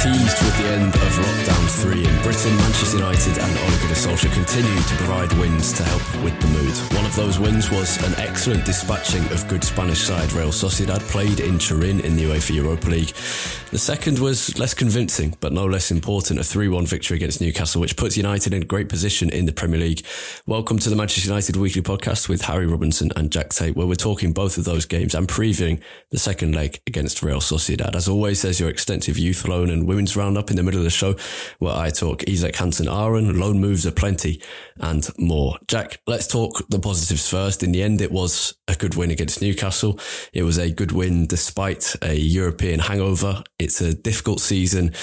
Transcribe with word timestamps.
Teased 0.00 0.42
with 0.42 0.56
the 0.56 0.64
end 0.64 0.94
of 0.94 1.12
lockdown 1.12 1.82
three 1.82 2.06
in 2.06 2.22
Britain, 2.22 2.56
Manchester 2.56 2.96
United 2.96 3.38
and 3.38 3.58
Ole 3.58 3.80
Solskjaer 4.00 4.32
continue 4.32 4.80
to 4.80 4.94
provide 4.96 5.30
wins 5.34 5.74
to 5.74 5.82
help 5.82 6.24
with 6.24 6.40
the 6.40 6.46
mood. 6.46 6.74
One 6.96 7.04
of 7.04 7.14
those 7.14 7.38
wins 7.38 7.70
was 7.70 8.02
an 8.02 8.14
excellent 8.18 8.64
dispatching 8.64 9.22
of 9.30 9.46
good 9.46 9.62
Spanish 9.62 10.00
side 10.00 10.32
Real 10.32 10.48
Sociedad, 10.48 11.00
played 11.10 11.40
in 11.40 11.58
Turin 11.58 12.00
in 12.00 12.16
the 12.16 12.24
UEFA 12.24 12.54
Europa 12.54 12.88
League. 12.88 13.12
The 13.70 13.78
second 13.78 14.18
was 14.18 14.58
less 14.58 14.72
convincing, 14.72 15.36
but 15.40 15.52
no 15.52 15.66
less 15.66 15.90
important, 15.90 16.40
a 16.40 16.42
3-1 16.42 16.88
victory 16.88 17.18
against 17.18 17.42
Newcastle, 17.42 17.80
which 17.80 17.96
puts 17.96 18.16
United 18.16 18.54
in 18.54 18.62
great 18.62 18.88
position 18.88 19.28
in 19.28 19.44
the 19.44 19.52
Premier 19.52 19.78
League. 19.78 20.04
Welcome 20.46 20.78
to 20.78 20.88
the 20.88 20.96
Manchester 20.96 21.28
United 21.28 21.56
Weekly 21.56 21.82
Podcast 21.82 22.28
with 22.28 22.40
Harry 22.42 22.66
Robinson 22.66 23.10
and 23.16 23.30
Jack 23.30 23.50
Tait, 23.50 23.76
where 23.76 23.86
we're 23.86 23.96
talking 23.96 24.32
both 24.32 24.56
of 24.56 24.64
those 24.64 24.86
games 24.86 25.14
and 25.14 25.28
previewing 25.28 25.80
the 26.08 26.18
second 26.18 26.54
leg 26.54 26.80
against 26.86 27.22
Real 27.22 27.40
Sociedad. 27.40 27.94
As 27.94 28.08
always, 28.08 28.40
there's 28.40 28.58
your 28.58 28.70
extensive 28.70 29.18
youth 29.18 29.46
loan 29.46 29.68
and 29.68 29.86
women's 29.90 30.16
roundup 30.16 30.50
in 30.50 30.56
the 30.56 30.62
middle 30.62 30.80
of 30.80 30.84
the 30.84 30.90
show, 30.90 31.16
where 31.58 31.74
I 31.74 31.90
talk 31.90 32.22
Isak 32.28 32.54
Hansen-Aaroen, 32.54 33.36
loan 33.38 33.60
moves 33.60 33.84
aplenty, 33.84 34.40
and 34.78 35.06
more. 35.18 35.58
Jack, 35.66 36.00
let's 36.06 36.26
talk 36.28 36.62
the 36.70 36.78
positives 36.78 37.28
first. 37.28 37.62
In 37.64 37.72
the 37.72 37.82
end, 37.82 38.00
it 38.00 38.12
was 38.12 38.54
a 38.68 38.76
good 38.76 38.94
win 38.94 39.10
against 39.10 39.42
Newcastle. 39.42 39.98
It 40.32 40.44
was 40.44 40.58
a 40.58 40.70
good 40.70 40.92
win 40.92 41.26
despite 41.26 41.96
a 42.02 42.14
European 42.14 42.78
hangover. 42.78 43.42
It's 43.58 43.80
a 43.80 43.92
difficult 43.92 44.40
season, 44.40 44.94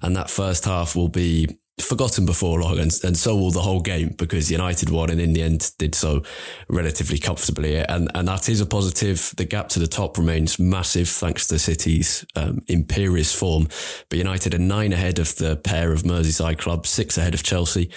and 0.00 0.14
that 0.14 0.30
first 0.30 0.64
half 0.64 0.94
will 0.94 1.08
be 1.08 1.58
forgotten 1.80 2.24
before 2.24 2.60
long, 2.60 2.78
and, 2.78 2.92
and 3.04 3.16
so 3.16 3.36
will 3.36 3.50
the 3.50 3.60
whole 3.60 3.80
game 3.80 4.14
because 4.16 4.50
United 4.50 4.88
won 4.88 5.10
and 5.10 5.20
in 5.20 5.34
the 5.34 5.42
end 5.42 5.72
did 5.78 5.94
so 5.94 6.22
relatively 6.68 7.18
comfortably. 7.18 7.76
And, 7.76 8.10
and 8.14 8.28
that 8.28 8.48
is 8.48 8.60
a 8.60 8.66
positive. 8.66 9.34
The 9.36 9.44
gap 9.44 9.68
to 9.70 9.78
the 9.78 9.86
top 9.86 10.16
remains 10.16 10.58
massive 10.58 11.08
thanks 11.08 11.46
to 11.48 11.58
City's 11.58 12.24
um, 12.34 12.60
imperious 12.68 13.34
form. 13.34 13.68
But 14.08 14.18
United 14.18 14.54
are 14.54 14.58
nine 14.58 14.92
ahead 14.92 15.18
of 15.18 15.36
the 15.36 15.56
pair 15.56 15.92
of 15.92 16.02
Merseyside 16.02 16.58
clubs, 16.58 16.88
six 16.88 17.18
ahead 17.18 17.34
of 17.34 17.42
Chelsea, 17.42 17.90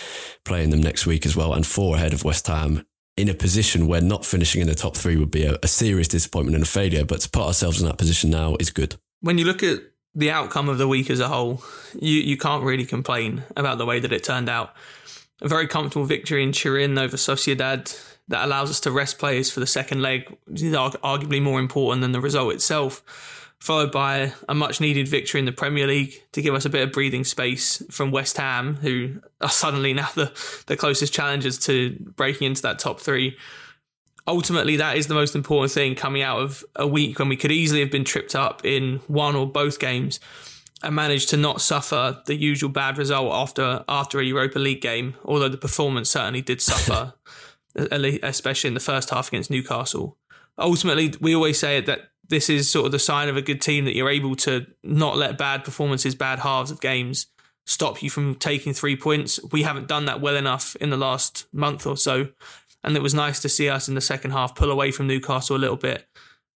playing 0.44 0.72
them 0.72 0.81
next 0.81 1.06
week 1.06 1.25
as 1.25 1.35
well, 1.35 1.53
and 1.53 1.66
four 1.66 1.96
ahead 1.96 2.13
of 2.13 2.23
West 2.25 2.47
Ham 2.47 2.85
in 3.16 3.29
a 3.29 3.34
position 3.34 3.88
where 3.88 4.01
not 4.01 4.25
finishing 4.25 4.61
in 4.61 4.67
the 4.67 4.75
top 4.75 4.96
three 4.96 5.17
would 5.17 5.31
be 5.31 5.44
a, 5.44 5.57
a 5.63 5.67
serious 5.67 6.07
disappointment 6.07 6.56
and 6.56 6.63
a 6.63 6.67
failure. 6.67 7.06
But 7.06 7.22
to 7.22 7.29
put 7.29 7.44
ourselves 7.44 7.81
in 7.81 7.88
that 7.88 7.97
position 7.97 8.29
now 8.29 8.56
is 8.59 8.69
good. 8.69 8.96
When 9.22 9.38
you 9.38 9.46
look 9.46 9.63
at 9.63 9.79
the 10.16 10.31
outcome 10.31 10.70
of 10.70 10.78
the 10.78 10.88
week 10.88 11.09
as 11.09 11.20
a 11.20 11.28
whole, 11.28 11.64
you, 12.00 12.20
you 12.20 12.38
can't 12.38 12.64
really 12.64 12.86
complain 12.86 13.44
about 13.56 13.78
the 13.78 13.86
way 13.86 14.00
that 14.00 14.12
it 14.12 14.24
turned 14.24 14.50
out. 14.50 14.74
A 15.42 15.47
very 15.47 15.68
comfortable 15.68 16.06
victory 16.06 16.44
in 16.44 16.52
Turin 16.52 16.97
over 16.97 17.16
Sociedad 17.16 17.97
that 18.28 18.46
allows 18.46 18.70
us 18.70 18.80
to 18.81 18.92
rest 18.92 19.18
players 19.18 19.50
for 19.50 19.59
the 19.59 19.68
second 19.68 20.02
leg, 20.02 20.36
which 20.46 20.62
is 20.62 20.74
arguably 20.74 21.42
more 21.42 21.59
important 21.59 22.02
than 22.02 22.12
the 22.12 22.22
result 22.22 22.53
itself. 22.53 23.03
Followed 23.59 23.92
by 23.92 24.31
a 24.47 24.56
much 24.56 24.80
needed 24.80 25.09
victory 25.09 25.40
in 25.40 25.46
the 25.46 25.52
Premier 25.52 25.86
League 25.86 26.24
to 26.31 26.41
give 26.41 26.56
us 26.56 26.64
a 26.64 26.70
bit 26.70 26.88
of 26.88 26.94
breathing 26.94 27.26
space 27.26 27.84
from 27.91 28.09
West 28.09 28.38
Ham, 28.38 28.76
who 28.76 29.22
are 29.41 29.50
suddenly 29.50 29.94
now 29.94 30.08
the, 30.16 30.31
the 30.68 30.78
closest 30.78 31.14
challengers 31.14 31.58
to 31.59 31.97
breaking 32.16 32.47
into 32.47 32.62
that 32.62 32.80
top 32.80 33.02
three 33.02 33.38
ultimately 34.29 34.78
that 34.78 34.95
is 34.95 35.07
the 35.07 35.13
most 35.13 35.35
important 35.35 35.72
thing 35.72 35.95
coming 35.95 36.22
out 36.22 36.40
of 36.40 36.63
a 36.75 36.88
week 36.88 37.19
when 37.19 37.28
we 37.28 37.35
could 37.35 37.51
easily 37.51 37.81
have 37.81 37.91
been 37.91 38.03
tripped 38.03 38.35
up 38.35 38.63
in 38.63 38.97
one 39.07 39.35
or 39.35 39.47
both 39.47 39.79
games 39.79 40.19
and 40.84 40.95
managed 40.95 41.29
to 41.29 41.38
not 41.38 41.62
suffer 41.62 42.22
the 42.25 42.35
usual 42.35 42.69
bad 42.69 42.97
result 42.97 43.34
after 43.34 43.84
after 43.90 44.19
a 44.19 44.23
Europa 44.23 44.59
League 44.59 44.81
game, 44.81 45.16
although 45.25 45.50
the 45.50 45.57
performance 45.57 46.09
certainly 46.09 46.41
did 46.41 46.62
suffer, 46.62 47.13
especially 47.75 48.69
in 48.69 48.75
the 48.75 48.79
first 48.79 49.09
half 49.09 49.28
against 49.28 49.51
Newcastle. 49.51 50.16
Ultimately, 50.57 51.13
we 51.19 51.35
always 51.35 51.59
say 51.59 51.81
that 51.81 52.11
this 52.28 52.50
is 52.50 52.69
sort 52.69 52.85
of 52.85 52.91
the 52.91 53.00
sign 53.00 53.28
of 53.28 53.35
a 53.35 53.41
good 53.41 53.61
team 53.61 53.85
that 53.85 53.96
you're 53.96 54.09
able 54.09 54.35
to 54.35 54.67
not 54.84 55.17
let 55.17 55.38
bad 55.38 55.63
performances, 55.63 56.16
bad 56.16 56.40
halves 56.40 56.72
of 56.72 56.79
games 56.79 57.28
stop 57.66 58.01
you 58.01 58.09
from 58.09 58.35
taking 58.35 58.73
three 58.73 58.96
points. 58.96 59.40
We 59.51 59.63
haven't 59.63 59.88
done 59.88 60.06
that 60.06 60.22
well 60.22 60.35
enough 60.35 60.75
in 60.78 60.90
the 60.90 60.97
last 60.97 61.46
month 61.51 61.85
or 61.85 61.97
so 61.97 62.29
and 62.84 62.95
it 62.95 63.01
was 63.01 63.13
nice 63.13 63.40
to 63.41 63.50
see 63.50 63.69
us 63.69 63.88
in 63.88 63.95
the 63.95 64.01
second 64.01 64.31
half 64.31 64.56
pull 64.56 64.72
away 64.72 64.91
from 64.91 65.07
Newcastle 65.07 65.56
a 65.56 65.57
little 65.57 65.78
bit 65.78 66.07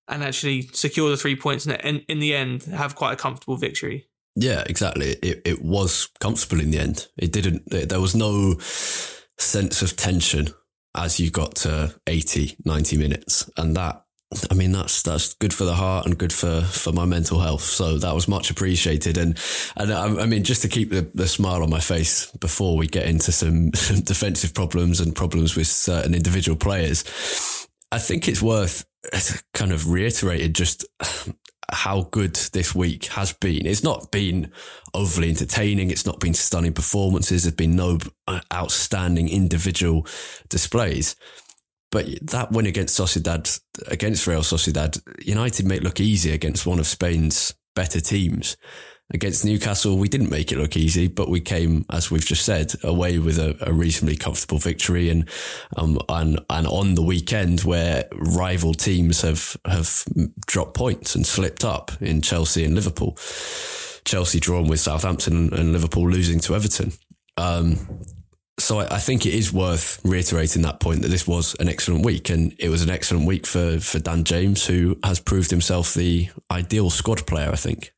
and 0.07 0.23
actually 0.23 0.63
secure 0.73 1.09
the 1.09 1.17
three 1.17 1.35
points 1.35 1.65
and 1.65 2.03
in 2.07 2.19
the 2.19 2.35
end 2.35 2.63
have 2.63 2.95
quite 2.95 3.13
a 3.13 3.17
comfortable 3.17 3.55
victory. 3.55 4.07
Yeah, 4.35 4.63
exactly. 4.65 5.11
It 5.21 5.41
it 5.45 5.61
was 5.63 6.09
comfortable 6.19 6.61
in 6.61 6.71
the 6.71 6.79
end. 6.79 7.07
It 7.17 7.31
didn't. 7.31 7.69
There 7.69 8.01
was 8.01 8.15
no 8.15 8.55
sense 8.59 9.81
of 9.81 9.95
tension 9.95 10.49
as 10.95 11.19
you 11.19 11.29
got 11.31 11.55
to 11.55 11.93
80, 12.07 12.57
90 12.65 12.97
minutes, 12.97 13.49
and 13.57 13.75
that. 13.75 14.03
I 14.49 14.53
mean 14.53 14.71
that's 14.71 15.01
that's 15.01 15.33
good 15.35 15.53
for 15.53 15.63
the 15.63 15.75
heart 15.75 16.05
and 16.05 16.17
good 16.17 16.33
for, 16.33 16.61
for 16.61 16.91
my 16.91 17.05
mental 17.05 17.39
health. 17.39 17.63
So 17.63 17.97
that 17.97 18.13
was 18.13 18.27
much 18.27 18.49
appreciated. 18.49 19.17
And 19.17 19.37
and 19.75 19.93
I, 19.93 20.05
I 20.21 20.25
mean 20.25 20.43
just 20.43 20.61
to 20.63 20.67
keep 20.67 20.89
the, 20.89 21.09
the 21.13 21.27
smile 21.27 21.63
on 21.63 21.69
my 21.69 21.79
face 21.79 22.31
before 22.37 22.77
we 22.77 22.87
get 22.87 23.05
into 23.05 23.31
some 23.31 23.69
defensive 24.03 24.53
problems 24.53 24.99
and 24.99 25.15
problems 25.15 25.55
with 25.55 25.67
certain 25.67 26.13
individual 26.13 26.57
players, 26.57 27.03
I 27.91 27.99
think 27.99 28.27
it's 28.27 28.41
worth 28.41 28.85
kind 29.53 29.71
of 29.71 29.89
reiterated 29.89 30.55
just 30.55 30.85
how 31.71 32.01
good 32.11 32.35
this 32.53 32.75
week 32.75 33.05
has 33.05 33.33
been. 33.33 33.65
It's 33.65 33.83
not 33.83 34.11
been 34.11 34.51
overly 34.93 35.29
entertaining. 35.29 35.89
It's 35.91 36.05
not 36.05 36.19
been 36.19 36.33
stunning 36.33 36.73
performances. 36.73 37.43
There's 37.43 37.55
been 37.55 37.75
no 37.75 37.99
uh, 38.27 38.41
outstanding 38.53 39.29
individual 39.29 40.05
displays. 40.49 41.15
But 41.93 42.07
that 42.31 42.51
win 42.51 42.65
against 42.65 42.99
Sociedad, 42.99 43.61
against 43.87 44.25
Real 44.25 44.41
Sociedad, 44.41 44.99
United 45.23 45.67
made 45.67 45.83
look 45.83 45.99
easy 45.99 46.31
against 46.31 46.65
one 46.65 46.79
of 46.79 46.87
Spain's 46.87 47.53
better 47.75 47.99
teams. 47.99 48.57
Against 49.13 49.45
Newcastle, 49.45 49.99
we 49.99 50.09
didn't 50.09 50.31
make 50.31 50.51
it 50.51 50.57
look 50.57 50.75
easy, 50.75 51.07
but 51.07 51.29
we 51.29 51.39
came, 51.39 51.85
as 51.91 52.09
we've 52.09 52.25
just 52.25 52.45
said, 52.45 52.73
away 52.81 53.19
with 53.19 53.37
a, 53.37 53.55
a 53.61 53.71
reasonably 53.71 54.15
comfortable 54.15 54.57
victory. 54.57 55.11
And 55.11 55.29
um, 55.77 55.99
and 56.09 56.39
and 56.49 56.65
on 56.65 56.95
the 56.95 57.03
weekend, 57.03 57.61
where 57.61 58.05
rival 58.11 58.73
teams 58.73 59.21
have 59.21 59.55
have 59.63 60.03
dropped 60.47 60.73
points 60.73 61.13
and 61.13 61.27
slipped 61.27 61.63
up 61.63 61.91
in 62.01 62.23
Chelsea 62.23 62.65
and 62.65 62.73
Liverpool. 62.73 63.19
Chelsea 64.03 64.39
drawn 64.39 64.67
with 64.67 64.79
Southampton 64.79 65.53
and 65.53 65.73
Liverpool 65.73 66.09
losing 66.09 66.39
to 66.39 66.55
Everton. 66.55 66.91
Um, 67.37 67.77
so 68.59 68.79
I, 68.79 68.95
I, 68.95 68.99
think 68.99 69.25
it 69.25 69.33
is 69.33 69.51
worth 69.51 69.99
reiterating 70.03 70.61
that 70.61 70.79
point 70.79 71.01
that 71.01 71.07
this 71.07 71.27
was 71.27 71.55
an 71.59 71.67
excellent 71.67 72.05
week, 72.05 72.29
and 72.29 72.55
it 72.59 72.69
was 72.69 72.83
an 72.83 72.89
excellent 72.89 73.25
week 73.25 73.45
for 73.45 73.79
for 73.79 73.99
Dan 73.99 74.23
James, 74.23 74.65
who 74.65 74.97
has 75.03 75.19
proved 75.19 75.51
himself 75.51 75.93
the 75.93 76.29
ideal 76.51 76.89
squad 76.89 77.25
player. 77.25 77.49
I 77.51 77.55
think. 77.55 77.93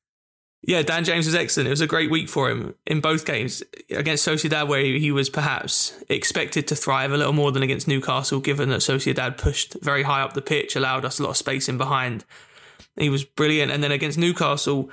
Yeah, 0.68 0.82
Dan 0.82 1.04
James 1.04 1.28
was 1.28 1.36
excellent. 1.36 1.68
It 1.68 1.72
was 1.72 1.82
a 1.82 1.88
great 1.88 2.10
week 2.10 2.28
for 2.28 2.50
him 2.50 2.74
in 2.88 3.00
both 3.00 3.24
games 3.24 3.62
against 3.92 4.28
Sociedad, 4.28 4.68
where 4.68 4.82
he 4.82 5.12
was 5.12 5.30
perhaps 5.30 5.94
expected 6.10 6.68
to 6.70 6.76
thrive 6.76 7.12
a 7.12 7.18
little 7.18 7.34
more 7.34 7.52
than 7.52 7.62
against 7.62 7.88
Newcastle, 7.88 8.40
given 8.40 8.70
that 8.70 8.80
Sociedad 8.80 9.38
pushed 9.38 9.76
very 9.84 10.02
high 10.04 10.22
up 10.22 10.34
the 10.34 10.42
pitch, 10.42 10.76
allowed 10.76 11.06
us 11.06 11.20
a 11.20 11.24
lot 11.24 11.30
of 11.32 11.38
space 11.38 11.70
in 11.70 11.78
behind. 11.78 12.26
He 12.98 13.10
was 13.10 13.24
brilliant, 13.24 13.72
and 13.72 13.84
then 13.84 13.92
against 13.92 14.18
Newcastle, 14.18 14.90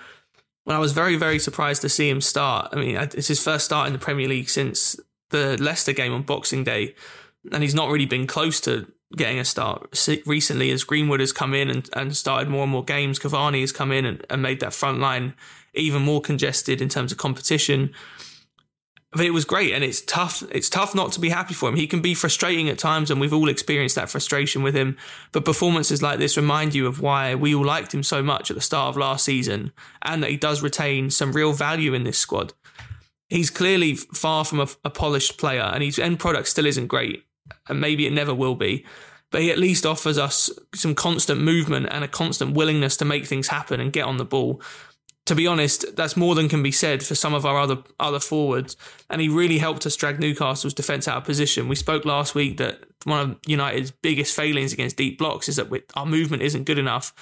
I 0.67 0.79
was 0.79 0.93
very, 0.93 1.17
very 1.17 1.39
surprised 1.39 1.81
to 1.83 1.89
see 1.89 2.11
him 2.11 2.21
start. 2.21 2.69
I 2.73 2.77
mean, 2.77 2.97
it's 2.97 3.29
his 3.29 3.43
first 3.43 3.65
start 3.65 3.87
in 3.87 3.95
the 3.95 3.99
Premier 3.99 4.29
League 4.29 4.51
since 4.51 5.01
the 5.33 5.61
Leicester 5.61 5.93
game 5.93 6.13
on 6.13 6.23
Boxing 6.23 6.65
Day, 6.65 6.95
and 7.51 7.63
he's 7.63 7.75
not 7.75 7.91
really 7.91 8.07
been 8.07 8.27
close 8.27 8.61
to 8.61 8.87
getting 9.17 9.39
a 9.39 9.45
start 9.45 9.99
recently 10.27 10.71
as 10.71 10.85
Greenwood 10.85 11.21
has 11.21 11.33
come 11.33 11.55
in 11.55 11.69
and, 11.71 11.89
and 11.93 12.17
started 12.17 12.49
more 12.49 12.63
and 12.63 12.73
more 12.73 12.85
games. 12.85 13.19
Cavani 13.19 13.61
has 13.61 13.73
come 13.73 13.93
in 13.93 14.07
and, 14.07 14.25
and 14.31 14.41
made 14.41 14.61
that 14.61 14.73
front 14.73 15.01
line 15.01 15.35
even 15.75 16.03
more 16.03 16.21
congested 16.21 16.81
in 16.81 16.89
terms 16.89 17.13
of 17.13 17.19
competition. 17.19 17.93
But 19.15 19.27
it 19.27 19.31
was 19.31 19.45
great, 19.45 19.75
and 19.75 19.85
it's 19.85 20.01
tough. 20.01 20.43
It's 20.51 20.71
tough 20.71 20.95
not 20.95 21.13
to 21.13 21.21
be 21.21 21.29
happy 21.29 21.53
for 21.53 21.69
him. 21.69 21.77
He 21.77 21.87
can 21.87 22.01
be 22.01 22.15
frustrating 22.15 22.71
at 22.71 22.79
times, 22.79 23.11
and 23.11 23.21
we've 23.21 23.35
all 23.35 23.51
experienced 23.51 23.97
that 23.97 24.09
frustration 24.09 24.63
with 24.63 24.75
him. 24.75 24.97
But 25.33 25.45
performances 25.45 26.01
like 26.01 26.19
this 26.19 26.39
remind 26.39 26.75
you 26.75 26.87
of 26.87 27.03
why 27.03 27.35
we 27.35 27.55
all 27.55 27.65
liked 27.65 27.93
him 27.93 28.03
so 28.03 28.23
much 28.23 28.51
at 28.51 28.55
the 28.55 28.63
start 28.63 28.89
of 28.89 28.97
last 28.97 29.27
season, 29.27 29.73
and 30.01 30.23
that 30.23 30.31
he 30.31 30.39
does 30.39 30.63
retain 30.63 31.11
some 31.11 31.33
real 31.33 31.53
value 31.53 31.93
in 31.93 32.05
this 32.05 32.19
squad 32.19 32.55
he's 33.33 33.51
clearly 33.51 33.95
far 33.95 34.45
from 34.45 34.61
a, 34.61 34.69
a, 34.85 34.91
polished 34.91 35.39
player, 35.39 35.63
and 35.63 35.83
his 35.83 35.99
end 35.99 36.19
product 36.19 36.49
still 36.49 36.67
isn't 36.67 36.87
great, 36.87 37.25
and 37.69 37.81
maybe 37.81 38.07
it 38.07 38.13
never 38.13 38.35
will 38.35 38.55
be. 38.55 38.85
But 39.31 39.41
he 39.41 39.51
at 39.51 39.59
least 39.59 39.87
offers 39.87 40.19
us 40.19 40.51
some 40.75 40.95
constant 40.95 41.41
movement 41.41 41.89
and 41.91 42.05
a 42.05 42.09
constant 42.09 42.55
willingness 42.55 42.99
to 42.99 43.07
make 43.07 43.27
things 43.27 43.49
happen 43.49 43.81
and 43.81 43.93
get 43.93 44.05
on 44.05 44.19
the 44.19 44.27
ball. 44.27 44.61
To 45.27 45.35
be 45.35 45.47
honest, 45.47 45.97
that's 45.97 46.17
more 46.17 46.35
than 46.35 46.49
can 46.49 46.63
be 46.63 46.73
said 46.73 47.03
for 47.03 47.15
some 47.15 47.33
of 47.33 47.47
our 47.47 47.59
other 47.59 47.79
other 47.99 48.21
forwards, 48.21 48.77
and 49.09 49.21
he 49.21 49.29
really 49.29 49.59
helped 49.59 49.87
us 49.87 49.97
drag 49.97 50.21
Newcastle's 50.21 50.75
defence 50.75 51.09
out 51.09 51.17
of 51.17 51.25
position. 51.25 51.69
We 51.69 51.77
spoke 51.77 52.05
last 52.05 52.35
week 52.35 52.59
that 52.59 52.81
one 53.05 53.21
of 53.21 53.37
United's 53.47 53.91
biggest 53.91 54.37
failings 54.37 54.73
against 54.73 54.97
deep 54.97 55.19
blocks 55.19 55.49
is 55.49 55.57
that 55.57 55.69
our 55.95 56.07
movement 56.07 56.43
isn't 56.43 56.65
good 56.65 56.79
enough. 56.79 57.15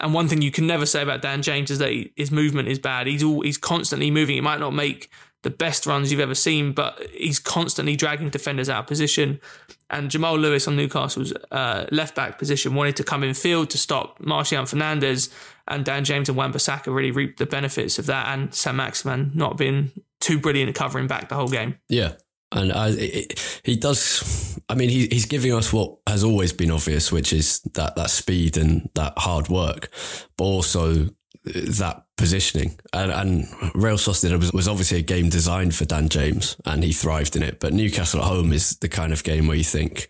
And 0.00 0.12
one 0.12 0.28
thing 0.28 0.42
you 0.42 0.50
can 0.50 0.66
never 0.66 0.84
say 0.84 1.02
about 1.02 1.22
Dan 1.22 1.40
James 1.40 1.70
is 1.70 1.78
that 1.78 2.10
his 2.16 2.30
movement 2.30 2.68
is 2.68 2.78
bad. 2.78 3.06
He's 3.06 3.22
all 3.22 3.40
he's 3.40 3.56
constantly 3.56 4.10
moving. 4.10 4.34
He 4.34 4.42
might 4.42 4.60
not 4.60 4.74
make 4.74 5.10
the 5.46 5.50
best 5.50 5.86
runs 5.86 6.10
you've 6.10 6.20
ever 6.20 6.34
seen, 6.34 6.72
but 6.72 7.00
he's 7.12 7.38
constantly 7.38 7.94
dragging 7.94 8.30
defenders 8.30 8.68
out 8.68 8.80
of 8.80 8.86
position. 8.88 9.40
And 9.88 10.10
Jamal 10.10 10.36
Lewis 10.36 10.66
on 10.66 10.74
Newcastle's 10.74 11.32
uh, 11.52 11.86
left 11.92 12.16
back 12.16 12.36
position 12.36 12.74
wanted 12.74 12.96
to 12.96 13.04
come 13.04 13.22
in 13.22 13.32
field 13.32 13.70
to 13.70 13.78
stop 13.78 14.18
Marcian 14.18 14.64
Fernandes, 14.64 15.32
and 15.68 15.84
Dan 15.84 16.02
James 16.04 16.28
and 16.28 16.36
Wan-Bissaka 16.36 16.92
really 16.92 17.12
reaped 17.12 17.38
the 17.38 17.46
benefits 17.46 17.96
of 18.00 18.06
that. 18.06 18.26
And 18.36 18.52
Saint-Maximin 18.52 19.30
not 19.34 19.56
being 19.56 19.92
too 20.20 20.40
brilliant 20.40 20.70
at 20.70 20.74
covering 20.74 21.06
back 21.06 21.28
the 21.28 21.36
whole 21.36 21.46
game. 21.46 21.78
Yeah, 21.88 22.14
and 22.50 22.72
I, 22.72 22.88
it, 22.88 23.60
he 23.62 23.76
does. 23.76 24.58
I 24.68 24.74
mean, 24.74 24.88
he, 24.88 25.06
he's 25.06 25.26
giving 25.26 25.54
us 25.54 25.72
what 25.72 25.98
has 26.08 26.24
always 26.24 26.52
been 26.52 26.72
obvious, 26.72 27.12
which 27.12 27.32
is 27.32 27.60
that 27.74 27.94
that 27.94 28.10
speed 28.10 28.56
and 28.56 28.90
that 28.96 29.12
hard 29.16 29.48
work, 29.48 29.90
but 30.36 30.44
also 30.44 31.10
that 31.46 32.04
positioning. 32.16 32.78
And, 32.92 33.12
and 33.12 33.46
Real 33.74 33.96
Sociedad 33.96 34.38
was, 34.38 34.52
was 34.52 34.68
obviously 34.68 34.98
a 34.98 35.02
game 35.02 35.28
designed 35.28 35.74
for 35.74 35.84
Dan 35.84 36.08
James 36.08 36.56
and 36.64 36.82
he 36.82 36.92
thrived 36.92 37.36
in 37.36 37.42
it. 37.42 37.60
But 37.60 37.72
Newcastle 37.72 38.20
at 38.20 38.26
home 38.26 38.52
is 38.52 38.76
the 38.78 38.88
kind 38.88 39.12
of 39.12 39.22
game 39.22 39.46
where 39.46 39.56
you 39.56 39.64
think, 39.64 40.08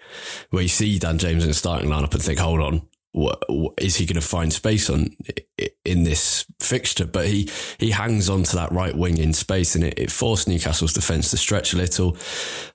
where 0.50 0.62
you 0.62 0.68
see 0.68 0.98
Dan 0.98 1.18
James 1.18 1.42
in 1.42 1.50
the 1.50 1.54
starting 1.54 1.90
lineup 1.90 2.12
and 2.12 2.22
think, 2.22 2.38
hold 2.38 2.60
on, 2.60 2.82
what, 3.16 3.42
what, 3.48 3.72
is 3.78 3.96
he 3.96 4.04
going 4.04 4.20
to 4.20 4.26
find 4.26 4.52
space 4.52 4.90
on 4.90 5.08
in 5.86 6.04
this 6.04 6.44
fixture? 6.60 7.06
But 7.06 7.26
he 7.26 7.48
he 7.78 7.90
hangs 7.90 8.28
on 8.28 8.42
to 8.42 8.56
that 8.56 8.72
right 8.72 8.94
wing 8.94 9.16
in 9.16 9.32
space, 9.32 9.74
and 9.74 9.84
it, 9.84 9.98
it 9.98 10.10
forced 10.10 10.46
Newcastle's 10.46 10.92
defence 10.92 11.30
to 11.30 11.38
stretch 11.38 11.72
a 11.72 11.78
little. 11.78 12.18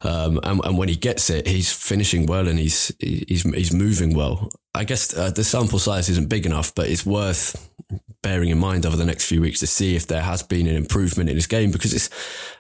Um, 0.02 0.40
and, 0.42 0.60
and 0.66 0.80
when 0.80 0.90
he 0.90 0.96
gets 0.96 1.30
it, 1.30 1.46
he's 1.46 1.72
finishing 1.72 2.26
well 2.26 2.48
and 2.48 2.58
he's 2.58 2.92
he's 3.00 3.44
he's 3.44 3.72
moving 3.72 4.16
well. 4.16 4.50
I 4.74 4.84
guess 4.84 5.16
uh, 5.16 5.30
the 5.30 5.44
sample 5.44 5.78
size 5.78 6.10
isn't 6.10 6.30
big 6.30 6.48
enough, 6.48 6.74
but 6.74 6.90
it's 6.90 7.06
worth 7.06 7.70
bearing 8.22 8.50
in 8.50 8.58
mind 8.58 8.86
over 8.86 8.96
the 8.96 9.06
next 9.06 9.26
few 9.26 9.42
weeks 9.42 9.60
to 9.60 9.68
see 9.68 9.96
if 9.96 10.08
there 10.08 10.22
has 10.22 10.44
been 10.44 10.68
an 10.68 10.76
improvement 10.76 11.30
in 11.30 11.36
his 11.36 11.48
game 11.48 11.72
because 11.72 11.94
it's, 11.94 12.10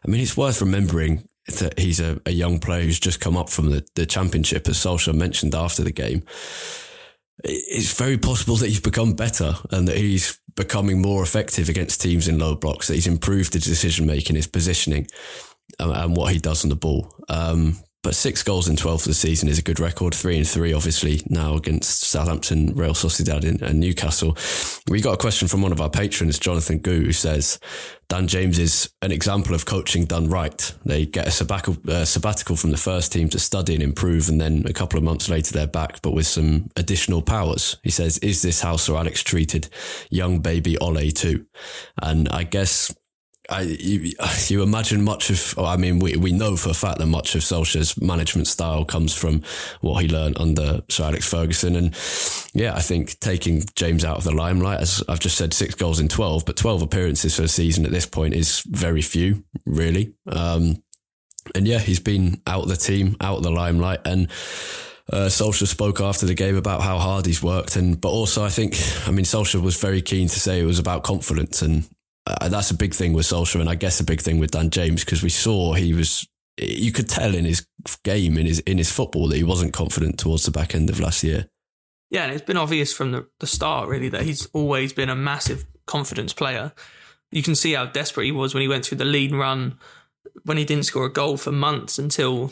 I 0.06 0.10
mean, 0.10 0.22
it's 0.22 0.38
worth 0.38 0.62
remembering 0.62 1.28
that 1.60 1.80
he's 1.80 2.00
a, 2.00 2.20
a 2.26 2.32
young 2.32 2.60
player 2.60 2.84
who's 2.84 3.00
just 3.00 3.20
come 3.20 3.38
up 3.38 3.50
from 3.50 3.70
the, 3.70 3.86
the 3.96 4.06
championship, 4.06 4.68
as 4.68 4.78
Solskjaer 4.78 5.16
mentioned 5.16 5.56
after 5.56 5.84
the 5.84 5.92
game. 5.92 6.24
It's 7.44 7.98
very 7.98 8.18
possible 8.18 8.56
that 8.58 8.68
he's 8.68 8.80
become 8.80 9.14
better 9.14 9.56
and 9.72 9.88
that 9.88 9.98
he's 9.98 10.40
becoming 10.56 11.02
more 11.02 11.24
effective 11.24 11.70
against 11.70 12.02
teams 12.02 12.28
in 12.28 12.38
low 12.38 12.56
blocks, 12.56 12.88
that 12.88 12.96
he's 12.96 13.08
improved 13.08 13.54
his 13.54 13.66
decision 13.66 14.06
making, 14.06 14.36
his 14.36 14.48
positioning, 14.48 15.08
and, 15.80 15.92
and, 15.92 16.16
what 16.16 16.34
he 16.34 16.40
does 16.40 16.64
on 16.64 16.70
the 16.70 16.76
ball. 16.76 17.14
Um, 17.30 17.78
but 18.04 18.16
six 18.16 18.42
goals 18.42 18.68
in 18.68 18.76
12 18.76 19.04
for 19.04 19.08
the 19.08 19.14
season 19.14 19.48
is 19.48 19.60
a 19.60 19.64
good 19.64 19.80
record. 19.80 20.16
Three 20.16 20.38
and 20.38 20.48
three, 20.48 20.74
obviously, 20.74 21.22
now 21.30 21.56
against 21.56 22.02
Southampton, 22.02 22.74
Real 22.74 22.94
Sociedad, 22.94 23.44
and 23.62 23.80
Newcastle. 23.80 24.36
We 24.90 25.02
got 25.02 25.14
a 25.14 25.18
question 25.18 25.48
from 25.48 25.62
one 25.62 25.72
of 25.72 25.82
our 25.82 25.90
patrons, 25.90 26.40
Jonathan 26.40 26.80
Gu, 26.80 27.06
who 27.06 27.12
says 27.12 27.60
Dan 28.12 28.28
James 28.28 28.60
is 28.60 28.90
an 29.02 29.12
example 29.12 29.56
of 29.56 29.66
coaching 29.66 30.04
done 30.04 30.30
right. 30.30 30.74
They 30.84 31.06
get 31.06 31.28
a 31.28 31.32
sabbatical, 31.32 31.78
uh, 31.88 32.04
sabbatical 32.04 32.58
from 32.58 32.72
the 32.72 32.78
first 32.78 33.14
team 33.14 33.30
to 33.30 33.40
study 33.40 33.74
and 33.74 33.82
improve, 33.82 34.28
and 34.28 34.42
then 34.42 34.66
a 34.68 34.74
couple 34.74 34.98
of 34.98 35.04
months 35.04 35.30
later, 35.30 35.54
they're 35.54 35.66
back, 35.66 36.02
but 36.02 36.12
with 36.12 36.28
some 36.28 36.70
additional 36.76 37.22
powers. 37.22 37.78
He 37.84 37.90
says, 37.90 38.18
Is 38.18 38.42
this 38.42 38.62
how 38.62 38.76
Sir 38.76 38.98
Alex 38.98 39.24
treated 39.24 39.70
young 40.10 40.40
baby 40.40 40.78
Ole 40.80 41.12
too? 41.12 41.46
And 42.02 42.28
I 42.28 42.44
guess 42.44 42.94
I, 43.52 43.62
you, 43.62 44.14
you, 44.48 44.64
imagine 44.64 45.04
much 45.04 45.30
of, 45.30 45.60
I 45.60 45.76
mean, 45.78 46.00
we, 46.00 46.16
we 46.16 46.32
know 46.32 46.56
for 46.56 46.70
a 46.70 46.74
fact 46.74 47.00
that 47.00 47.08
much 47.08 47.36
of 47.36 47.42
Solskjaer's 47.42 48.00
management 48.02 48.48
style 48.48 48.86
comes 48.86 49.14
from 49.14 49.44
what 49.82 50.02
he 50.02 50.08
learned 50.08 50.40
under 50.40 50.82
Sir 50.90 51.06
Alex 51.06 51.30
Ferguson. 51.30 51.76
And 51.76 51.96
yeah, 52.54 52.76
I 52.76 52.82
think 52.82 53.20
taking 53.20 53.64
James 53.76 54.06
out 54.06 54.18
of 54.18 54.24
the 54.24 54.32
limelight, 54.32 54.80
as 54.80 55.04
I've 55.10 55.20
just 55.20 55.38
said, 55.38 55.54
six 55.54 55.76
goals 55.76 56.00
in 56.00 56.08
12, 56.08 56.46
but 56.46 56.56
12 56.56 56.82
appearances 56.82 57.36
for 57.36 57.44
a 57.44 57.48
season 57.48 57.86
at 57.86 57.92
this 57.92 58.06
point 58.06 58.34
is 58.34 58.62
very 58.62 59.02
few, 59.02 59.44
really. 59.66 60.14
Um, 60.28 60.82
and 61.54 61.68
yeah, 61.68 61.80
he's 61.80 62.00
been 62.00 62.42
out 62.48 62.64
of 62.64 62.70
the 62.70 62.78
team, 62.78 63.18
out 63.20 63.38
of 63.38 63.44
the 63.44 63.52
limelight. 63.52 64.00
And 64.06 64.30
uh, 65.12 65.28
Solskjaer 65.28 65.68
spoke 65.68 66.00
after 66.00 66.26
the 66.26 66.36
game 66.36 66.56
about 66.56 66.82
how 66.82 66.98
hard 66.98 67.26
he's 67.26 67.44
worked, 67.44 67.76
and 67.76 68.00
but 68.00 68.10
also 68.10 68.46
I 68.46 68.50
think 68.50 68.78
I 69.06 69.12
mean 69.12 69.26
Solskjaer 69.26 69.62
was 69.62 69.76
very 69.76 70.02
keen 70.02 70.30
to 70.30 70.40
say 70.40 70.62
it 70.62 70.66
was 70.66 70.80
about 70.80 71.04
confidence, 71.04 71.62
and 71.62 71.84
uh, 72.28 72.50
that's 72.50 72.72
a 72.72 72.76
big 72.76 72.94
thing 72.94 73.14
with 73.14 73.26
Solskjaer, 73.26 73.62
and 73.62 73.70
I 73.70 73.76
guess 73.76 74.00
a 74.00 74.04
big 74.04 74.22
thing 74.22 74.40
with 74.40 74.52
Dan 74.52 74.70
James 74.70 75.04
because 75.04 75.24
we 75.24 75.30
saw 75.30 75.74
he 75.74 75.94
was. 75.94 76.28
You 76.58 76.92
could 76.92 77.10
tell 77.10 77.34
in 77.34 77.46
his 77.46 77.66
game, 78.04 78.38
in 78.38 78.46
his 78.46 78.60
in 78.60 78.78
his 78.78 78.92
football, 78.92 79.28
that 79.30 79.38
he 79.38 79.44
wasn't 79.44 79.74
confident 79.74 80.20
towards 80.20 80.44
the 80.44 80.52
back 80.52 80.76
end 80.76 80.90
of 80.90 81.00
last 81.00 81.24
year. 81.24 81.48
Yeah, 82.12 82.26
and 82.26 82.34
it's 82.34 82.46
been 82.46 82.58
obvious 82.58 82.94
from 82.94 83.14
the, 83.14 83.28
the 83.40 83.48
start, 83.48 83.88
really, 83.88 84.10
that 84.10 84.24
he's 84.24 84.46
always 84.48 84.92
been 84.92 85.10
a 85.10 85.16
massive 85.16 85.66
confidence 85.86 86.34
player. 86.34 86.74
You 87.32 87.42
can 87.42 87.56
see 87.56 87.74
how 87.74 87.86
desperate 87.86 88.26
he 88.26 88.34
was 88.34 88.54
when 88.54 88.62
he 88.62 88.68
went 88.68 88.86
through 88.86 88.98
the 88.98 89.06
lead 89.06 89.34
run, 89.34 89.78
when 90.44 90.58
he 90.58 90.66
didn't 90.66 90.86
score 90.86 91.06
a 91.06 91.12
goal 91.12 91.38
for 91.38 91.54
months 91.54 91.98
until 91.98 92.52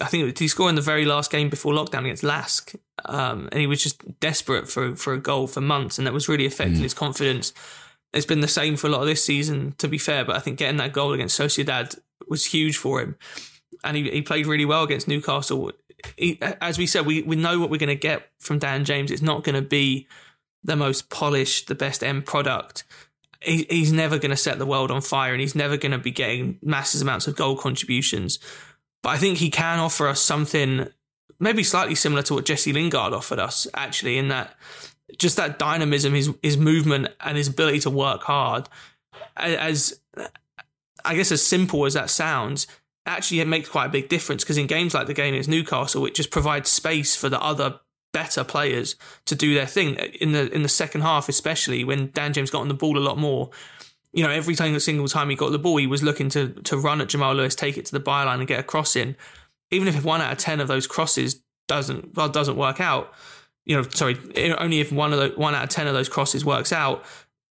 I 0.00 0.06
think 0.06 0.38
he 0.38 0.48
scored 0.48 0.70
in 0.70 0.76
the 0.76 0.80
very 0.80 1.04
last 1.04 1.30
game 1.30 1.50
before 1.50 1.72
lockdown 1.72 2.00
against 2.00 2.22
Lask, 2.22 2.72
um, 3.04 3.48
and 3.50 3.60
he 3.60 3.66
was 3.66 3.82
just 3.82 4.20
desperate 4.20 4.68
for 4.68 4.94
for 4.96 5.12
a 5.12 5.18
goal 5.18 5.48
for 5.48 5.60
months, 5.60 5.98
and 5.98 6.06
that 6.06 6.14
was 6.14 6.28
really 6.28 6.46
affecting 6.46 6.78
mm. 6.78 6.82
his 6.82 6.94
confidence 6.94 7.52
it's 8.12 8.26
been 8.26 8.40
the 8.40 8.48
same 8.48 8.76
for 8.76 8.86
a 8.86 8.90
lot 8.90 9.02
of 9.02 9.06
this 9.06 9.24
season, 9.24 9.74
to 9.78 9.88
be 9.88 9.98
fair. 9.98 10.24
But 10.24 10.36
I 10.36 10.40
think 10.40 10.58
getting 10.58 10.78
that 10.78 10.92
goal 10.92 11.12
against 11.12 11.38
Sociedad 11.38 11.98
was 12.28 12.46
huge 12.46 12.76
for 12.76 13.00
him, 13.00 13.16
and 13.84 13.96
he, 13.96 14.10
he 14.10 14.22
played 14.22 14.46
really 14.46 14.64
well 14.64 14.82
against 14.82 15.08
Newcastle. 15.08 15.72
He, 16.16 16.38
as 16.60 16.78
we 16.78 16.86
said, 16.86 17.06
we, 17.06 17.22
we 17.22 17.36
know 17.36 17.58
what 17.58 17.70
we're 17.70 17.78
going 17.78 17.88
to 17.88 17.96
get 17.96 18.30
from 18.38 18.58
Dan 18.58 18.84
James. 18.84 19.10
It's 19.10 19.22
not 19.22 19.44
going 19.44 19.56
to 19.56 19.68
be 19.68 20.06
the 20.62 20.76
most 20.76 21.10
polished, 21.10 21.68
the 21.68 21.74
best 21.74 22.02
end 22.02 22.24
product. 22.24 22.84
He, 23.40 23.66
he's 23.68 23.92
never 23.92 24.18
going 24.18 24.30
to 24.30 24.36
set 24.36 24.58
the 24.58 24.66
world 24.66 24.90
on 24.90 25.00
fire, 25.00 25.32
and 25.32 25.40
he's 25.40 25.54
never 25.54 25.76
going 25.76 25.92
to 25.92 25.98
be 25.98 26.10
getting 26.10 26.58
massive 26.62 27.02
amounts 27.02 27.26
of 27.26 27.36
goal 27.36 27.56
contributions. 27.56 28.38
But 29.02 29.10
I 29.10 29.16
think 29.18 29.38
he 29.38 29.50
can 29.50 29.78
offer 29.78 30.08
us 30.08 30.20
something 30.20 30.88
maybe 31.38 31.62
slightly 31.62 31.94
similar 31.94 32.22
to 32.22 32.34
what 32.34 32.44
Jesse 32.44 32.72
Lingard 32.72 33.12
offered 33.12 33.38
us, 33.38 33.66
actually, 33.74 34.18
in 34.18 34.28
that 34.28 34.54
just 35.16 35.36
that 35.36 35.58
dynamism, 35.58 36.14
his 36.14 36.32
his 36.42 36.56
movement, 36.56 37.08
and 37.20 37.36
his 37.36 37.48
ability 37.48 37.80
to 37.80 37.90
work 37.90 38.22
hard. 38.22 38.68
As 39.36 40.00
I 41.04 41.14
guess, 41.14 41.32
as 41.32 41.42
simple 41.42 41.86
as 41.86 41.94
that 41.94 42.10
sounds, 42.10 42.66
actually 43.06 43.40
it 43.40 43.48
makes 43.48 43.68
quite 43.68 43.86
a 43.86 43.88
big 43.90 44.08
difference 44.08 44.44
because 44.44 44.58
in 44.58 44.66
games 44.66 44.94
like 44.94 45.06
the 45.06 45.14
game 45.14 45.34
against 45.34 45.48
Newcastle, 45.48 46.04
it 46.06 46.14
just 46.14 46.30
provides 46.30 46.68
space 46.70 47.16
for 47.16 47.28
the 47.28 47.40
other 47.40 47.80
better 48.12 48.44
players 48.44 48.96
to 49.26 49.34
do 49.34 49.54
their 49.54 49.66
thing 49.66 49.98
uh, 49.98 50.04
in 50.20 50.32
the 50.32 50.52
in 50.52 50.62
the 50.62 50.68
second 50.68 51.02
half, 51.02 51.28
especially 51.28 51.84
when 51.84 52.10
Dan 52.12 52.32
James 52.32 52.50
got 52.50 52.60
on 52.60 52.68
the 52.68 52.74
ball 52.74 52.98
a 52.98 53.00
lot 53.00 53.18
more. 53.18 53.50
you 54.12 54.22
know, 54.22 54.30
every 54.30 54.54
time, 54.54 54.78
single 54.80 55.06
time 55.08 55.30
he 55.30 55.36
got 55.36 55.52
the 55.52 55.58
ball, 55.58 55.76
he 55.76 55.86
was 55.86 56.02
looking 56.02 56.28
to 56.30 56.48
to 56.48 56.76
run 56.76 57.00
at 57.00 57.08
Jamal 57.08 57.34
Lewis, 57.34 57.54
take 57.54 57.76
it 57.76 57.86
to 57.86 57.92
the 57.92 58.00
byline, 58.00 58.38
and 58.38 58.46
get 58.46 58.60
a 58.60 58.64
cross 58.64 58.96
in. 58.96 59.16
Even 59.70 59.88
if 59.88 60.04
one 60.04 60.20
out 60.20 60.32
of 60.32 60.38
ten 60.38 60.60
of 60.60 60.68
those 60.68 60.86
crosses 60.86 61.42
doesn't 61.66 62.14
well 62.14 62.28
doesn't 62.28 62.56
work 62.56 62.80
out, 62.80 63.12
you 63.68 63.76
know, 63.76 63.82
sorry, 63.90 64.16
eh, 64.34 64.54
only 64.58 64.80
if 64.80 64.90
one 64.90 65.12
of 65.12 65.18
the 65.20 65.38
one 65.40 65.54
out 65.54 65.62
of 65.62 65.68
ten 65.68 65.86
of 65.86 65.94
those 65.94 66.08
crosses 66.08 66.44
works 66.44 66.72
out, 66.72 67.04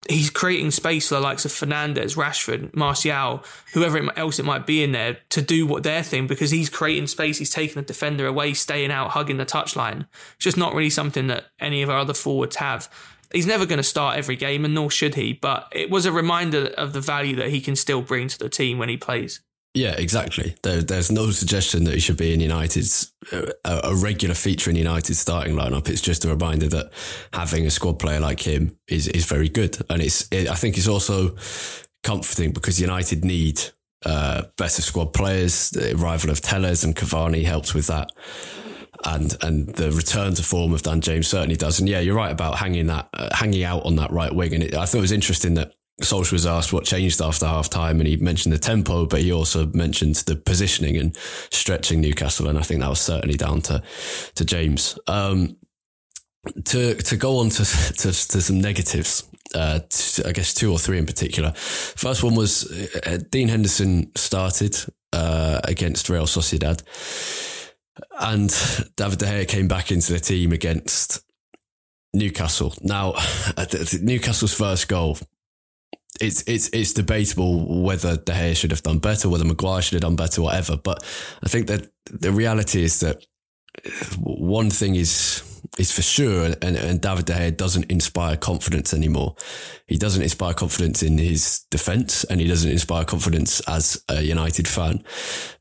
he's 0.09 0.31
creating 0.31 0.71
space 0.71 1.09
for 1.09 1.15
the 1.17 1.21
likes 1.21 1.45
of 1.45 1.53
Fernandes, 1.53 2.17
Rashford, 2.17 2.75
Martial, 2.75 3.45
whoever 3.75 4.11
else 4.19 4.39
it 4.39 4.45
might 4.45 4.67
be 4.67 4.83
in 4.83 4.93
there 4.93 5.19
to 5.29 5.43
do 5.43 5.67
what 5.67 5.83
their 5.83 6.03
thing 6.03 6.27
because 6.27 6.51
he's 6.51 6.71
creating 6.71 7.07
space. 7.07 7.39
He's 7.39 7.51
taking 7.51 7.75
the 7.75 7.83
defender 7.83 8.27
away, 8.27 8.55
staying 8.55 8.91
out, 8.91 9.11
hugging 9.11 9.37
the 9.37 9.47
touchline. 9.47 10.07
It's 10.37 10.45
just 10.45 10.57
not 10.57 10.75
really 10.75 10.91
something 10.91 11.27
that 11.27 11.47
any 11.61 11.83
of 11.83 11.91
our 11.91 11.99
other 11.99 12.15
forwards 12.15 12.57
have. 12.57 12.91
He's 13.31 13.47
never 13.47 13.67
going 13.67 13.79
to 13.79 13.83
start 13.83 14.17
every 14.17 14.37
game, 14.37 14.65
and 14.65 14.75
nor 14.75 14.91
should 14.91 15.17
he. 15.17 15.35
But 15.35 15.69
it 15.73 15.91
was 15.91 16.07
a 16.07 16.13
reminder 16.13 16.69
of 16.79 16.95
the 16.95 17.01
value 17.01 17.37
that 17.37 17.51
he 17.51 17.61
can 17.61 17.77
still 17.77 18.01
bring 18.01 18.29
to 18.29 18.39
the 18.39 18.49
team 18.49 18.79
when 18.79 18.89
he 18.89 18.97
plays. 18.97 19.41
Yeah, 19.77 19.93
exactly. 19.93 20.57
There, 20.63 20.81
there's 20.81 21.13
no 21.13 21.31
suggestion 21.31 21.85
that 21.85 21.93
he 21.93 22.01
should 22.01 22.17
be 22.17 22.33
in 22.33 22.41
United's 22.41 23.13
uh, 23.31 23.43
a, 23.63 23.91
a, 23.91 23.95
regular 23.95 24.35
feature 24.35 24.71
in 24.71 24.77
United's 24.77 25.19
starting 25.19 25.55
lineup. 25.55 25.91
It's 25.91 26.01
just 26.01 26.25
a 26.25 26.29
reminder 26.29 26.67
that 26.69 26.93
having 27.35 27.67
a 27.67 27.71
squad 27.71 27.99
player 27.99 28.19
like 28.19 28.41
him 28.41 28.79
is 28.89 29.07
is 29.09 29.27
very 29.27 29.51
good, 29.51 29.77
and 29.91 30.01
it's 30.01 30.29
it, 30.33 30.49
I 30.49 30.55
think 30.55 30.79
it's 30.79 30.89
also 30.89 31.37
comforting 32.03 32.53
because 32.53 32.81
United 32.81 33.23
need 33.23 33.61
uh, 34.07 34.45
better 34.57 34.81
squad 34.81 35.13
players. 35.13 35.69
The 35.69 35.95
arrival 35.95 36.31
of 36.31 36.41
Telles 36.41 36.83
and 36.83 36.97
Cavani 36.97 37.45
helps 37.45 37.75
with 37.75 37.89
that. 37.89 38.11
And 39.05 39.37
and 39.43 39.69
the 39.75 39.93
return 39.93 40.33
to 40.37 40.43
form 40.43 40.73
of 40.73 40.85
Dan 40.85 41.03
James 41.03 41.29
certainly 41.29 41.57
does. 41.57 41.81
And 41.81 41.89
yeah, 41.89 42.01
you're 42.01 42.17
right 42.17 42.33
about 42.33 42.57
hanging 42.57 42.87
that 42.87 43.11
uh, 43.13 43.29
hanging 43.37 43.65
out 43.65 43.85
on 43.85 43.97
that 43.97 44.11
right 44.11 44.35
wing. 44.35 44.55
And 44.55 44.63
it, 44.63 44.75
I 44.75 44.87
thought 44.87 44.99
it 44.99 45.03
was 45.03 45.13
interesting 45.13 45.53
that 45.55 45.75
Solskjaer 46.03 46.33
was 46.33 46.47
asked 46.47 46.73
what 46.73 46.85
changed 46.85 47.23
after 47.23 47.47
half 47.47 47.71
time, 47.71 48.01
and 48.01 48.07
he 48.07 48.17
mentioned 48.17 48.53
the 48.53 48.59
tempo, 48.59 49.07
but 49.07 49.23
he 49.23 49.33
also 49.33 49.67
mentioned 49.67 50.17
the 50.17 50.37
positioning 50.37 50.97
and 50.97 51.17
stretching 51.51 52.01
Newcastle, 52.01 52.49
and 52.49 52.59
I 52.59 52.63
think 52.63 52.81
that 52.81 52.91
was 52.91 53.01
certainly 53.01 53.37
down 53.37 53.63
to 53.63 53.83
to 54.35 54.45
James. 54.45 54.99
Um, 55.07 55.57
to 56.67 56.95
to 56.95 57.17
go 57.17 57.39
on 57.39 57.49
to 57.51 57.65
to, 57.95 58.09
to 58.09 58.13
some 58.13 58.61
negatives, 58.61 59.25
uh, 59.55 59.81
I 60.25 60.33
guess 60.33 60.53
two 60.53 60.71
or 60.71 60.79
three 60.79 60.99
in 60.99 61.07
particular. 61.07 61.53
First 61.53 62.23
one 62.23 62.35
was 62.35 62.71
uh, 63.07 63.19
Dean 63.31 63.49
Henderson 63.49 64.13
started 64.17 64.77
uh, 65.15 65.61
against 65.65 66.11
Real 66.11 66.27
Sociedad, 66.27 66.83
and 68.21 68.51
David 68.97 69.19
De 69.19 69.25
Gea 69.25 69.49
came 69.49 69.67
back 69.67 69.91
into 69.91 70.13
the 70.13 70.21
team 70.21 70.53
against 70.53 71.23
Newcastle. 72.13 72.75
Now, 72.83 73.15
Newcastle's 74.03 74.53
first 74.53 74.89
goal 74.89 75.17
it's 76.21 76.43
it's 76.47 76.69
it's 76.71 76.93
debatable 76.93 77.83
whether 77.83 78.17
De 78.17 78.33
Gea 78.33 78.57
should 78.57 78.71
have 78.71 78.83
done 78.83 78.99
better, 78.99 79.29
whether 79.29 79.45
Maguire 79.45 79.83
should 79.83 79.95
have 79.95 80.03
done 80.03 80.17
better, 80.17 80.43
whatever. 80.43 80.77
But 80.77 81.03
I 81.43 81.49
think 81.49 81.67
that 81.69 81.91
the 82.11 82.33
reality 82.33 82.83
is 82.83 83.01
that 83.01 83.25
uh, 83.85 83.91
one 84.19 84.71
thing 84.71 84.95
is 84.95 85.43
is 85.79 85.93
for 85.93 86.03
sure, 86.03 86.47
and, 86.63 86.77
and 86.77 87.01
David 87.01 87.27
De 87.27 87.33
Gea 87.35 87.57
doesn't 87.57 87.91
inspire 87.91 88.37
confidence 88.37 88.95
anymore. 88.95 89.35
He 89.87 89.97
doesn't 89.97 90.23
inspire 90.23 90.55
confidence 90.55 91.03
in 91.03 91.19
his 91.19 91.65
defence, 91.71 92.25
and 92.25 92.41
he 92.41 92.47
doesn't 92.47 92.71
inspire 92.71 93.05
confidence 93.05 93.61
as 93.69 94.03
a 94.09 94.23
United 94.23 94.69
fan 94.69 95.05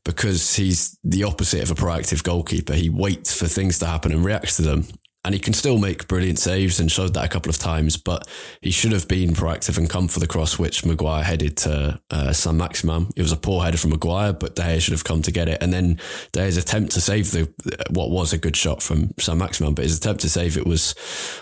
because 0.04 0.56
he's 0.56 0.98
the 1.04 1.24
opposite 1.24 1.62
of 1.62 1.70
a 1.70 1.74
proactive 1.74 2.22
goalkeeper. 2.22 2.74
He 2.74 2.88
waits 2.88 3.36
for 3.36 3.46
things 3.46 3.78
to 3.80 3.86
happen 3.86 4.12
and 4.12 4.24
reacts 4.24 4.56
to 4.56 4.62
them 4.62 4.86
and 5.26 5.34
he 5.34 5.40
can 5.40 5.52
still 5.52 5.76
make 5.76 6.06
brilliant 6.06 6.38
saves 6.38 6.78
and 6.78 6.90
showed 6.90 7.12
that 7.14 7.24
a 7.24 7.28
couple 7.28 7.50
of 7.50 7.58
times, 7.58 7.96
but 7.96 8.28
he 8.62 8.70
should 8.70 8.92
have 8.92 9.08
been 9.08 9.30
proactive 9.30 9.76
and 9.76 9.90
come 9.90 10.06
for 10.06 10.20
the 10.20 10.26
cross, 10.28 10.56
which 10.56 10.84
Maguire 10.84 11.24
headed 11.24 11.56
to 11.56 12.00
uh, 12.10 12.32
Saint-Maximin. 12.32 13.08
It 13.16 13.22
was 13.22 13.32
a 13.32 13.36
poor 13.36 13.64
header 13.64 13.76
from 13.76 13.90
Maguire, 13.90 14.32
but 14.32 14.54
De 14.54 14.62
Gea 14.62 14.80
should 14.80 14.92
have 14.92 15.02
come 15.02 15.22
to 15.22 15.32
get 15.32 15.48
it. 15.48 15.60
And 15.60 15.72
then 15.72 15.98
De 16.30 16.40
Gea's 16.40 16.56
attempt 16.56 16.92
to 16.92 17.00
save 17.00 17.32
the 17.32 17.52
what 17.90 18.10
was 18.10 18.32
a 18.32 18.38
good 18.38 18.56
shot 18.56 18.84
from 18.84 19.10
Saint-Maximin, 19.18 19.74
but 19.74 19.82
his 19.82 19.98
attempt 19.98 20.20
to 20.20 20.30
save 20.30 20.56
it 20.56 20.64
was 20.64 20.94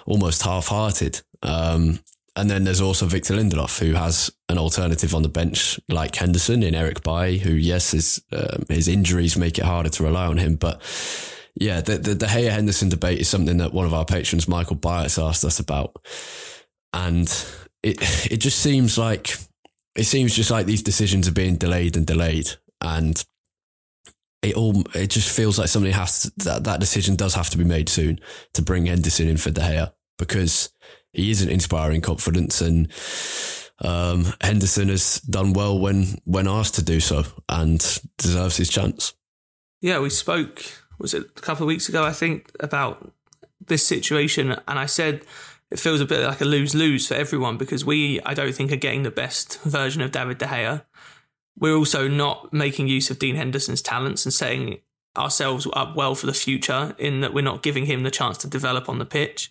almost 0.07 0.43
half-hearted. 0.43 1.21
Um, 1.43 1.99
and 2.37 2.51
then 2.51 2.65
there's 2.65 2.81
also 2.81 3.05
Victor 3.05 3.35
Lindelof, 3.35 3.81
who 3.81 3.93
has 3.93 4.31
an 4.49 4.57
alternative 4.57 5.15
on 5.15 5.23
the 5.23 5.29
bench 5.29 5.79
like 5.91 6.17
Henderson 6.17 6.63
in 6.63 6.75
Eric 6.75 7.03
Bailly, 7.03 7.37
who, 7.37 7.53
yes, 7.53 7.91
his, 7.91 8.23
um, 8.33 8.65
his 8.71 8.89
injuries 8.89 9.37
make 9.37 9.59
it 9.59 9.67
harder 9.67 9.91
to 9.91 10.05
rely 10.05 10.27
on 10.27 10.39
him, 10.39 10.57
but 10.57 10.81
yeah, 11.57 11.81
the, 11.81 11.99
the, 11.99 12.15
De 12.15 12.27
Gea 12.27 12.51
Henderson 12.51 12.89
debate 12.89 13.21
is 13.21 13.29
something 13.29 13.59
that 13.59 13.73
one 13.73 13.87
of 13.87 13.95
our 13.95 14.05
patrons, 14.05 14.49
Michael 14.49 14.77
Byers, 14.77 15.19
asked 15.19 15.45
us 15.45 15.61
about. 15.61 15.97
And 16.93 17.29
it, 17.83 17.97
it 18.31 18.37
just 18.39 18.59
seems 18.59 18.99
like, 18.99 19.37
it 19.95 20.05
seems 20.05 20.35
just 20.35 20.51
like 20.51 20.67
these 20.67 20.83
decisions 20.83 21.29
are 21.29 21.33
being 21.33 21.57
delayed 21.57 21.97
and 21.97 22.07
delayed. 22.07 22.51
And 22.81 23.25
it 24.43 24.55
all, 24.57 24.83
it 24.95 25.11
just 25.11 25.35
feels 25.35 25.59
like 25.59 25.69
somebody 25.69 25.93
has 25.93 26.23
to, 26.23 26.33
that, 26.45 26.65
that 26.65 26.81
decision 26.81 27.15
does 27.15 27.35
have 27.35 27.51
to 27.51 27.59
be 27.59 27.65
made 27.65 27.89
soon 27.89 28.21
to 28.55 28.63
bring 28.63 28.87
Henderson 28.87 29.29
in 29.29 29.37
for 29.37 29.51
De 29.51 29.61
Gea 29.61 29.93
because 30.19 30.71
he 31.13 31.31
isn't 31.31 31.51
inspiring 31.51 32.01
confidence 32.01 32.61
and, 32.61 32.93
um, 33.81 34.33
Henderson 34.41 34.89
has 34.89 35.21
done 35.21 35.53
well 35.53 35.77
when 35.77 36.21
when 36.25 36.47
asked 36.47 36.77
to 36.77 36.83
do 36.83 37.01
so 37.01 37.25
and 37.49 37.81
deserves 38.19 38.57
his 38.57 38.69
chance. 38.69 39.15
Yeah, 39.81 39.99
we 39.99 40.11
spoke 40.11 40.84
was 41.05 41.13
it 41.13 41.27
a 41.37 41.41
couple 41.43 41.65
of 41.65 41.69
weeks 41.69 41.87
ago, 41.91 42.03
I 42.03 42.13
think, 42.13 42.51
about 42.61 43.13
this 43.67 43.87
situation. 43.87 44.53
And 44.67 44.79
I 44.79 44.87
said 44.87 45.21
it 45.71 45.79
feels 45.79 46.01
a 46.01 46.07
bit 46.07 46.27
like 46.27 46.41
a 46.41 46.47
lose 46.47 46.75
lose 46.75 47.07
for 47.07 47.13
everyone 47.13 47.59
because 47.59 47.85
we, 47.85 48.23
I 48.23 48.33
don't 48.33 48.55
think, 48.55 48.73
are 48.73 48.77
getting 48.77 49.03
the 49.03 49.11
best 49.11 49.61
version 49.65 50.01
of 50.01 50.13
David 50.13 50.39
De 50.39 50.47
Gea. 50.47 50.83
We're 51.59 51.77
also 51.77 52.09
not 52.09 52.55
making 52.55 52.89
use 52.89 53.11
of 53.11 53.19
Dean 53.19 53.37
Henderson's 53.37 53.83
talents 53.83 54.25
and 54.25 54.33
setting 54.33 54.81
ourselves 55.15 55.69
up 55.75 55.95
well 55.95 56.15
for 56.15 56.25
the 56.25 56.33
future 56.33 56.97
in 56.99 57.21
that 57.21 57.35
we're 57.35 57.45
not 57.45 57.63
giving 57.63 57.85
him 57.85 58.03
the 58.03 58.11
chance 58.11 58.39
to 58.39 58.49
develop 58.49 58.89
on 58.89 58.99
the 58.99 59.05
pitch. 59.05 59.51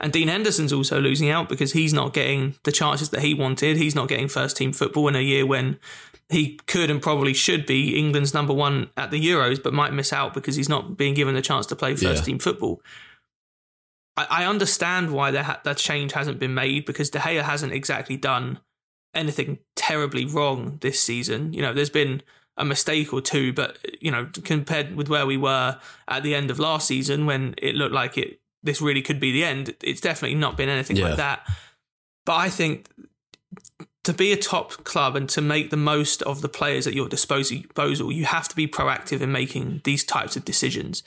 And 0.00 0.12
Dean 0.12 0.28
Henderson's 0.28 0.72
also 0.72 1.00
losing 1.00 1.30
out 1.30 1.48
because 1.48 1.72
he's 1.72 1.94
not 1.94 2.12
getting 2.12 2.56
the 2.64 2.72
chances 2.72 3.08
that 3.08 3.22
he 3.22 3.32
wanted. 3.32 3.78
He's 3.78 3.94
not 3.94 4.08
getting 4.08 4.28
first 4.28 4.58
team 4.58 4.74
football 4.74 5.08
in 5.08 5.16
a 5.16 5.20
year 5.20 5.46
when 5.46 5.78
he 6.30 6.58
could 6.66 6.90
and 6.90 7.02
probably 7.02 7.34
should 7.34 7.66
be 7.66 7.98
England's 7.98 8.32
number 8.32 8.54
one 8.54 8.90
at 8.96 9.10
the 9.10 9.20
Euros, 9.20 9.60
but 9.62 9.74
might 9.74 9.92
miss 9.92 10.12
out 10.12 10.32
because 10.32 10.54
he's 10.54 10.68
not 10.68 10.96
being 10.96 11.14
given 11.14 11.34
the 11.34 11.42
chance 11.42 11.66
to 11.66 11.76
play 11.76 11.92
first 11.92 12.20
yeah. 12.20 12.22
team 12.22 12.38
football. 12.38 12.80
I, 14.16 14.26
I 14.30 14.46
understand 14.46 15.12
why 15.12 15.32
that, 15.32 15.44
ha- 15.44 15.60
that 15.64 15.76
change 15.76 16.12
hasn't 16.12 16.38
been 16.38 16.54
made 16.54 16.84
because 16.84 17.10
De 17.10 17.18
Gea 17.18 17.42
hasn't 17.42 17.72
exactly 17.72 18.16
done 18.16 18.60
anything 19.12 19.58
terribly 19.74 20.24
wrong 20.24 20.78
this 20.80 21.00
season. 21.00 21.52
You 21.52 21.62
know, 21.62 21.72
there's 21.72 21.90
been 21.90 22.22
a 22.56 22.64
mistake 22.64 23.12
or 23.12 23.20
two, 23.20 23.52
but 23.52 23.78
you 24.00 24.12
know, 24.12 24.28
compared 24.44 24.94
with 24.94 25.08
where 25.08 25.26
we 25.26 25.36
were 25.36 25.78
at 26.06 26.22
the 26.22 26.36
end 26.36 26.50
of 26.50 26.60
last 26.60 26.86
season 26.86 27.26
when 27.26 27.54
it 27.58 27.74
looked 27.74 27.94
like 27.94 28.16
it 28.16 28.40
this 28.62 28.80
really 28.80 29.02
could 29.02 29.18
be 29.18 29.32
the 29.32 29.42
end, 29.42 29.74
it's 29.82 30.00
definitely 30.00 30.36
not 30.36 30.56
been 30.56 30.68
anything 30.68 30.96
yeah. 30.96 31.08
like 31.08 31.16
that. 31.16 31.46
But 32.26 32.34
I 32.34 32.50
think 32.50 32.86
to 34.04 34.12
be 34.12 34.32
a 34.32 34.36
top 34.36 34.84
club 34.84 35.14
and 35.14 35.28
to 35.28 35.40
make 35.40 35.70
the 35.70 35.76
most 35.76 36.22
of 36.22 36.40
the 36.40 36.48
players 36.48 36.86
at 36.86 36.94
your 36.94 37.08
disposal, 37.08 38.12
you 38.12 38.24
have 38.24 38.48
to 38.48 38.56
be 38.56 38.66
proactive 38.66 39.20
in 39.20 39.30
making 39.30 39.82
these 39.84 40.04
types 40.04 40.36
of 40.36 40.44
decisions. 40.44 41.02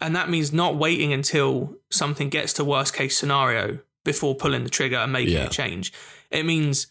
And 0.00 0.16
that 0.16 0.30
means 0.30 0.52
not 0.52 0.76
waiting 0.76 1.12
until 1.12 1.74
something 1.90 2.30
gets 2.30 2.52
to 2.54 2.64
worst 2.64 2.94
case 2.94 3.16
scenario 3.16 3.80
before 4.04 4.34
pulling 4.34 4.64
the 4.64 4.70
trigger 4.70 4.96
and 4.96 5.12
making 5.12 5.34
yeah. 5.34 5.46
a 5.46 5.50
change. 5.50 5.92
It 6.30 6.44
means 6.44 6.88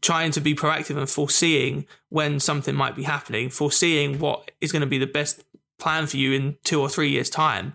trying 0.00 0.32
to 0.32 0.40
be 0.40 0.54
proactive 0.54 0.96
and 0.96 1.08
foreseeing 1.08 1.86
when 2.08 2.40
something 2.40 2.74
might 2.74 2.96
be 2.96 3.04
happening, 3.04 3.50
foreseeing 3.50 4.18
what 4.18 4.50
is 4.60 4.72
going 4.72 4.80
to 4.80 4.86
be 4.86 4.98
the 4.98 5.06
best 5.06 5.44
plan 5.78 6.06
for 6.06 6.16
you 6.16 6.32
in 6.32 6.56
two 6.64 6.80
or 6.80 6.88
three 6.88 7.10
years' 7.10 7.30
time. 7.30 7.74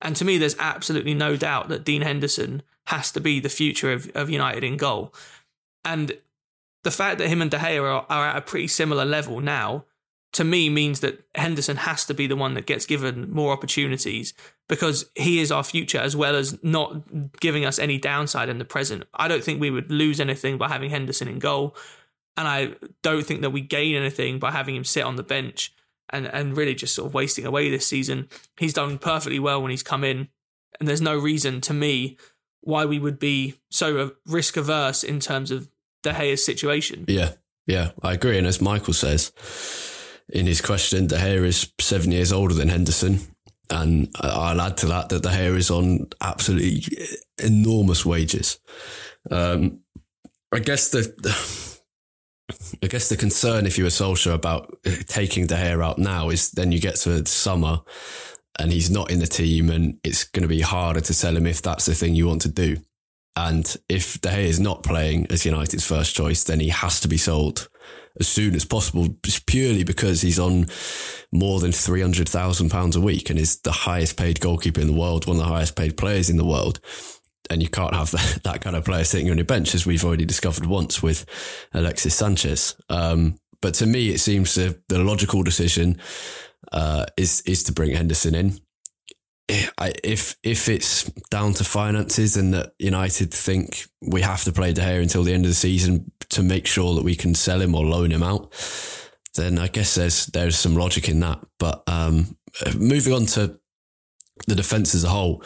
And 0.00 0.16
to 0.16 0.24
me, 0.24 0.38
there's 0.38 0.56
absolutely 0.58 1.14
no 1.14 1.36
doubt 1.36 1.68
that 1.68 1.84
Dean 1.84 2.02
Henderson 2.02 2.62
has 2.86 3.12
to 3.12 3.20
be 3.20 3.40
the 3.40 3.48
future 3.48 3.92
of, 3.92 4.10
of 4.14 4.30
United 4.30 4.64
in 4.64 4.76
goal. 4.76 5.14
And 5.84 6.16
the 6.86 6.92
fact 6.92 7.18
that 7.18 7.26
him 7.26 7.42
and 7.42 7.50
De 7.50 7.56
Gea 7.58 7.82
are, 7.82 8.06
are 8.08 8.26
at 8.28 8.36
a 8.36 8.40
pretty 8.40 8.68
similar 8.68 9.04
level 9.04 9.40
now, 9.40 9.86
to 10.34 10.44
me, 10.44 10.70
means 10.70 11.00
that 11.00 11.26
Henderson 11.34 11.78
has 11.78 12.04
to 12.04 12.14
be 12.14 12.28
the 12.28 12.36
one 12.36 12.54
that 12.54 12.64
gets 12.64 12.86
given 12.86 13.28
more 13.28 13.52
opportunities 13.52 14.34
because 14.68 15.10
he 15.16 15.40
is 15.40 15.50
our 15.50 15.64
future 15.64 15.98
as 15.98 16.14
well 16.14 16.36
as 16.36 16.62
not 16.62 17.40
giving 17.40 17.64
us 17.64 17.80
any 17.80 17.98
downside 17.98 18.48
in 18.48 18.58
the 18.58 18.64
present. 18.64 19.02
I 19.12 19.26
don't 19.26 19.42
think 19.42 19.60
we 19.60 19.70
would 19.72 19.90
lose 19.90 20.20
anything 20.20 20.58
by 20.58 20.68
having 20.68 20.90
Henderson 20.90 21.26
in 21.26 21.40
goal. 21.40 21.74
And 22.36 22.46
I 22.46 22.76
don't 23.02 23.26
think 23.26 23.40
that 23.40 23.50
we 23.50 23.62
gain 23.62 23.96
anything 23.96 24.38
by 24.38 24.52
having 24.52 24.76
him 24.76 24.84
sit 24.84 25.02
on 25.02 25.16
the 25.16 25.24
bench 25.24 25.74
and, 26.10 26.28
and 26.28 26.56
really 26.56 26.76
just 26.76 26.94
sort 26.94 27.08
of 27.08 27.14
wasting 27.14 27.46
away 27.46 27.68
this 27.68 27.88
season. 27.88 28.28
He's 28.58 28.74
done 28.74 28.98
perfectly 28.98 29.40
well 29.40 29.60
when 29.60 29.72
he's 29.72 29.82
come 29.82 30.04
in. 30.04 30.28
And 30.78 30.88
there's 30.88 31.02
no 31.02 31.18
reason 31.18 31.60
to 31.62 31.74
me 31.74 32.16
why 32.60 32.84
we 32.84 33.00
would 33.00 33.18
be 33.18 33.54
so 33.70 34.12
risk 34.24 34.56
averse 34.56 35.02
in 35.02 35.18
terms 35.18 35.50
of 35.50 35.68
De 36.06 36.12
Gea's 36.12 36.44
situation. 36.44 37.04
Yeah, 37.08 37.32
yeah, 37.66 37.90
I 38.00 38.12
agree. 38.12 38.38
And 38.38 38.46
as 38.46 38.60
Michael 38.60 38.94
says 38.94 39.32
in 40.28 40.46
his 40.46 40.60
question, 40.60 41.08
De 41.08 41.16
Gea 41.16 41.44
is 41.44 41.72
seven 41.80 42.12
years 42.12 42.32
older 42.32 42.54
than 42.54 42.68
Henderson. 42.68 43.20
And 43.68 44.08
I'll 44.20 44.60
add 44.60 44.76
to 44.78 44.86
that 44.86 45.08
that 45.08 45.24
De 45.24 45.28
Gea 45.28 45.56
is 45.56 45.70
on 45.70 46.06
absolutely 46.20 46.84
enormous 47.42 48.06
wages. 48.06 48.60
Um, 49.30 49.80
I 50.52 50.60
guess 50.60 50.90
the 50.90 51.02
I 52.82 52.86
guess 52.86 53.08
the 53.08 53.16
concern 53.16 53.66
if 53.66 53.76
you 53.76 53.82
were 53.82 53.90
Solskjaer 53.90 54.34
about 54.34 54.72
taking 55.08 55.48
De 55.48 55.56
Gea 55.56 55.84
out 55.84 55.98
now 55.98 56.30
is 56.30 56.52
then 56.52 56.70
you 56.70 56.78
get 56.78 56.94
to 56.96 57.26
summer 57.26 57.80
and 58.60 58.70
he's 58.70 58.90
not 58.90 59.10
in 59.10 59.18
the 59.18 59.26
team 59.26 59.70
and 59.70 59.98
it's 60.04 60.22
going 60.22 60.42
to 60.42 60.48
be 60.48 60.60
harder 60.60 61.00
to 61.00 61.12
sell 61.12 61.36
him 61.36 61.46
if 61.48 61.60
that's 61.60 61.86
the 61.86 61.94
thing 61.94 62.14
you 62.14 62.28
want 62.28 62.42
to 62.42 62.48
do. 62.48 62.76
And 63.36 63.76
if 63.88 64.20
De 64.20 64.30
Gea 64.30 64.44
is 64.44 64.58
not 64.58 64.82
playing 64.82 65.26
as 65.30 65.44
United's 65.44 65.86
first 65.86 66.14
choice, 66.14 66.44
then 66.44 66.60
he 66.60 66.70
has 66.70 67.00
to 67.00 67.08
be 67.08 67.18
sold 67.18 67.68
as 68.18 68.26
soon 68.26 68.54
as 68.54 68.64
possible, 68.64 69.08
purely 69.46 69.84
because 69.84 70.22
he's 70.22 70.38
on 70.38 70.66
more 71.32 71.60
than 71.60 71.72
three 71.72 72.00
hundred 72.00 72.28
thousand 72.28 72.70
pounds 72.70 72.96
a 72.96 73.00
week 73.00 73.28
and 73.28 73.38
is 73.38 73.60
the 73.60 73.72
highest 73.72 74.16
paid 74.16 74.40
goalkeeper 74.40 74.80
in 74.80 74.86
the 74.86 74.92
world, 74.92 75.26
one 75.26 75.36
of 75.36 75.42
the 75.42 75.48
highest 75.48 75.76
paid 75.76 75.98
players 75.98 76.30
in 76.30 76.38
the 76.38 76.44
world. 76.44 76.80
And 77.50 77.62
you 77.62 77.68
can't 77.68 77.94
have 77.94 78.10
that, 78.42 78.62
kind 78.62 78.74
of 78.74 78.84
player 78.84 79.04
sitting 79.04 79.30
on 79.30 79.36
your 79.36 79.44
bench, 79.44 79.74
as 79.74 79.86
we've 79.86 80.04
already 80.04 80.24
discovered 80.24 80.66
once 80.66 81.02
with 81.02 81.26
Alexis 81.74 82.14
Sanchez. 82.14 82.74
Um, 82.88 83.36
but 83.60 83.74
to 83.74 83.86
me, 83.86 84.10
it 84.10 84.18
seems 84.18 84.54
the, 84.54 84.80
the 84.88 84.98
logical 84.98 85.42
decision 85.42 86.00
uh, 86.72 87.06
is 87.16 87.42
is 87.42 87.62
to 87.64 87.72
bring 87.72 87.94
Henderson 87.94 88.34
in 88.34 88.58
if 89.48 90.36
if 90.42 90.68
it's 90.68 91.04
down 91.30 91.54
to 91.54 91.64
finances 91.64 92.36
and 92.36 92.54
that 92.54 92.72
United 92.78 93.32
think 93.32 93.86
we 94.00 94.22
have 94.22 94.42
to 94.44 94.52
play 94.52 94.72
De 94.72 94.80
Gea 94.80 95.02
until 95.02 95.22
the 95.22 95.32
end 95.32 95.44
of 95.44 95.50
the 95.50 95.54
season 95.54 96.10
to 96.30 96.42
make 96.42 96.66
sure 96.66 96.94
that 96.94 97.04
we 97.04 97.14
can 97.14 97.34
sell 97.34 97.60
him 97.60 97.74
or 97.74 97.84
loan 97.84 98.10
him 98.10 98.22
out, 98.22 98.52
then 99.36 99.58
I 99.58 99.68
guess 99.68 99.94
there's 99.94 100.26
there's 100.26 100.56
some 100.56 100.74
logic 100.74 101.08
in 101.08 101.20
that. 101.20 101.38
But 101.58 101.82
um, 101.86 102.36
moving 102.76 103.12
on 103.12 103.26
to 103.26 103.58
the 104.46 104.54
defence 104.54 104.94
as 104.94 105.04
a 105.04 105.08
whole, 105.08 105.44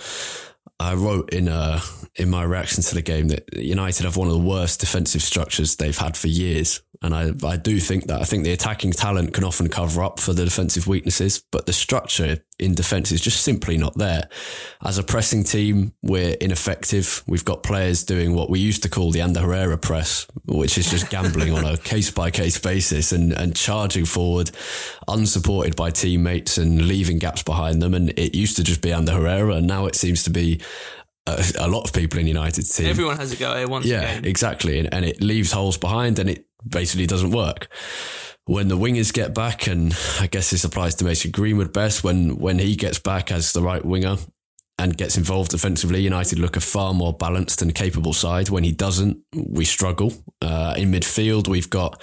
I 0.78 0.94
wrote 0.94 1.34
in 1.34 1.48
uh, 1.48 1.80
in 2.16 2.30
my 2.30 2.42
reaction 2.42 2.82
to 2.82 2.94
the 2.94 3.02
game 3.02 3.28
that 3.28 3.54
United 3.54 4.04
have 4.04 4.16
one 4.16 4.28
of 4.28 4.34
the 4.34 4.40
worst 4.40 4.80
defensive 4.80 5.22
structures 5.22 5.76
they've 5.76 5.96
had 5.96 6.16
for 6.16 6.28
years. 6.28 6.82
And 7.02 7.14
I, 7.14 7.32
I 7.46 7.56
do 7.56 7.80
think 7.80 8.06
that 8.08 8.20
I 8.20 8.24
think 8.24 8.44
the 8.44 8.52
attacking 8.52 8.92
talent 8.92 9.32
can 9.32 9.44
often 9.44 9.68
cover 9.68 10.02
up 10.02 10.20
for 10.20 10.32
the 10.32 10.44
defensive 10.44 10.86
weaknesses, 10.86 11.42
but 11.50 11.66
the 11.66 11.72
structure 11.72 12.42
in 12.60 12.74
defence 12.74 13.10
is 13.10 13.20
just 13.20 13.42
simply 13.42 13.76
not 13.76 13.96
there. 13.96 14.28
As 14.84 14.98
a 14.98 15.02
pressing 15.02 15.44
team, 15.44 15.92
we're 16.02 16.36
ineffective. 16.40 17.22
We've 17.26 17.44
got 17.44 17.62
players 17.62 18.04
doing 18.04 18.34
what 18.34 18.50
we 18.50 18.60
used 18.60 18.82
to 18.82 18.88
call 18.88 19.10
the 19.10 19.20
Ander 19.20 19.40
Herrera 19.40 19.78
press, 19.78 20.26
which 20.46 20.78
is 20.78 20.90
just 20.90 21.10
gambling 21.10 21.52
on 21.52 21.64
a 21.64 21.76
case 21.76 22.10
by 22.10 22.30
case 22.30 22.58
basis 22.58 23.12
and, 23.12 23.32
and 23.32 23.56
charging 23.56 24.04
forward, 24.04 24.50
unsupported 25.08 25.76
by 25.76 25.90
teammates 25.90 26.58
and 26.58 26.86
leaving 26.86 27.18
gaps 27.18 27.42
behind 27.42 27.82
them. 27.82 27.94
And 27.94 28.10
it 28.18 28.34
used 28.34 28.56
to 28.56 28.64
just 28.64 28.82
be 28.82 28.92
Ander 28.92 29.12
Herrera, 29.12 29.56
and 29.56 29.66
now 29.66 29.86
it 29.86 29.94
seems 29.94 30.22
to 30.24 30.30
be 30.30 30.60
a, 31.26 31.44
a, 31.58 31.68
lot 31.68 31.84
of 31.84 31.92
people 31.92 32.18
in 32.18 32.26
United 32.26 32.62
team. 32.62 32.86
Everyone 32.86 33.16
has 33.16 33.32
a 33.32 33.36
go 33.36 33.52
at 33.52 33.68
once. 33.68 33.86
Yeah, 33.86 34.20
exactly, 34.22 34.78
and, 34.78 34.92
and 34.92 35.04
it 35.04 35.20
leaves 35.20 35.52
holes 35.52 35.76
behind, 35.76 36.18
and 36.18 36.28
it 36.28 36.46
basically 36.68 37.06
doesn't 37.06 37.30
work. 37.30 37.68
When 38.50 38.66
the 38.66 38.76
wingers 38.76 39.12
get 39.12 39.32
back, 39.32 39.68
and 39.68 39.96
I 40.18 40.26
guess 40.26 40.50
this 40.50 40.64
applies 40.64 40.96
to 40.96 41.04
Mason 41.04 41.30
Greenwood 41.30 41.72
best, 41.72 42.02
when 42.02 42.36
when 42.36 42.58
he 42.58 42.74
gets 42.74 42.98
back 42.98 43.30
as 43.30 43.52
the 43.52 43.62
right 43.62 43.84
winger 43.84 44.16
and 44.76 44.96
gets 44.96 45.16
involved 45.16 45.52
defensively, 45.52 46.00
United 46.00 46.40
look 46.40 46.56
a 46.56 46.60
far 46.60 46.92
more 46.92 47.12
balanced 47.12 47.62
and 47.62 47.72
capable 47.72 48.12
side. 48.12 48.50
When 48.50 48.64
he 48.64 48.72
doesn't, 48.72 49.18
we 49.32 49.64
struggle. 49.64 50.12
Uh, 50.42 50.74
in 50.76 50.90
midfield, 50.90 51.46
we've 51.46 51.70
got 51.70 52.02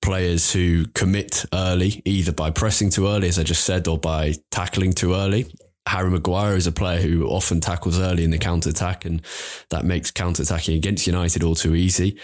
players 0.00 0.52
who 0.52 0.86
commit 0.94 1.44
early, 1.52 2.00
either 2.04 2.30
by 2.30 2.52
pressing 2.52 2.90
too 2.90 3.08
early, 3.08 3.26
as 3.26 3.36
I 3.36 3.42
just 3.42 3.64
said, 3.64 3.88
or 3.88 3.98
by 3.98 4.34
tackling 4.52 4.92
too 4.92 5.14
early. 5.14 5.52
Harry 5.88 6.10
Maguire 6.10 6.56
is 6.56 6.66
a 6.66 6.72
player 6.72 7.00
who 7.00 7.26
often 7.26 7.60
tackles 7.60 7.98
early 7.98 8.24
in 8.24 8.30
the 8.30 8.38
counter 8.38 8.70
attack, 8.70 9.04
and 9.04 9.22
that 9.70 9.84
makes 9.84 10.10
counter 10.10 10.42
attacking 10.42 10.76
against 10.76 11.06
United 11.06 11.42
all 11.42 11.54
too 11.54 11.74
easy. 11.74 12.18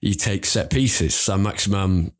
He 0.00 0.14
takes 0.14 0.50
set 0.50 0.70
pieces. 0.70 1.14
Saint-Maximin 1.14 2.12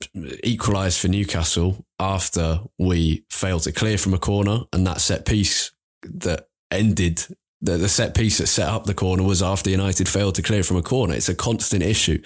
equalised 0.43 0.99
for 0.99 1.09
Newcastle 1.09 1.85
after 2.01 2.61
we 2.79 3.25
failed 3.31 3.63
to 3.63 3.73
clear 3.73 3.99
from 3.99 4.15
a 4.15 4.19
corner, 4.19 4.61
and 4.73 4.87
that 4.87 5.01
set 5.01 5.27
piece 5.27 5.73
that 6.03 6.49
ended 6.71 7.25
the, 7.61 7.77
the 7.77 7.89
set 7.89 8.15
piece 8.15 8.39
that 8.39 8.47
set 8.47 8.69
up 8.69 8.85
the 8.85 8.95
corner 8.95 9.23
was 9.23 9.43
after 9.43 9.71
United 9.71 10.09
failed 10.09 10.37
to 10.37 10.43
clear 10.43 10.63
from 10.63 10.77
a 10.77 10.83
corner. 10.83 11.15
It's 11.15 11.29
a 11.29 11.35
constant 11.35 11.83
issue 11.83 12.23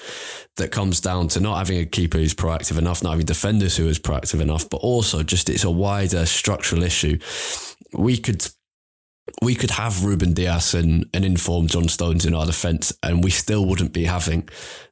that 0.57 0.73
comes 0.73 1.01
down 1.01 1.29
to 1.29 1.41
not 1.41 1.57
having 1.57 1.79
a 1.79 1.87
keeper 1.87 2.19
who's 2.19 2.35
proactive 2.35 2.77
enough, 2.77 3.03
not 3.03 3.11
having 3.11 3.27
defenders 3.27 3.77
who 3.77 3.89
is 3.89 3.99
proactive 3.99 4.41
enough, 4.41 4.69
but 4.69 4.79
also 4.79 5.23
just 5.23 5.49
it's 5.49 5.65
a 5.65 5.71
wider 5.71 6.27
structural 6.27 6.83
issue. 6.83 7.19
We 7.95 8.19
could 8.19 8.47
we 9.41 9.55
could 9.55 9.71
have 9.71 10.05
Ruben 10.05 10.33
Dias 10.33 10.75
and 10.75 11.09
an 11.15 11.25
informed 11.25 11.71
John 11.71 11.89
Stones 11.89 12.27
in 12.27 12.35
our 12.35 12.47
defence, 12.47 12.93
and 13.03 13.23
we 13.23 13.31
still 13.31 13.65
wouldn't 13.67 13.93
be 13.93 14.05
having 14.05 14.49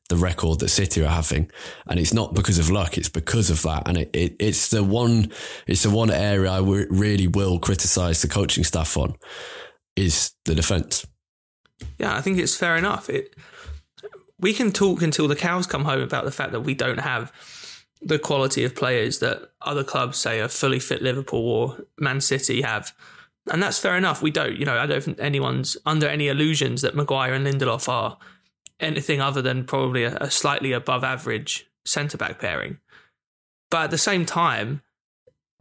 the 0.08 0.16
record 0.16 0.58
that 0.60 0.68
City 0.68 1.02
are 1.02 1.08
having. 1.08 1.50
And 1.88 1.98
it's 1.98 2.12
not 2.12 2.34
because 2.34 2.58
of 2.58 2.70
luck; 2.70 2.96
it's 2.96 3.08
because 3.08 3.50
of 3.50 3.62
that. 3.62 3.88
And 3.88 3.98
it, 3.98 4.10
it 4.12 4.36
it's 4.38 4.68
the 4.68 4.84
one 4.84 5.32
it's 5.66 5.82
the 5.82 5.90
one 5.90 6.10
area 6.10 6.50
I 6.50 6.58
w- 6.58 6.86
really 6.90 7.26
will 7.26 7.58
criticise 7.58 8.22
the 8.22 8.28
coaching 8.28 8.64
staff 8.64 8.96
on 8.96 9.14
is 9.96 10.32
the 10.44 10.54
defence. 10.54 11.06
Yeah, 11.98 12.14
I 12.14 12.20
think 12.20 12.38
it's 12.38 12.56
fair 12.56 12.76
enough. 12.76 13.08
It 13.10 13.34
we 14.38 14.54
can 14.54 14.72
talk 14.72 15.02
until 15.02 15.28
the 15.28 15.36
cows 15.36 15.66
come 15.66 15.84
home 15.84 16.02
about 16.02 16.24
the 16.24 16.32
fact 16.32 16.52
that 16.52 16.60
we 16.60 16.74
don't 16.74 17.00
have 17.00 17.32
the 18.00 18.18
quality 18.18 18.64
of 18.64 18.74
players 18.74 19.18
that 19.18 19.50
other 19.60 19.84
clubs 19.84 20.16
say 20.18 20.40
a 20.40 20.48
fully 20.48 20.78
fit 20.78 21.02
Liverpool 21.02 21.48
or 21.48 21.84
Man 21.98 22.20
City 22.20 22.62
have. 22.62 22.94
And 23.48 23.62
that's 23.62 23.78
fair 23.78 23.96
enough. 23.96 24.22
We 24.22 24.30
don't, 24.30 24.56
you 24.56 24.64
know, 24.64 24.78
I 24.78 24.86
don't 24.86 25.02
think 25.02 25.18
anyone's 25.20 25.76
under 25.86 26.06
any 26.06 26.28
illusions 26.28 26.82
that 26.82 26.94
Maguire 26.94 27.32
and 27.32 27.46
Lindelof 27.46 27.88
are 27.88 28.18
anything 28.78 29.20
other 29.20 29.42
than 29.42 29.64
probably 29.64 30.04
a, 30.04 30.16
a 30.16 30.30
slightly 30.30 30.72
above 30.72 31.04
average 31.04 31.66
centre 31.84 32.18
back 32.18 32.38
pairing. 32.38 32.78
But 33.70 33.84
at 33.84 33.90
the 33.90 33.98
same 33.98 34.26
time, 34.26 34.82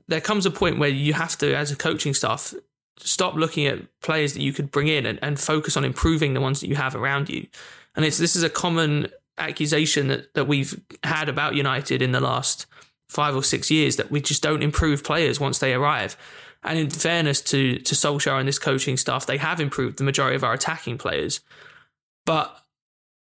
there 0.08 0.22
comes 0.22 0.46
a 0.46 0.52
point 0.52 0.80
where 0.80 0.90
you 0.90 1.14
have 1.14 1.38
to, 1.38 1.56
as 1.56 1.72
a 1.72 1.76
coaching 1.76 2.14
staff, 2.14 2.54
stop 2.98 3.36
looking 3.36 3.66
at 3.68 3.80
players 4.02 4.34
that 4.34 4.42
you 4.42 4.52
could 4.52 4.72
bring 4.72 4.88
in 4.88 5.06
and, 5.06 5.20
and 5.22 5.40
focus 5.40 5.78
on 5.78 5.86
improving 5.86 6.34
the 6.34 6.42
ones 6.42 6.60
that 6.60 6.68
you 6.68 6.76
have 6.76 6.96
around 6.96 7.30
you. 7.30 7.48
And 7.96 8.06
it's 8.06 8.18
this 8.18 8.36
is 8.36 8.44
a 8.44 8.50
common 8.50 9.08
accusation 9.38 10.08
that, 10.08 10.34
that 10.34 10.48
we've 10.48 10.80
had 11.04 11.30
about 11.30 11.56
United 11.56 12.02
in 12.02 12.12
the 12.12 12.20
last 12.20 12.66
five 13.08 13.36
or 13.36 13.44
six 13.44 13.72
years 13.72 13.96
that 13.96 14.12
we 14.12 14.22
just 14.22 14.44
don't 14.44 14.64
improve 14.64 15.04
players 15.04 15.40
once 15.40 15.60
they 15.60 15.74
arrive. 15.74 16.18
And 16.64 16.78
in 16.78 16.90
fairness 16.90 17.42
to 17.42 17.80
to 17.80 17.96
Solskjaer 17.96 18.40
and 18.40 18.48
this 18.48 18.60
coaching 18.60 18.98
staff, 18.98 19.26
they 19.26 19.38
have 19.38 19.60
improved 19.60 19.98
the 19.98 20.04
majority 20.04 20.36
of 20.36 20.44
our 20.44 20.54
attacking 20.54 20.98
players. 20.98 21.40
But 22.26 22.56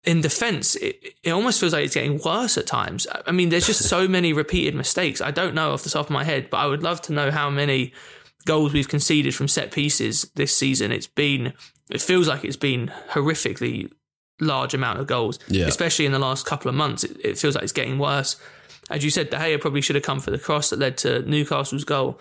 in 0.04 0.22
defense, 0.22 0.76
it, 0.76 1.16
it 1.22 1.32
almost 1.32 1.60
feels 1.60 1.74
like 1.74 1.84
it's 1.84 1.94
getting 1.94 2.20
worse 2.20 2.58
at 2.58 2.66
times. 2.66 3.06
I 3.26 3.32
mean, 3.32 3.50
there's 3.50 3.68
just 3.68 3.84
so 3.90 4.08
many 4.08 4.34
repeated 4.34 4.74
mistakes. 4.74 5.22
I 5.22 5.32
don't 5.32 5.54
know 5.54 5.72
off 5.72 5.84
the 5.84 5.90
top 5.90 6.06
of 6.06 6.12
my 6.12 6.24
head, 6.24 6.50
but 6.50 6.58
I 6.58 6.66
would 6.66 6.82
love 6.82 7.02
to 7.04 7.14
know 7.14 7.30
how 7.30 7.50
many 7.50 7.94
goals 8.46 8.72
we've 8.72 8.88
conceded 8.88 9.36
from 9.36 9.50
set 9.50 9.72
pieces 9.72 10.32
this 10.36 10.56
season. 10.56 10.92
It's 10.94 11.08
been, 11.08 11.54
it 11.90 12.02
feels 12.02 12.28
like 12.28 12.46
it's 12.46 12.56
been 12.56 12.92
horrifically 13.10 13.92
large 14.40 14.74
amount 14.74 15.00
of 15.00 15.08
goals, 15.08 15.40
yeah. 15.48 15.66
especially 15.66 16.06
in 16.06 16.12
the 16.12 16.20
last 16.20 16.46
couple 16.46 16.70
of 16.70 16.76
months. 16.76 17.04
It, 17.04 17.18
it, 17.24 17.38
feels 17.38 17.56
like 17.56 17.64
it's 17.64 17.74
getting 17.74 18.00
worse. 18.00 18.38
As 18.90 19.04
you 19.04 19.10
said, 19.10 19.30
De 19.30 19.38
Gea 19.38 19.60
probably 19.60 19.82
should 19.82 19.96
have 19.96 20.04
come 20.04 20.20
for 20.20 20.32
the 20.32 20.40
cross 20.40 20.70
that 20.70 20.80
led 20.80 20.98
to 21.00 21.22
Newcastle's 21.24 21.84
goal. 21.84 22.20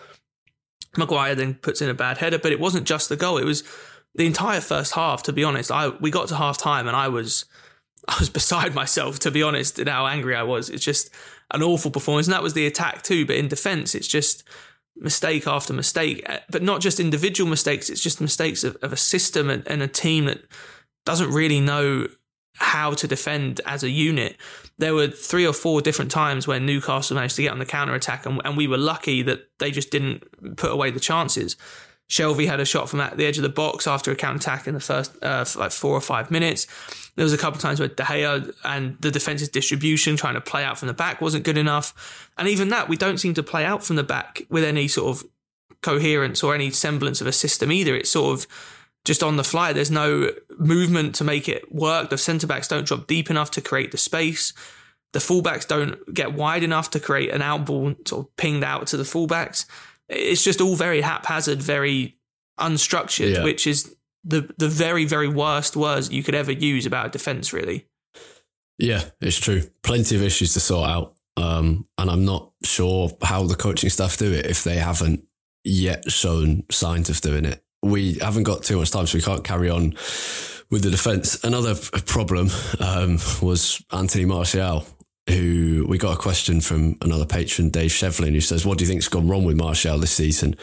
Maguire 0.99 1.35
then 1.35 1.55
puts 1.55 1.83
in 1.83 1.89
a 1.89 1.95
bad 1.95 2.19
header, 2.19 2.39
but 2.39 2.53
it 2.53 2.61
wasn't 2.61 2.87
just 2.87 3.09
the 3.09 3.17
goal. 3.17 3.39
It 3.39 3.45
was 3.45 3.65
the 4.15 4.27
entire 4.27 4.61
first 4.61 4.93
half. 4.95 5.23
To 5.25 5.33
be 5.33 5.45
honest, 5.45 5.71
I 5.71 5.89
we 5.89 6.11
got 6.11 6.29
to 6.29 6.37
half 6.37 6.59
time 6.59 6.87
and 6.87 6.97
I 6.97 7.09
was 7.09 7.45
I 8.09 8.17
was 8.19 8.31
beside 8.31 8.75
myself. 8.75 9.19
To 9.21 9.31
be 9.31 9.43
honest, 9.43 9.79
at 9.79 9.89
how 9.89 10.07
angry 10.07 10.35
I 10.35 10.43
was. 10.43 10.71
It's 10.71 10.85
just 10.85 11.11
an 11.53 11.63
awful 11.63 11.91
performance, 11.91 12.27
and 12.27 12.35
that 12.35 12.43
was 12.43 12.55
the 12.55 12.67
attack 12.67 13.03
too. 13.03 13.27
But 13.27 13.37
in 13.37 13.49
defence, 13.49 13.95
it's 13.95 14.09
just 14.09 14.45
mistake 14.97 15.47
after 15.47 15.73
mistake. 15.73 16.23
Uh, 16.29 16.39
but 16.51 16.63
not 16.63 16.81
just 16.81 17.01
individual 17.01 17.49
mistakes. 17.49 17.91
It's 17.91 18.03
just 18.03 18.21
mistakes 18.21 18.65
of, 18.65 18.77
of 18.83 18.93
a 18.93 18.97
system 18.97 19.51
and, 19.51 19.67
and 19.67 19.83
a 19.83 19.89
team 19.89 20.25
that 20.27 20.41
doesn't 21.05 21.31
really 21.31 21.61
know 21.61 22.09
how 22.57 22.93
to 22.95 23.07
defend 23.07 23.61
as 23.67 23.83
a 23.83 23.91
unit. 23.91 24.37
There 24.79 24.95
were 24.95 25.09
three 25.09 25.47
or 25.47 25.53
four 25.53 25.81
different 25.81 26.11
times 26.11 26.47
when 26.47 26.67
Newcastle 26.67 27.15
managed 27.15 27.37
to 27.37 27.43
get 27.43 27.53
on 27.53 27.59
the 27.59 27.67
counter 27.67 27.95
attack, 27.95 28.27
and, 28.27 28.41
and 28.45 28.57
we 28.57 28.67
were 28.67 28.79
lucky 28.79 29.23
that 29.23 29.49
they 29.59 29.71
just 29.71 29.91
didn't 29.91 30.57
put 30.57 30.73
away 30.73 30.91
the 30.91 31.01
chances. 31.01 31.57
Shelvey 32.09 32.47
had 32.47 32.61
a 32.61 32.65
shot 32.65 32.89
from 32.89 33.01
at 33.01 33.17
the 33.17 33.27
edge 33.27 33.37
of 33.37 33.43
the 33.43 33.49
box 33.49 33.87
after 33.87 34.13
a 34.13 34.17
counter 34.17 34.37
attack 34.37 34.69
in 34.69 34.75
the 34.75 34.81
first 34.81 35.13
uh, 35.23 35.45
like 35.57 35.73
four 35.73 35.93
or 35.93 36.01
five 36.01 36.31
minutes. 36.31 36.67
There 37.17 37.25
was 37.25 37.33
a 37.33 37.39
couple 37.39 37.57
of 37.57 37.63
times 37.63 37.81
where 37.81 37.89
De 37.89 38.03
Gea 38.03 38.55
and 38.65 38.97
the 39.01 39.11
defensive 39.11 39.51
distribution 39.51 40.17
trying 40.17 40.35
to 40.35 40.41
play 40.41 40.63
out 40.63 40.79
from 40.79 40.89
the 40.89 40.95
back 40.95 41.21
wasn't 41.21 41.45
good 41.45 41.59
enough, 41.59 42.31
and 42.39 42.47
even 42.47 42.69
that 42.69 42.89
we 42.89 42.97
don't 42.97 43.19
seem 43.19 43.35
to 43.35 43.43
play 43.43 43.65
out 43.65 43.85
from 43.85 43.97
the 43.97 44.05
back 44.05 44.43
with 44.51 44.63
any 44.63 44.87
sort 44.87 45.17
of 45.17 45.29
coherence 45.83 46.43
or 46.43 46.55
any 46.55 46.71
semblance 46.71 47.21
of 47.21 47.27
a 47.27 47.33
system 47.33 47.73
either. 47.73 47.97
It's 47.97 48.11
sort 48.11 48.39
of 48.39 48.47
just 49.07 49.23
on 49.23 49.37
the 49.37 49.45
fly. 49.45 49.73
There's 49.73 49.91
no 49.91 50.33
movement 50.59 51.15
to 51.15 51.25
make 51.25 51.49
it 51.49 51.73
work. 51.73 52.11
The 52.11 52.19
centre 52.19 52.47
backs 52.47 52.69
don't 52.69 52.87
drop 52.87 53.07
deep 53.07 53.31
enough 53.31 53.53
to 53.53 53.61
create 53.63 53.93
the 53.93 53.99
space. 53.99 54.53
The 55.13 55.21
fullbacks 55.21 55.67
don't 55.67 56.13
get 56.13 56.35
wide 56.35 56.65
enough 56.65 56.91
to 56.91 57.01
create 57.01 57.31
an 57.31 57.41
out 57.41 57.65
ball 57.65 57.95
sort 58.05 58.27
of 58.27 58.37
pinged 58.37 58.65
out 58.65 58.89
to 58.89 58.97
the 58.97 59.05
fullbacks. 59.05 59.65
It's 60.09 60.43
just 60.43 60.61
all 60.61 60.75
very 60.75 61.01
haphazard, 61.01 61.63
very 61.63 62.19
unstructured, 62.59 63.35
yeah. 63.35 63.45
which 63.45 63.67
is 63.67 63.95
the 64.25 64.53
the 64.59 64.69
very 64.69 65.05
very 65.05 65.29
worst 65.29 65.77
words 65.77 66.11
you 66.11 66.25
could 66.25 66.35
ever 66.35 66.53
use 66.53 66.85
about 66.85 67.07
a 67.07 67.11
defence. 67.11 67.53
Really. 67.53 67.87
Yeah, 68.79 69.05
it's 69.21 69.39
true. 69.39 69.63
Plenty 69.83 70.17
of 70.17 70.23
issues 70.23 70.53
to 70.55 70.61
sort 70.61 70.91
out. 70.91 71.15
Um, 71.39 71.87
and 71.97 72.11
I'm 72.11 72.25
not 72.25 72.51
sure 72.65 73.11
how 73.23 73.45
the 73.45 73.55
coaching 73.55 73.91
staff 73.91 74.17
do 74.17 74.33
it 74.33 74.47
if 74.47 74.65
they 74.65 74.77
haven't 74.77 75.25
yet 75.65 76.11
shown 76.11 76.65
signs 76.71 77.09
of 77.09 77.21
doing 77.21 77.45
it. 77.45 77.63
We 77.87 78.15
haven't 78.15 78.43
got 78.43 78.65
too 78.65 78.79
much 78.79 78.91
time, 78.91 79.07
so 79.07 79.17
we 79.17 79.23
can't 79.23 79.45
carry 79.45 79.71
on 79.71 79.95
with 80.71 80.83
the 80.83 80.91
defence. 80.91 81.43
Another 81.45 81.75
problem 82.07 82.51
um, 82.81 83.19
was 83.41 83.83
Anthony 83.93 84.25
Martial, 84.25 84.85
who 85.29 85.87
we 85.89 85.99
got 85.99 86.15
a 86.15 86.21
question 86.21 86.61
from 86.61 86.97
another 87.01 87.27
patron, 87.27 87.71
Dave 87.71 87.91
Shevlin, 87.91 88.33
who 88.33 88.41
says, 88.41 88.67
"What 88.67 88.79
do 88.79 88.85
you 88.85 88.91
think's 88.91 89.09
gone 89.09 89.29
wrong 89.29 89.45
with 89.45 89.57
Martial 89.57 89.99
this 89.99 90.13
season?" 90.13 90.57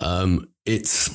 Um, 0.00 0.48
it's 0.64 1.10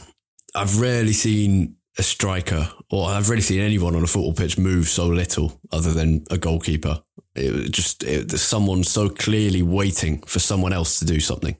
I've 0.55 0.79
rarely 0.79 1.13
seen 1.13 1.75
a 1.97 2.03
striker, 2.03 2.71
or 2.91 3.09
I've 3.09 3.29
rarely 3.29 3.41
seen 3.41 3.61
anyone 3.61 3.95
on 3.95 4.03
a 4.03 4.07
football 4.07 4.33
pitch 4.33 4.57
move 4.57 4.87
so 4.87 5.07
little, 5.07 5.59
other 5.71 5.91
than 5.91 6.25
a 6.29 6.37
goalkeeper. 6.37 7.01
It 7.35 7.71
just 7.71 8.03
it, 8.03 8.31
someone 8.31 8.83
so 8.83 9.09
clearly 9.09 9.61
waiting 9.61 10.21
for 10.21 10.39
someone 10.39 10.73
else 10.73 10.99
to 10.99 11.05
do 11.05 11.19
something. 11.19 11.57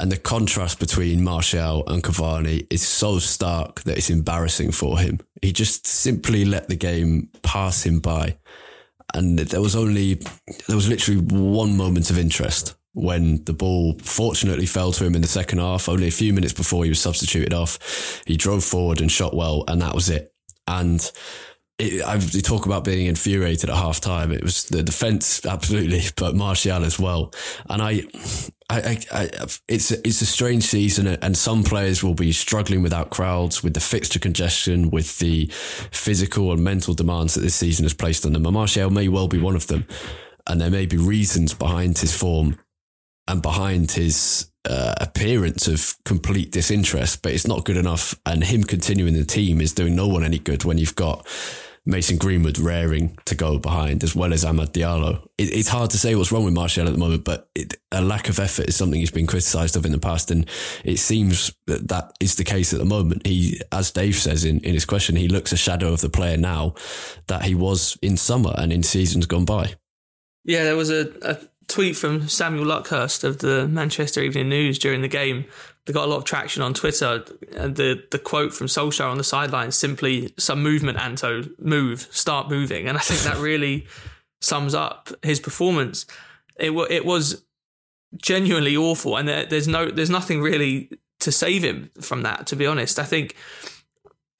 And 0.00 0.12
the 0.12 0.16
contrast 0.16 0.78
between 0.78 1.24
Martial 1.24 1.86
and 1.88 2.02
Cavani 2.02 2.66
is 2.70 2.86
so 2.86 3.18
stark 3.18 3.82
that 3.82 3.98
it's 3.98 4.10
embarrassing 4.10 4.70
for 4.70 4.98
him. 4.98 5.18
He 5.42 5.52
just 5.52 5.86
simply 5.86 6.44
let 6.44 6.68
the 6.68 6.76
game 6.76 7.30
pass 7.42 7.84
him 7.84 7.98
by. 7.98 8.38
And 9.14 9.38
there 9.38 9.60
was 9.60 9.74
only, 9.74 10.20
there 10.66 10.76
was 10.76 10.88
literally 10.88 11.20
one 11.20 11.76
moment 11.76 12.10
of 12.10 12.18
interest 12.18 12.76
when 12.92 13.42
the 13.44 13.52
ball 13.52 13.98
fortunately 14.02 14.66
fell 14.66 14.92
to 14.92 15.04
him 15.04 15.14
in 15.14 15.22
the 15.22 15.28
second 15.28 15.58
half, 15.58 15.88
only 15.88 16.08
a 16.08 16.12
few 16.12 16.32
minutes 16.32 16.52
before 16.52 16.84
he 16.84 16.90
was 16.90 17.00
substituted 17.00 17.54
off. 17.54 18.22
He 18.26 18.36
drove 18.36 18.64
forward 18.64 19.00
and 19.00 19.10
shot 19.10 19.34
well, 19.34 19.64
and 19.68 19.80
that 19.82 19.94
was 19.94 20.10
it. 20.10 20.32
And 20.66 21.10
it, 21.78 22.02
I 22.02 22.16
you 22.16 22.42
talk 22.42 22.66
about 22.66 22.84
being 22.84 23.06
infuriated 23.06 23.70
at 23.70 23.76
half 23.76 24.00
time. 24.00 24.32
It 24.32 24.42
was 24.42 24.64
the 24.64 24.82
defense, 24.82 25.44
absolutely, 25.46 26.02
but 26.16 26.34
Martial 26.34 26.84
as 26.84 26.98
well. 26.98 27.32
And 27.70 27.80
I, 27.80 28.02
I, 28.70 28.98
I, 29.10 29.30
it's 29.66 29.90
it's 29.90 30.20
a 30.20 30.26
strange 30.26 30.64
season, 30.64 31.06
and 31.06 31.36
some 31.36 31.64
players 31.64 32.04
will 32.04 32.14
be 32.14 32.32
struggling 32.32 32.82
without 32.82 33.08
crowds, 33.08 33.62
with 33.62 33.72
the 33.72 33.80
fixture 33.80 34.18
congestion, 34.18 34.90
with 34.90 35.18
the 35.20 35.46
physical 35.90 36.52
and 36.52 36.62
mental 36.62 36.92
demands 36.92 37.34
that 37.34 37.40
this 37.40 37.54
season 37.54 37.86
has 37.86 37.94
placed 37.94 38.26
on 38.26 38.34
them. 38.34 38.44
And 38.44 38.52
Martial 38.52 38.90
may 38.90 39.08
well 39.08 39.26
be 39.26 39.38
one 39.38 39.56
of 39.56 39.68
them, 39.68 39.86
and 40.46 40.60
there 40.60 40.70
may 40.70 40.84
be 40.84 40.98
reasons 40.98 41.54
behind 41.54 41.98
his 41.98 42.14
form 42.14 42.58
and 43.26 43.40
behind 43.40 43.92
his 43.92 44.50
uh, 44.66 44.94
appearance 45.00 45.66
of 45.66 45.96
complete 46.04 46.52
disinterest, 46.52 47.22
but 47.22 47.32
it's 47.32 47.46
not 47.46 47.64
good 47.64 47.76
enough. 47.78 48.14
And 48.26 48.44
him 48.44 48.64
continuing 48.64 49.14
the 49.14 49.24
team 49.24 49.62
is 49.62 49.72
doing 49.72 49.96
no 49.96 50.08
one 50.08 50.24
any 50.24 50.38
good 50.38 50.64
when 50.64 50.76
you've 50.76 50.94
got 50.94 51.26
Mason 51.88 52.18
Greenwood 52.18 52.58
raring 52.58 53.18
to 53.24 53.34
go 53.34 53.58
behind, 53.58 54.04
as 54.04 54.14
well 54.14 54.34
as 54.34 54.44
Amad 54.44 54.72
Diallo. 54.72 55.22
It, 55.38 55.56
it's 55.56 55.70
hard 55.70 55.88
to 55.90 55.98
say 55.98 56.14
what's 56.14 56.30
wrong 56.30 56.44
with 56.44 56.52
Martial 56.52 56.86
at 56.86 56.92
the 56.92 56.98
moment, 56.98 57.24
but 57.24 57.48
it, 57.54 57.76
a 57.90 58.02
lack 58.02 58.28
of 58.28 58.38
effort 58.38 58.68
is 58.68 58.76
something 58.76 59.00
he's 59.00 59.10
been 59.10 59.26
criticised 59.26 59.74
of 59.74 59.86
in 59.86 59.92
the 59.92 59.98
past, 59.98 60.30
and 60.30 60.46
it 60.84 60.98
seems 60.98 61.50
that 61.66 61.88
that 61.88 62.12
is 62.20 62.34
the 62.34 62.44
case 62.44 62.74
at 62.74 62.78
the 62.78 62.84
moment. 62.84 63.26
He, 63.26 63.58
as 63.72 63.90
Dave 63.90 64.16
says 64.16 64.44
in, 64.44 64.60
in 64.60 64.74
his 64.74 64.84
question, 64.84 65.16
he 65.16 65.28
looks 65.28 65.50
a 65.50 65.56
shadow 65.56 65.94
of 65.94 66.02
the 66.02 66.10
player 66.10 66.36
now 66.36 66.74
that 67.26 67.44
he 67.44 67.54
was 67.54 67.96
in 68.02 68.18
summer 68.18 68.52
and 68.58 68.70
in 68.70 68.82
seasons 68.82 69.24
gone 69.24 69.46
by. 69.46 69.74
Yeah, 70.44 70.64
there 70.64 70.76
was 70.76 70.90
a, 70.90 71.10
a 71.22 71.38
tweet 71.68 71.96
from 71.96 72.28
Samuel 72.28 72.66
Luckhurst 72.66 73.24
of 73.24 73.38
the 73.38 73.66
Manchester 73.66 74.20
Evening 74.20 74.50
News 74.50 74.78
during 74.78 75.00
the 75.00 75.08
game. 75.08 75.46
They 75.88 75.94
got 75.94 76.04
a 76.04 76.10
lot 76.10 76.18
of 76.18 76.24
traction 76.24 76.62
on 76.62 76.74
Twitter. 76.74 77.24
And 77.56 77.74
the, 77.74 78.04
the 78.10 78.18
quote 78.18 78.52
from 78.52 78.66
Solskjaer 78.66 79.10
on 79.10 79.16
the 79.16 79.24
sideline 79.24 79.72
simply 79.72 80.34
some 80.36 80.62
movement, 80.62 80.98
Anto, 80.98 81.44
move, 81.58 82.06
start 82.10 82.50
moving. 82.50 82.86
And 82.86 82.98
I 82.98 83.00
think 83.00 83.20
that 83.20 83.38
really 83.38 83.86
sums 84.42 84.74
up 84.74 85.08
his 85.22 85.40
performance. 85.40 86.04
It, 86.56 86.72
it 86.90 87.06
was 87.06 87.42
genuinely 88.22 88.76
awful. 88.76 89.16
And 89.16 89.26
there, 89.26 89.46
there's 89.46 89.66
no, 89.66 89.90
there's 89.90 90.10
nothing 90.10 90.42
really 90.42 90.90
to 91.20 91.32
save 91.32 91.64
him 91.64 91.90
from 92.02 92.20
that, 92.20 92.46
to 92.48 92.56
be 92.56 92.66
honest. 92.66 92.98
I 92.98 93.04
think 93.04 93.34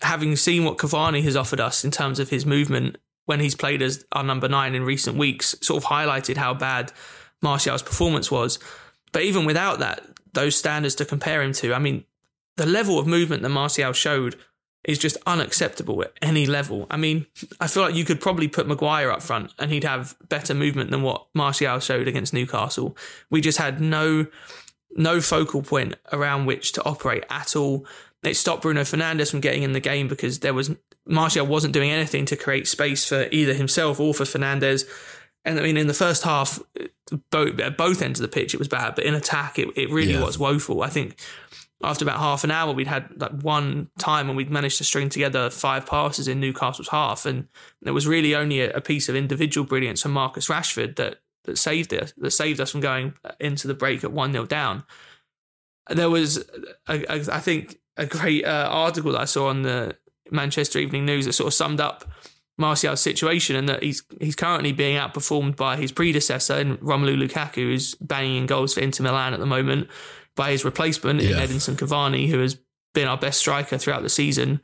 having 0.03 0.37
seen 0.37 0.67
what 0.67 0.77
Cavani 0.77 1.23
has 1.23 1.35
offered 1.35 1.61
us 1.61 1.83
in 1.83 1.91
terms 1.91 2.21
of 2.21 2.29
his 2.29 2.45
movement 2.45 2.99
when 3.25 3.41
he's 3.41 3.55
played 3.55 3.81
as 3.81 4.05
our 4.13 4.23
number 4.23 4.49
nine 4.49 4.75
in 4.75 4.85
recent 4.85 5.17
weeks, 5.17 5.55
sort 5.63 5.83
of 5.83 5.89
highlighted 5.89 6.37
how 6.37 6.53
bad 6.53 6.93
Martial's 7.41 7.83
performance 7.83 8.31
was. 8.31 8.59
But 9.13 9.23
even 9.23 9.45
without 9.45 9.79
that, 9.79 10.03
those 10.33 10.57
standards 10.57 10.95
to 10.97 11.05
compare 11.05 11.43
him 11.43 11.53
to, 11.55 11.75
I 11.75 11.79
mean, 11.79 12.05
the 12.57 12.67
level 12.67 12.99
of 12.99 13.07
movement 13.07 13.43
that 13.43 13.49
Martial 13.49 13.93
showed 13.93 14.37
is 14.85 14.99
just 14.99 15.17
unacceptable 15.27 16.03
at 16.03 16.13
any 16.23 16.47
level. 16.47 16.87
I 16.91 16.97
mean, 16.97 17.27
I 17.61 17.67
feel 17.67 17.83
like 17.83 17.95
you 17.95 18.05
could 18.05 18.21
probably 18.21 18.49
put 18.49 18.67
Maguire 18.67 19.11
up 19.11 19.23
front 19.23 19.53
and 19.59 19.71
he'd 19.71 19.85
have 19.85 20.17
better 20.29 20.55
movement 20.55 20.91
than 20.91 21.03
what 21.03 21.27
Martial 21.35 21.79
showed 21.81 22.09
against 22.09 22.33
Newcastle. 22.33 22.97
We 23.31 23.41
just 23.41 23.59
had 23.59 23.81
no 23.81 24.27
no 24.97 25.21
focal 25.21 25.63
point 25.63 25.95
around 26.13 26.47
which 26.47 26.73
to 26.73 26.85
operate 26.85 27.25
at 27.29 27.55
all. 27.55 27.85
It 28.23 28.35
stopped 28.35 28.63
Bruno 28.63 28.81
Fernandes 28.81 29.31
from 29.31 29.41
getting 29.41 29.63
in 29.63 29.73
the 29.73 29.81
game 29.81 30.09
because 30.09 30.41
there 30.41 30.55
was 30.55 30.75
Martial 31.07 31.47
wasn't 31.47 31.75
doing 31.75 31.91
anything 31.91 32.25
to 32.27 32.37
create 32.37 32.67
space 32.67 33.05
for 33.05 33.29
either 33.31 33.53
himself 33.55 34.01
or 34.01 34.15
for 34.15 34.25
Fernandes. 34.25 34.87
And 35.49 35.59
I 35.59 35.63
mean, 35.63 35.79
in 35.79 35.87
the 35.87 35.95
first 35.95 36.25
half, 36.25 36.61
both 37.31 37.59
at 37.59 37.79
both 37.79 38.03
ends 38.03 38.21
of 38.21 38.23
the 38.23 38.35
pitch, 38.35 38.53
it 38.53 38.59
was 38.59 38.69
bad. 38.69 38.95
But 38.95 39.05
in 39.05 39.15
attack, 39.15 39.59
it, 39.59 39.69
it 39.77 39.89
really 39.89 40.13
yeah. 40.13 40.23
was 40.23 40.39
woeful. 40.39 40.83
I 40.83 40.91
think 40.91 41.19
after 41.83 42.05
about 42.05 42.19
half 42.19 42.45
an 42.45 42.51
hour, 42.51 42.75
we'd 42.75 42.87
had 42.87 43.09
like 43.19 43.33
one 43.41 43.89
time 43.99 44.27
when 44.27 44.37
we'd 44.37 44.51
managed 44.51 44.77
to 44.79 44.85
string 44.85 45.09
together 45.09 45.49
five 45.49 45.87
passes 45.87 46.29
in 46.29 46.39
Newcastle's 46.39 46.89
half, 46.89 47.25
and 47.25 47.49
it 47.83 47.93
was 47.93 48.07
really 48.07 48.35
only 48.35 48.61
a, 48.61 48.73
a 48.73 48.83
piece 48.83 49.09
of 49.09 49.17
individual 49.17 49.67
brilliance 49.67 50.03
from 50.03 50.13
Marcus 50.13 50.49
Rashford 50.49 50.97
that 50.97 51.21
that 51.45 51.57
saved 51.57 51.95
us 51.95 52.13
that 52.19 52.31
saved 52.33 52.61
us 52.61 52.71
from 52.71 52.83
going 52.83 53.15
into 53.41 53.67
the 53.69 53.75
break 53.75 54.05
at 54.05 54.13
one 54.13 54.33
0 54.33 54.45
down. 54.45 54.85
There 55.89 56.11
was, 56.11 56.45
a, 56.87 57.11
a, 57.11 57.35
I 57.35 57.41
think, 57.41 57.79
a 57.97 58.05
great 58.05 58.45
uh, 58.45 58.69
article 58.71 59.13
that 59.13 59.23
I 59.23 59.25
saw 59.25 59.49
on 59.49 59.63
the 59.63 59.97
Manchester 60.31 60.79
Evening 60.79 61.07
News 61.07 61.25
that 61.25 61.33
sort 61.33 61.47
of 61.47 61.55
summed 61.55 61.81
up 61.81 62.05
Martial's 62.59 63.01
situation 63.01 63.57
and 63.57 63.69
that 63.69 63.83
he's 63.83 64.03
he's 64.21 64.37
currently 64.37 64.73
being 64.73 64.99
outperformed 64.99 65.57
by 65.57 65.77
his 65.77 65.93
predecessor 65.93 66.59
in 66.59 66.77
Romelu 66.79 67.17
Lukaku, 67.17 67.55
who's 67.55 67.95
banging 67.97 68.37
in 68.37 68.47
goals 68.47 68.75
for 68.75 68.81
Inter 68.81 69.05
Milan 69.05 69.33
at 69.33 69.41
the 69.41 69.47
moment, 69.47 69.89
by 70.35 70.51
his 70.51 70.65
replacement 70.65 71.21
yeah. 71.21 71.31
in 71.31 71.49
Edinson 71.49 71.77
Cavani, 71.77 72.29
who 72.29 72.41
has 72.41 72.59
been 72.95 73.07
our 73.07 73.17
best 73.17 73.39
striker 73.39 73.79
throughout 73.79 74.03
the 74.03 74.09
season, 74.09 74.61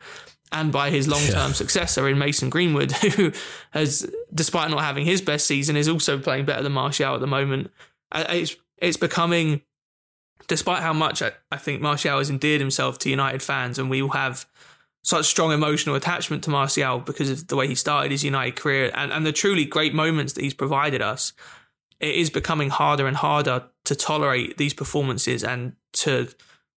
and 0.51 0.73
by 0.73 0.91
his 0.91 1.07
long 1.07 1.23
term 1.23 1.51
yeah. 1.51 1.53
successor 1.53 2.09
in 2.09 2.19
Mason 2.19 2.51
Greenwood, 2.51 2.91
who 3.17 3.33
has, 3.71 4.11
despite 4.35 4.71
not 4.71 4.81
having 4.81 5.05
his 5.05 5.23
best 5.23 5.47
season, 5.47 5.77
is 5.77 5.89
also 5.89 6.19
playing 6.19 6.45
better 6.45 6.63
than 6.63 6.73
Martial 6.73 7.15
at 7.15 7.21
the 7.21 7.27
moment. 7.29 7.71
Uh, 8.11 8.25
it's 8.29 8.57
it's 8.79 8.97
becoming, 8.97 9.63
despite 10.49 10.83
how 10.83 10.93
much 10.93 11.23
I, 11.23 11.31
I 11.53 11.59
think 11.59 11.81
Martial 11.81 12.19
has 12.19 12.29
endeared 12.29 12.61
himself 12.61 12.99
to 13.01 13.11
United 13.11 13.43
fans, 13.43 13.79
and 13.79 13.89
we 13.89 14.03
will 14.03 14.11
have 14.11 14.47
such 15.05 15.27
strong 15.27 15.53
emotional 15.53 15.95
attachment 15.95 16.43
to 16.43 16.51
Martial 16.51 16.99
because 16.99 17.31
of 17.31 17.47
the 17.49 17.57
way 17.57 17.69
he 17.69 17.75
started 17.75 18.11
his 18.11 18.25
United 18.25 18.57
career 18.57 18.91
and, 18.95 19.13
and 19.13 19.25
the 19.25 19.33
truly 19.33 19.67
great 19.67 19.95
moments 19.95 20.33
that 20.33 20.43
he's 20.43 20.55
provided 20.55 21.03
us. 21.03 21.35
It 22.01 22.15
is 22.15 22.31
becoming 22.31 22.71
harder 22.71 23.07
and 23.07 23.17
harder 23.17 23.67
to 23.85 23.95
tolerate 23.95 24.57
these 24.57 24.75
performances 24.75 25.45
and 25.45 25.75
to 25.93 26.29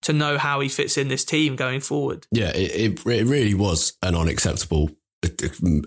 to 0.04 0.14
know 0.14 0.38
how 0.38 0.60
he 0.60 0.70
fits 0.70 0.96
in 0.96 1.08
this 1.08 1.26
team 1.26 1.56
going 1.56 1.80
forward. 1.80 2.28
Yeah, 2.32 2.50
it, 2.50 3.00
it, 3.00 3.06
it 3.08 3.26
really 3.26 3.56
was 3.56 3.94
an 4.04 4.14
unacceptable 4.14 4.92
uh, 5.26 5.30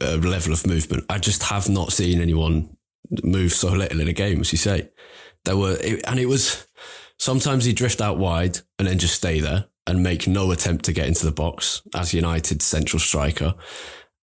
uh, 0.03 0.17
level 0.17 0.53
of 0.53 0.67
movement. 0.67 1.05
I 1.09 1.19
just 1.19 1.45
have 1.45 1.69
not 1.69 1.93
seen 1.93 2.21
anyone 2.21 2.77
move 3.23 3.53
so 3.53 3.69
little 3.69 4.01
in 4.01 4.09
a 4.09 4.13
game, 4.13 4.41
as 4.41 4.51
you 4.51 4.59
say. 4.59 4.91
There 5.45 5.57
were, 5.57 5.79
and 6.09 6.19
it 6.19 6.27
was 6.27 6.67
sometimes 7.19 7.65
he 7.65 7.73
drift 7.73 8.01
out 8.01 8.19
wide 8.19 8.59
and 8.81 8.89
then 8.89 8.99
just 8.99 9.15
stay 9.15 9.39
there 9.39 9.67
and 9.87 10.03
make 10.03 10.27
no 10.27 10.51
attempt 10.51 10.85
to 10.85 10.93
get 10.93 11.07
into 11.07 11.25
the 11.25 11.33
box 11.33 11.83
as 11.95 12.15
United's 12.15 12.65
central 12.65 13.01
striker. 13.01 13.55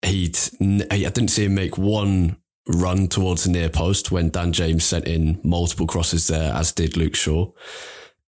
He'd, 0.06 0.38
I 0.62 0.98
didn't 0.98 1.30
see 1.30 1.46
him 1.46 1.56
make 1.56 1.78
one 1.78 2.38
run 2.67 3.08
towards 3.08 3.43
the 3.43 3.52
near 3.52 3.70
post 3.70 4.12
when 4.12 4.30
Dan 4.30 4.54
James 4.54 4.84
sent 4.84 5.08
in 5.08 5.39
multiple 5.43 5.88
crosses 5.88 6.28
there, 6.28 6.54
as 6.54 6.72
did 6.72 6.98
Luke 6.98 7.15
Shaw. 7.15 7.52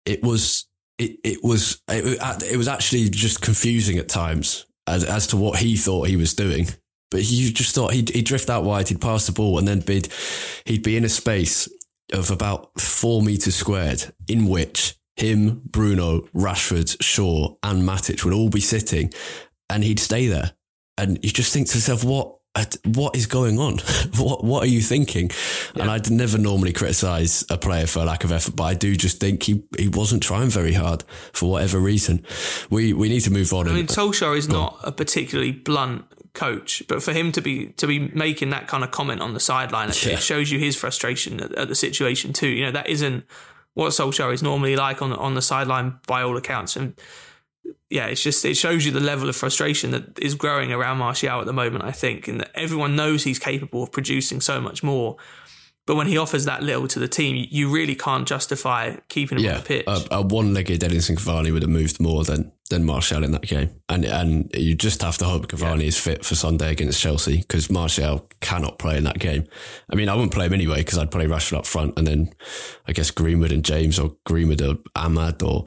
It 0.06 0.24
was, 0.24 0.68
it, 0.98 1.20
it 1.24 1.44
was, 1.44 1.82
it, 1.88 2.22
it 2.52 2.58
was 2.58 2.68
actually 2.68 3.10
just 3.10 3.42
confusing 3.42 3.98
at 3.98 4.10
times 4.10 4.66
as, 4.88 5.04
as 5.04 5.28
to 5.28 5.38
what 5.38 5.60
he 5.60 5.78
thought 5.78 6.08
he 6.08 6.18
was 6.18 6.34
doing. 6.34 6.68
But 7.10 7.22
he 7.22 7.52
just 7.52 7.76
thought 7.76 7.94
he'd, 7.94 8.10
he'd 8.10 8.26
drift 8.26 8.50
out 8.50 8.64
wide, 8.64 8.90
he'd 8.90 9.00
pass 9.00 9.28
the 9.28 9.32
ball, 9.34 9.60
and 9.60 9.68
then 9.68 9.82
be 9.82 10.02
he'd 10.66 10.84
be 10.84 10.98
in 10.98 11.06
a 11.06 11.10
space 11.10 11.70
of 12.12 12.32
about 12.32 12.80
four 12.82 13.22
meters 13.22 13.56
squared 13.56 14.12
in 14.28 14.48
which 14.48 14.96
him, 15.16 15.62
Bruno, 15.66 16.22
Rashford, 16.34 17.02
Shaw, 17.02 17.56
and 17.64 17.84
Matic 17.84 18.24
would 18.24 18.34
all 18.34 18.50
be 18.50 18.60
sitting, 18.62 19.14
and 19.70 19.84
he'd 19.84 20.00
stay 20.00 20.28
there. 20.28 20.54
And 20.98 21.20
you 21.24 21.32
just 21.32 21.54
think 21.54 21.68
to 21.70 21.78
yourself, 21.78 22.04
what? 22.04 22.36
Uh, 22.56 22.66
what 22.94 23.16
is 23.16 23.26
going 23.26 23.58
on? 23.58 23.80
what 24.18 24.44
What 24.44 24.62
are 24.64 24.68
you 24.68 24.82
thinking? 24.82 25.32
Yeah. 25.76 25.82
And 25.82 25.92
I'd 25.92 26.12
never 26.12 26.38
normally 26.38 26.72
criticise 26.72 27.44
a 27.50 27.58
player 27.58 27.88
for 27.88 28.00
a 28.00 28.06
lack 28.06 28.24
of 28.24 28.32
effort, 28.32 28.56
but 28.56 28.66
I 28.66 28.76
do 28.76 28.96
just 28.96 29.20
think 29.20 29.42
he, 29.42 29.64
he 29.76 29.88
wasn't 29.88 30.22
trying 30.22 30.50
very 30.50 30.74
hard 30.74 31.04
for 31.32 31.50
whatever 31.50 31.80
reason. 31.80 32.24
We 32.70 32.94
we 32.94 33.10
need 33.10 33.22
to 33.22 33.32
move 33.32 33.52
on. 33.54 33.68
I 33.68 33.74
mean, 33.74 33.88
Solskjaer 33.88 34.38
is 34.38 34.48
not 34.48 34.80
a 34.84 34.92
particularly 34.92 35.52
blunt 35.52 36.06
coach. 36.34 36.84
But 36.88 37.02
for 37.02 37.12
him 37.12 37.32
to 37.32 37.42
be 37.42 37.68
to 37.78 37.88
be 37.88 38.00
making 38.00 38.52
that 38.52 38.68
kind 38.68 38.84
of 38.84 38.92
comment 38.92 39.22
on 39.22 39.34
the 39.34 39.40
sideline, 39.40 39.90
it, 39.90 40.06
Yeah. 40.06 40.14
it 40.14 40.22
shows 40.22 40.52
you 40.52 40.60
his 40.60 40.76
frustration 40.76 41.40
at, 41.42 41.54
at 41.54 41.70
the 41.70 41.76
situation 41.76 42.34
too. 42.34 42.50
You 42.50 42.66
know 42.66 42.72
that 42.72 42.88
isn't 42.88 43.24
what 43.74 43.90
Solskjaer 43.90 44.34
is 44.34 44.44
normally 44.44 44.76
like 44.76 45.02
on 45.02 45.14
on 45.14 45.34
the 45.34 45.42
sideline 45.42 46.00
by 46.08 46.22
all 46.24 46.38
accounts. 46.38 46.76
And 46.76 47.00
yeah, 47.90 48.08
it's 48.08 48.22
just 48.22 48.44
it 48.46 48.56
shows 48.56 48.86
you 48.86 48.92
the 48.92 49.00
level 49.00 49.30
of 49.30 49.36
frustration 49.36 49.92
that 49.92 50.20
is 50.20 50.36
growing 50.36 50.72
around 50.72 50.98
Martial 50.98 51.40
at 51.40 51.46
the 51.46 51.54
moment. 51.54 51.84
I 51.84 51.92
think, 51.92 52.28
and 52.28 52.42
that 52.42 52.52
everyone 52.56 52.96
knows 52.96 53.24
he's 53.24 53.40
capable 53.40 53.84
of 53.84 53.92
producing 53.92 54.42
so 54.42 54.60
much 54.60 54.84
more. 54.84 55.18
But 55.86 55.96
when 55.96 56.08
he 56.08 56.18
offers 56.18 56.46
that 56.46 56.64
little 56.64 56.88
to 56.88 57.00
the 57.00 57.10
team, 57.10 57.46
you 57.50 57.70
really 57.70 57.96
can't 57.96 58.26
justify 58.26 58.96
keeping 59.10 59.38
him 59.38 59.52
on 59.52 59.58
the 59.58 59.66
pitch. 59.66 59.84
a, 59.88 60.02
a 60.12 60.22
one-legged 60.22 60.80
Edinson 60.80 61.18
Cavani 61.18 61.52
would 61.52 61.62
have 61.62 61.72
moved 61.72 62.00
more 62.00 62.24
than 62.24 62.52
than 62.70 62.86
Martial 62.86 63.24
in 63.24 63.32
that 63.32 63.42
game, 63.42 63.70
and 63.90 64.06
and 64.06 64.50
you 64.56 64.76
just 64.76 65.02
have 65.02 65.18
to 65.18 65.26
hope 65.26 65.48
Cavani 65.48 65.84
is 65.84 65.98
fit 66.00 66.24
for 66.24 66.36
Sunday 66.36 66.72
against 66.72 67.02
Chelsea 67.02 67.38
because 67.38 67.70
Martial 67.70 68.28
cannot 68.40 68.80
play 68.80 68.98
in 68.98 69.04
that 69.04 69.20
game. 69.20 69.46
I 69.92 69.96
mean, 69.96 70.08
I 70.08 70.16
wouldn't 70.16 70.34
play 70.34 70.46
him 70.46 70.54
anyway 70.54 70.78
because 70.78 70.98
I'd 70.98 71.12
play 71.12 71.26
Rashford 71.26 71.58
up 71.58 71.66
front, 71.66 71.98
and 71.98 72.08
then 72.08 72.34
I 72.88 72.94
guess 72.94 73.12
Greenwood 73.12 73.52
and 73.52 73.66
James 73.66 74.00
or 74.00 74.16
Greenwood 74.26 74.62
or 74.62 74.76
Amad 74.96 75.44
or 75.44 75.66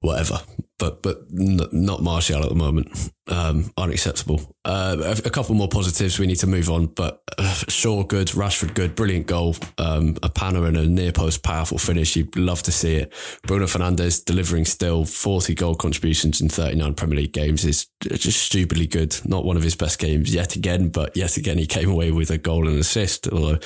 whatever. 0.00 0.40
But 0.78 1.02
but 1.02 1.18
n- 1.38 1.60
not 1.72 2.02
Martial 2.02 2.42
at 2.42 2.48
the 2.48 2.54
moment. 2.54 3.10
Um, 3.26 3.72
unacceptable. 3.78 4.54
Uh, 4.66 4.96
a, 5.00 5.28
a 5.28 5.30
couple 5.30 5.54
more 5.54 5.68
positives. 5.68 6.18
We 6.18 6.26
need 6.26 6.40
to 6.40 6.46
move 6.46 6.68
on. 6.68 6.86
But 6.86 7.22
uh, 7.38 7.54
Shaw 7.68 8.02
good, 8.02 8.28
Rashford 8.28 8.74
good, 8.74 8.94
brilliant 8.94 9.26
goal. 9.26 9.56
Um, 9.78 10.16
a 10.22 10.28
panel 10.28 10.64
and 10.64 10.76
a 10.76 10.86
near 10.86 11.12
post 11.12 11.42
powerful 11.42 11.78
finish. 11.78 12.16
You'd 12.16 12.36
love 12.36 12.62
to 12.64 12.72
see 12.72 12.96
it. 12.96 13.12
Bruno 13.46 13.66
Fernandes 13.66 14.24
delivering 14.24 14.64
still 14.64 15.04
forty 15.04 15.54
goal 15.54 15.74
contributions 15.74 16.40
in 16.40 16.48
thirty 16.48 16.76
nine 16.76 16.94
Premier 16.94 17.18
League 17.18 17.32
games 17.32 17.64
is 17.64 17.86
just 18.02 18.42
stupidly 18.42 18.86
good. 18.86 19.16
Not 19.24 19.44
one 19.44 19.56
of 19.56 19.62
his 19.62 19.76
best 19.76 19.98
games 19.98 20.34
yet 20.34 20.56
again, 20.56 20.88
but 20.88 21.16
yet 21.16 21.36
again 21.36 21.58
he 21.58 21.66
came 21.66 21.90
away 21.90 22.10
with 22.10 22.30
a 22.30 22.38
goal 22.38 22.68
and 22.68 22.78
assist. 22.78 23.28
Although 23.28 23.58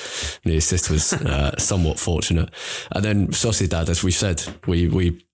the 0.43 0.57
assist 0.57 0.89
was 0.89 1.13
uh, 1.13 1.55
somewhat 1.57 1.99
fortunate. 1.99 2.49
And 2.91 3.03
then 3.03 3.27
Sociedad, 3.29 3.89
as 3.89 4.03
we 4.03 4.11
said, 4.11 4.43
we 4.67 4.87
we 4.87 5.25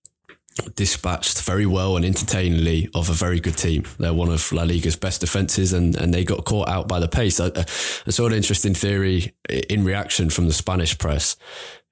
dispatched 0.74 1.42
very 1.42 1.66
well 1.66 1.96
and 1.96 2.04
entertainingly 2.04 2.88
of 2.94 3.08
a 3.10 3.12
very 3.12 3.40
good 3.40 3.56
team. 3.56 3.84
They're 3.98 4.14
one 4.14 4.30
of 4.30 4.52
La 4.52 4.62
Liga's 4.62 4.96
best 4.96 5.20
defences 5.20 5.72
and, 5.72 5.96
and 5.96 6.12
they 6.12 6.24
got 6.24 6.44
caught 6.44 6.68
out 6.68 6.88
by 6.88 7.00
the 7.00 7.08
pace. 7.08 7.40
I, 7.40 7.50
I 7.56 8.10
saw 8.10 8.26
an 8.26 8.32
interesting 8.32 8.74
theory 8.74 9.34
in 9.48 9.84
reaction 9.84 10.30
from 10.30 10.46
the 10.46 10.52
Spanish 10.52 10.98
press 10.98 11.36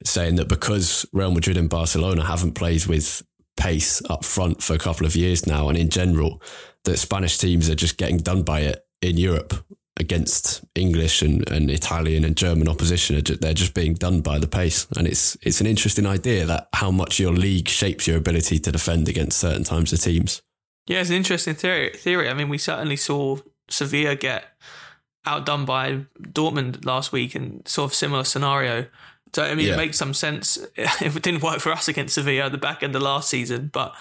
saying 0.04 0.36
that 0.36 0.48
because 0.48 1.06
Real 1.12 1.30
Madrid 1.30 1.56
and 1.56 1.68
Barcelona 1.68 2.24
haven't 2.24 2.54
played 2.54 2.86
with 2.86 3.22
pace 3.56 4.02
up 4.10 4.24
front 4.24 4.62
for 4.62 4.74
a 4.74 4.78
couple 4.78 5.06
of 5.06 5.14
years 5.14 5.46
now 5.46 5.68
and 5.68 5.78
in 5.78 5.90
general, 5.90 6.42
that 6.84 6.98
Spanish 6.98 7.38
teams 7.38 7.70
are 7.70 7.74
just 7.74 7.96
getting 7.96 8.18
done 8.18 8.42
by 8.42 8.60
it 8.60 8.84
in 9.00 9.16
Europe 9.16 9.54
against 9.96 10.64
English 10.74 11.22
and, 11.22 11.48
and 11.50 11.70
Italian 11.70 12.24
and 12.24 12.36
German 12.36 12.68
opposition. 12.68 13.22
They're 13.40 13.54
just 13.54 13.74
being 13.74 13.94
done 13.94 14.20
by 14.22 14.38
the 14.38 14.48
pace. 14.48 14.86
And 14.96 15.06
it's 15.06 15.36
it's 15.42 15.60
an 15.60 15.66
interesting 15.66 16.06
idea 16.06 16.46
that 16.46 16.68
how 16.74 16.90
much 16.90 17.20
your 17.20 17.32
league 17.32 17.68
shapes 17.68 18.06
your 18.06 18.16
ability 18.16 18.58
to 18.60 18.72
defend 18.72 19.08
against 19.08 19.38
certain 19.38 19.64
times 19.64 19.92
of 19.92 20.00
teams. 20.00 20.42
Yeah, 20.86 21.00
it's 21.00 21.10
an 21.10 21.16
interesting 21.16 21.54
theory. 21.54 21.90
Theory. 21.96 22.28
I 22.28 22.34
mean, 22.34 22.48
we 22.48 22.58
certainly 22.58 22.96
saw 22.96 23.38
Sevilla 23.70 24.16
get 24.16 24.44
outdone 25.26 25.64
by 25.64 26.04
Dortmund 26.20 26.84
last 26.84 27.12
week, 27.12 27.34
and 27.34 27.66
sort 27.66 27.90
of 27.90 27.94
similar 27.94 28.24
scenario. 28.24 28.86
So 29.34 29.42
I 29.44 29.54
mean, 29.54 29.66
Yeah. 29.66 29.74
it 29.74 29.76
makes 29.78 29.96
some 29.96 30.12
sense. 30.14 30.58
It 30.76 31.22
didn't 31.22 31.42
work 31.42 31.60
for 31.60 31.72
us 31.72 31.88
against 31.88 32.14
Sevilla 32.14 32.46
at 32.46 32.52
the 32.52 32.58
back 32.58 32.82
end 32.82 32.94
of 32.96 33.02
last 33.02 33.30
season, 33.30 33.70
but 33.72 33.94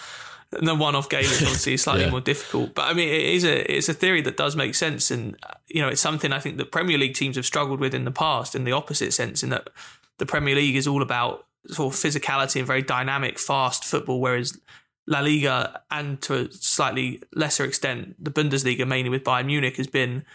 the 0.61 0.75
one-off 0.75 1.09
game 1.09 1.21
is 1.23 1.41
obviously 1.41 1.77
slightly 1.85 2.03
Yeah. 2.05 2.11
more 2.11 2.21
difficult. 2.21 2.73
But 2.75 2.83
I 2.83 2.93
mean, 2.93 3.09
it 3.09 3.21
is 3.35 3.43
a 3.43 3.71
it's 3.75 3.89
a 3.89 3.93
theory 3.93 4.21
that 4.21 4.37
does 4.37 4.55
make 4.55 4.75
sense, 4.75 5.11
and 5.11 5.35
you 5.67 5.81
know, 5.81 5.87
it's 5.89 6.01
something 6.01 6.31
I 6.33 6.39
think 6.39 6.57
that 6.57 6.71
Premier 6.71 6.97
League 6.97 7.15
teams 7.15 7.35
have 7.35 7.45
struggled 7.45 7.79
with 7.79 7.93
in 7.93 8.05
the 8.05 8.11
past. 8.11 8.55
In 8.55 8.63
the 8.63 8.71
opposite 8.71 9.13
sense, 9.13 9.43
in 9.43 9.49
that 9.49 9.69
the 10.19 10.25
Premier 10.25 10.55
League 10.55 10.75
is 10.75 10.87
all 10.87 11.01
about 11.01 11.45
sort 11.67 11.93
of 11.93 11.99
physicality 11.99 12.57
and 12.57 12.67
very 12.67 12.81
dynamic, 12.81 13.39
fast 13.39 13.85
football, 13.85 14.19
whereas 14.19 14.59
La 15.07 15.19
Liga 15.21 15.81
and 15.91 16.21
to 16.21 16.33
a 16.45 16.51
slightly 16.51 17.21
lesser 17.33 17.63
extent 17.63 18.15
the 18.23 18.31
Bundesliga, 18.31 18.85
mainly 18.87 19.09
with 19.09 19.23
Bayern 19.23 19.45
Munich, 19.45 19.77
has 19.77 19.87
been 19.87 20.25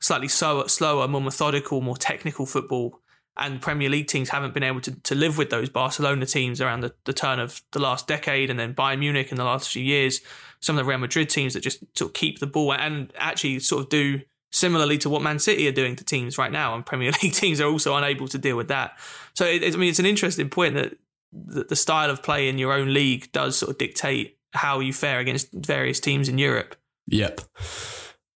slightly 0.00 0.28
slower, 0.28 0.68
slower, 0.68 1.06
more 1.06 1.20
methodical, 1.20 1.80
more 1.82 1.96
technical 1.96 2.46
football. 2.46 3.00
And 3.36 3.62
Premier 3.62 3.88
League 3.88 4.08
teams 4.08 4.28
haven't 4.28 4.52
been 4.52 4.62
able 4.62 4.80
to, 4.82 4.92
to 4.92 5.14
live 5.14 5.38
with 5.38 5.50
those 5.50 5.70
Barcelona 5.70 6.26
teams 6.26 6.60
around 6.60 6.80
the, 6.80 6.92
the 7.04 7.14
turn 7.14 7.40
of 7.40 7.62
the 7.72 7.78
last 7.78 8.06
decade, 8.06 8.50
and 8.50 8.58
then 8.58 8.74
Bayern 8.74 8.98
Munich 8.98 9.30
in 9.30 9.36
the 9.36 9.44
last 9.44 9.70
few 9.70 9.82
years. 9.82 10.20
Some 10.60 10.78
of 10.78 10.84
the 10.84 10.88
Real 10.88 10.98
Madrid 10.98 11.28
teams 11.28 11.54
that 11.54 11.60
just 11.60 11.80
sort 11.96 12.10
of 12.10 12.14
keep 12.14 12.38
the 12.38 12.46
ball 12.46 12.72
and 12.72 13.12
actually 13.16 13.58
sort 13.60 13.84
of 13.84 13.88
do 13.88 14.20
similarly 14.52 14.98
to 14.98 15.08
what 15.08 15.22
Man 15.22 15.38
City 15.38 15.66
are 15.66 15.72
doing 15.72 15.96
to 15.96 16.04
teams 16.04 16.38
right 16.38 16.52
now, 16.52 16.74
and 16.74 16.84
Premier 16.84 17.10
League 17.22 17.32
teams 17.32 17.60
are 17.60 17.68
also 17.68 17.96
unable 17.96 18.28
to 18.28 18.38
deal 18.38 18.56
with 18.56 18.68
that. 18.68 18.98
So 19.34 19.46
it, 19.46 19.74
I 19.74 19.76
mean, 19.76 19.88
it's 19.88 19.98
an 19.98 20.06
interesting 20.06 20.50
point 20.50 20.74
that 20.74 20.96
the, 21.32 21.64
the 21.64 21.76
style 21.76 22.10
of 22.10 22.22
play 22.22 22.48
in 22.48 22.58
your 22.58 22.72
own 22.72 22.92
league 22.92 23.32
does 23.32 23.56
sort 23.56 23.70
of 23.70 23.78
dictate 23.78 24.38
how 24.52 24.80
you 24.80 24.92
fare 24.92 25.18
against 25.18 25.48
various 25.52 25.98
teams 25.98 26.28
in 26.28 26.38
Europe. 26.38 26.76
Yep. 27.08 27.40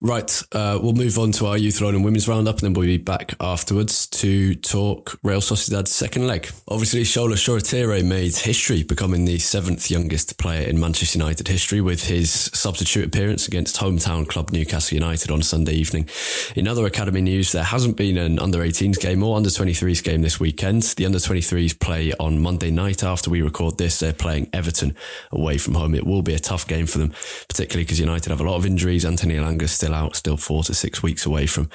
Right, 0.06 0.44
uh, 0.52 0.80
we'll 0.84 0.92
move 0.92 1.18
on 1.18 1.32
to 1.32 1.46
our 1.46 1.58
youth 1.58 1.80
loan 1.80 1.96
and 1.96 2.04
women's 2.04 2.28
roundup, 2.28 2.56
and 2.56 2.64
then 2.64 2.74
we'll 2.74 2.88
be 2.88 2.98
back 2.98 3.36
afterwards 3.40 4.06
to 4.08 4.54
talk 4.56 5.18
Real 5.24 5.40
Sociedad's 5.40 5.92
second 5.92 6.28
leg. 6.28 6.50
Obviously, 6.68 7.04
Shola 7.04 7.36
Shoretire 7.36 8.04
made 8.04 8.36
history, 8.36 8.84
becoming 8.84 9.24
the 9.24 9.40
seventh 9.40 9.90
youngest 9.90 10.38
player 10.38 10.68
in 10.68 10.78
Manchester 10.78 11.20
United 11.20 11.48
history 11.48 11.80
with 11.80 12.06
his 12.06 12.30
substitute 12.30 13.06
appearance 13.06 13.48
against 13.48 13.78
hometown 13.78 14.28
club 14.28 14.52
Newcastle 14.52 14.96
United 14.96 15.32
on 15.32 15.42
Sunday 15.42 15.72
evening. 15.72 16.10
In 16.58 16.68
other 16.68 16.86
academy 16.86 17.22
news, 17.22 17.54
there 17.54 17.64
hasn't 17.64 17.96
been 17.96 18.18
an 18.18 18.40
under 18.40 18.60
18s 18.60 19.00
game 19.00 19.24
or 19.24 19.38
under 19.38 19.50
23s 19.50 20.04
game 20.04 20.22
this 20.22 20.38
weekend. 20.38 20.84
The 20.84 21.06
under 21.06 21.20
23s 21.20 21.80
play 21.80 22.12
on 22.20 22.42
Monday 22.42 22.72
night 22.72 23.06
after 23.06 23.30
we 23.30 23.42
record 23.42 23.78
this. 23.78 24.00
They're 24.00 24.12
playing 24.12 24.50
Everton 24.52 24.98
away 25.32 25.58
from 25.58 25.76
home. 25.76 25.96
It 25.96 26.06
will 26.06 26.24
be 26.24 26.34
a 26.34 26.40
tough 26.40 26.68
game 26.68 26.88
for 26.88 26.98
them, 26.98 27.14
particularly 27.48 27.86
because 27.86 28.02
United 28.02 28.32
have 28.32 28.42
a 28.42 28.44
lot 28.44 28.58
of 28.58 28.66
injuries. 28.66 29.06
Anthony 29.06 29.36
Elanga's 29.36 29.72
still 29.72 29.93
out, 29.94 30.16
still 30.16 30.38
four 30.38 30.64
to 30.64 30.74
six 30.74 31.02
weeks 31.04 31.26
away 31.26 31.46
from 31.46 31.70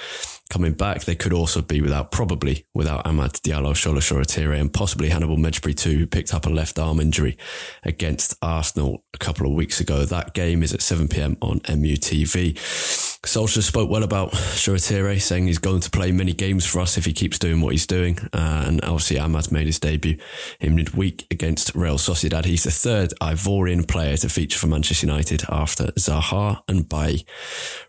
coming 0.51 0.73
back. 0.73 1.03
They 1.03 1.15
could 1.15 1.33
also 1.33 1.63
be 1.63 1.81
without, 1.81 2.11
probably 2.11 2.67
without 2.75 3.05
Amad 3.05 3.41
Diallo, 3.41 3.73
Shola 3.73 3.99
Shoretire, 3.99 4.59
and 4.59 4.73
possibly 4.73 5.09
Hannibal 5.09 5.37
Mejbri 5.37 5.77
too, 5.77 5.99
who 5.99 6.07
picked 6.07 6.35
up 6.35 6.47
a 6.47 6.51
left 6.51 6.79
arm 6.79 7.01
injury 7.01 7.37
against 7.85 8.35
Arsenal 8.43 9.05
a 9.15 9.19
couple 9.19 9.47
of 9.47 9.53
weeks 9.53 9.81
ago. 9.81 10.05
That 10.05 10.35
game 10.35 10.63
is 10.63 10.73
at 10.73 10.81
7pm 10.81 11.37
on 11.41 11.61
MUTV. 11.61 13.18
Solskjaer 13.29 13.63
spoke 13.63 13.91
well 13.91 14.05
about 14.05 14.33
Shoretire, 14.33 15.21
saying 15.21 15.49
he's 15.49 15.59
going 15.59 15.81
to 15.81 15.91
play 15.91 16.13
many 16.13 16.33
games 16.33 16.65
for 16.65 16.81
us 16.81 16.97
if 16.97 17.05
he 17.05 17.13
keeps 17.13 17.39
doing 17.39 17.61
what 17.61 17.73
he's 17.73 17.87
doing. 17.87 18.19
Uh, 18.33 18.65
and 18.67 18.83
obviously, 18.83 19.19
Amad 19.19 19.53
made 19.53 19.67
his 19.67 19.79
debut 19.79 20.17
in 20.61 20.75
midweek 20.75 21.27
against 21.31 21.75
Real 21.75 21.99
Sociedad. 21.99 22.47
He's 22.47 22.65
the 22.65 22.71
third 22.71 23.13
Ivorian 23.21 23.87
player 23.87 24.17
to 24.17 24.31
feature 24.31 24.59
for 24.59 24.67
Manchester 24.67 25.07
United 25.07 25.45
after 25.51 25.89
Zaha 25.89 26.63
and 26.69 26.89
Bailly. 26.89 27.27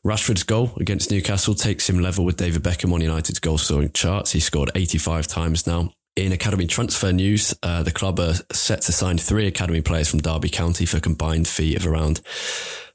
Rashford's 0.05 0.43
goal 0.43 0.73
against 0.75 1.09
Newcastle 1.09 1.55
takes 1.55 1.89
him 1.89 2.01
level 2.01 2.25
with 2.25 2.35
David 2.35 2.61
Beckham 2.61 2.91
on 2.91 2.99
United's 2.99 3.39
goal 3.39 3.57
scoring 3.57 3.91
charts. 3.93 4.33
He 4.33 4.41
scored 4.41 4.71
85 4.75 5.25
times 5.27 5.65
now. 5.65 5.93
In 6.17 6.33
academy 6.33 6.67
transfer 6.67 7.13
news, 7.13 7.55
uh, 7.63 7.81
the 7.81 7.93
club 7.93 8.19
are 8.19 8.33
set 8.51 8.81
to 8.81 8.91
sign 8.91 9.17
three 9.17 9.47
academy 9.47 9.79
players 9.79 10.09
from 10.09 10.19
Derby 10.19 10.49
County 10.49 10.85
for 10.85 10.97
a 10.97 11.01
combined 11.01 11.47
fee 11.47 11.77
of 11.77 11.87
around 11.87 12.19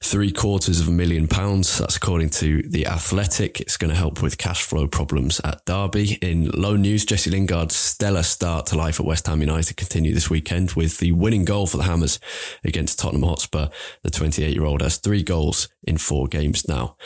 three 0.04 0.30
quarters 0.30 0.80
of 0.80 0.88
a 0.88 0.90
million 0.90 1.26
pounds. 1.26 1.78
That's 1.78 1.96
according 1.96 2.28
to 2.30 2.62
The 2.62 2.86
Athletic. 2.86 3.62
It's 3.62 3.78
going 3.78 3.88
to 3.88 3.96
help 3.96 4.22
with 4.22 4.36
cash 4.36 4.62
flow 4.62 4.86
problems 4.86 5.40
at 5.42 5.64
Derby. 5.64 6.18
In 6.20 6.50
low 6.50 6.76
news, 6.76 7.06
Jesse 7.06 7.30
Lingard's 7.30 7.74
stellar 7.74 8.22
start 8.22 8.66
to 8.66 8.76
life 8.76 9.00
at 9.00 9.06
West 9.06 9.26
Ham 9.26 9.40
United 9.40 9.78
continued 9.78 10.14
this 10.14 10.28
weekend 10.28 10.72
with 10.72 10.98
the 10.98 11.12
winning 11.12 11.46
goal 11.46 11.66
for 11.66 11.78
the 11.78 11.84
Hammers 11.84 12.20
against 12.64 12.98
Tottenham 12.98 13.22
Hotspur. 13.22 13.68
The 14.02 14.10
28 14.10 14.54
year 14.54 14.66
old 14.66 14.82
has 14.82 14.98
three 14.98 15.22
goals 15.22 15.68
in 15.86 15.96
four 15.96 16.26
games 16.26 16.68
now. 16.68 16.96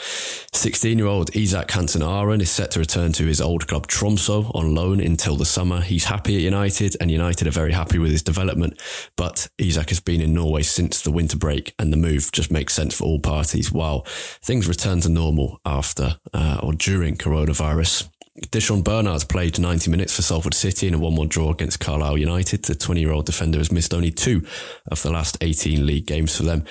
16 0.53 0.97
year 0.97 1.07
old 1.07 1.33
Isak 1.35 1.71
Hansen-Aaroen 1.71 2.41
is 2.41 2.51
set 2.51 2.71
to 2.71 2.79
return 2.79 3.13
to 3.13 3.25
his 3.25 3.39
old 3.39 3.67
club 3.67 3.87
Tromso 3.87 4.51
on 4.53 4.75
loan 4.75 4.99
until 4.99 5.37
the 5.37 5.45
summer. 5.45 5.81
He's 5.81 6.05
happy 6.05 6.35
at 6.35 6.41
United 6.41 6.97
and 6.99 7.09
United 7.09 7.47
are 7.47 7.51
very 7.51 7.71
happy 7.71 7.97
with 7.97 8.11
his 8.11 8.23
development, 8.23 8.81
but 9.15 9.47
Isak 9.57 9.89
has 9.89 10.01
been 10.01 10.21
in 10.21 10.33
Norway 10.33 10.63
since 10.63 11.01
the 11.01 11.11
winter 11.11 11.37
break 11.37 11.73
and 11.79 11.93
the 11.93 11.97
move 11.97 12.31
just 12.31 12.51
makes 12.51 12.73
sense 12.73 12.88
for 12.93 13.05
all 13.05 13.19
parties 13.19 13.71
while 13.71 14.01
things 14.41 14.67
return 14.67 15.01
to 15.01 15.09
normal 15.09 15.59
after 15.65 16.17
uh, 16.33 16.59
or 16.61 16.73
during 16.73 17.15
coronavirus. 17.17 18.09
Di'Shon 18.47 18.83
Bernard's 18.83 19.25
played 19.25 19.59
90 19.59 19.91
minutes 19.91 20.15
for 20.15 20.21
Salford 20.21 20.53
City 20.53 20.87
in 20.87 20.93
a 20.93 20.97
1 20.97 21.15
1 21.15 21.27
draw 21.27 21.51
against 21.51 21.81
Carlisle 21.81 22.19
United. 22.19 22.63
The 22.63 22.73
20 22.73 23.01
year 23.01 23.11
old 23.11 23.25
defender 23.25 23.57
has 23.57 23.71
missed 23.71 23.93
only 23.93 24.11
two 24.11 24.45
of 24.87 25.01
the 25.03 25.11
last 25.11 25.37
18 25.41 25.85
league 25.85 26.05
games 26.05 26.37
for 26.37 26.43
them. 26.43 26.63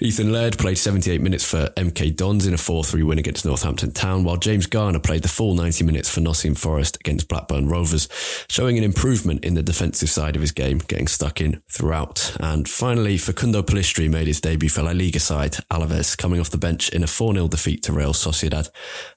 Ethan 0.00 0.32
Laird 0.32 0.58
played 0.58 0.76
78 0.76 1.22
minutes 1.22 1.42
for 1.42 1.70
MK 1.76 2.14
Dons 2.14 2.46
in 2.46 2.52
a 2.52 2.58
4 2.58 2.84
3 2.84 3.02
win 3.02 3.18
against 3.18 3.46
Northampton 3.46 3.92
Town, 3.92 4.22
while 4.22 4.36
James 4.36 4.66
Garner 4.66 5.00
played 5.00 5.22
the 5.22 5.28
full 5.28 5.54
90 5.54 5.82
minutes 5.84 6.10
for 6.10 6.20
Nottingham 6.20 6.56
Forest 6.56 6.98
against 7.00 7.28
Blackburn 7.28 7.68
Rovers, 7.68 8.06
showing 8.50 8.76
an 8.76 8.84
improvement 8.84 9.44
in 9.44 9.54
the 9.54 9.62
defensive 9.62 10.10
side 10.10 10.36
of 10.36 10.42
his 10.42 10.52
game, 10.52 10.78
getting 10.78 11.08
stuck 11.08 11.40
in 11.40 11.62
throughout. 11.70 12.36
And 12.38 12.68
finally, 12.68 13.16
Facundo 13.16 13.62
Pellistri 13.62 14.10
made 14.10 14.26
his 14.26 14.42
debut 14.42 14.68
for 14.68 14.82
La 14.82 14.92
Liga 14.92 15.20
side 15.20 15.52
Alaves, 15.70 16.18
coming 16.18 16.38
off 16.38 16.50
the 16.50 16.58
bench 16.58 16.90
in 16.90 17.02
a 17.02 17.06
4 17.06 17.32
0 17.32 17.48
defeat 17.48 17.82
to 17.84 17.92
Real 17.92 18.12
Sociedad. 18.12 18.68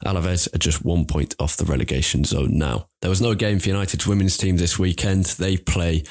Alaves 0.05 0.53
are 0.55 0.59
just 0.59 0.85
one 0.85 1.05
point 1.05 1.35
off 1.39 1.57
the 1.57 1.65
relegation 1.65 1.96
zone 2.25 2.57
now. 2.57 2.89
There 3.01 3.11
was 3.11 3.21
no 3.21 3.35
game 3.35 3.59
for 3.59 3.69
United's 3.69 4.07
women's 4.07 4.37
team 4.37 4.57
this 4.57 4.79
weekend. 4.79 5.25
They 5.25 5.55
play 5.55 6.01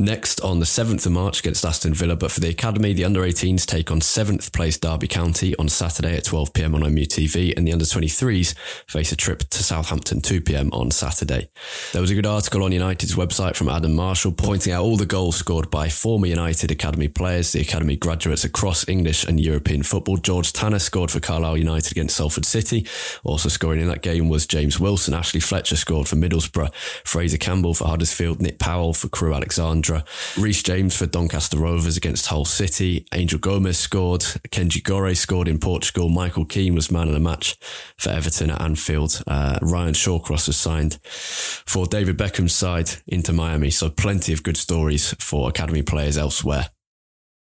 next 0.00 0.40
on 0.40 0.58
the 0.58 0.66
7th 0.66 1.06
of 1.06 1.12
March 1.12 1.38
against 1.38 1.64
Aston 1.64 1.94
Villa, 1.94 2.16
but 2.16 2.32
for 2.32 2.40
the 2.40 2.48
academy, 2.48 2.92
the 2.92 3.04
under 3.04 3.20
18s 3.20 3.64
take 3.64 3.92
on 3.92 4.00
7th 4.00 4.52
place 4.52 4.76
Derby 4.76 5.06
County 5.06 5.54
on 5.58 5.68
Saturday 5.68 6.16
at 6.16 6.24
12 6.24 6.52
pm 6.52 6.74
on 6.74 6.80
MUTV, 6.80 7.56
and 7.56 7.68
the 7.68 7.72
under 7.72 7.84
23s 7.84 8.52
face 8.88 9.12
a 9.12 9.16
trip 9.16 9.48
to 9.50 9.62
Southampton 9.62 10.20
2 10.20 10.40
pm 10.40 10.70
on 10.72 10.90
Saturday. 10.90 11.48
There 11.92 12.02
was 12.02 12.10
a 12.10 12.16
good 12.16 12.26
article 12.26 12.64
on 12.64 12.72
United's 12.72 13.14
website 13.14 13.54
from 13.54 13.68
Adam 13.68 13.94
Marshall 13.94 14.32
pointing 14.32 14.72
out 14.72 14.82
all 14.82 14.96
the 14.96 15.06
goals 15.06 15.36
scored 15.36 15.70
by 15.70 15.88
former 15.88 16.26
United 16.26 16.72
Academy 16.72 17.06
players, 17.06 17.52
the 17.52 17.60
Academy 17.60 17.96
graduates 17.96 18.42
across 18.42 18.88
English 18.88 19.24
and 19.24 19.38
European 19.38 19.84
football. 19.84 20.16
George 20.16 20.52
Tanner 20.52 20.80
scored 20.80 21.12
for 21.12 21.20
Carlisle 21.20 21.58
United 21.58 21.92
against 21.92 22.16
Salford 22.16 22.44
City. 22.44 22.88
Also 23.22 23.48
scoring 23.48 23.80
in 23.80 23.86
that 23.86 24.02
game 24.02 24.28
was 24.28 24.48
James 24.48 24.80
Wilson. 24.80 25.14
Ashley 25.14 25.38
Fletcher 25.38 25.76
scored 25.76 26.08
for 26.08 26.23
Middlesbrough, 26.28 26.74
Frazer 27.04 27.38
Campbell 27.38 27.74
for 27.74 27.88
Huddersfield, 27.88 28.40
Nick 28.40 28.58
Powell 28.58 28.94
for 28.94 29.08
Crewe 29.08 29.34
Alexandra, 29.34 30.04
Reece 30.38 30.62
James 30.62 30.96
for 30.96 31.06
Doncaster 31.06 31.58
Rovers 31.58 31.96
against 31.96 32.26
Hull 32.26 32.44
City, 32.44 33.06
Angel 33.12 33.38
Gomes 33.38 33.78
scored, 33.78 34.22
Kenji 34.50 34.82
Gorré 34.82 35.16
scored 35.16 35.48
in 35.48 35.58
Portugal, 35.58 36.08
Michael 36.08 36.44
Keane 36.44 36.74
was 36.74 36.90
man 36.90 37.08
of 37.08 37.14
the 37.14 37.20
match 37.20 37.56
for 37.96 38.10
Everton 38.10 38.50
at 38.50 38.60
Anfield, 38.60 39.22
uh, 39.26 39.58
Ryan 39.62 39.94
Shawcross 39.94 40.46
was 40.46 40.56
signed 40.56 40.98
for 41.04 41.86
David 41.86 42.16
Beckham's 42.16 42.54
side 42.54 42.90
Inter 43.06 43.32
Miami. 43.32 43.70
So 43.70 43.90
plenty 43.90 44.32
of 44.32 44.42
good 44.42 44.56
stories 44.56 45.14
for 45.18 45.48
academy 45.48 45.82
players 45.82 46.16
elsewhere. 46.16 46.70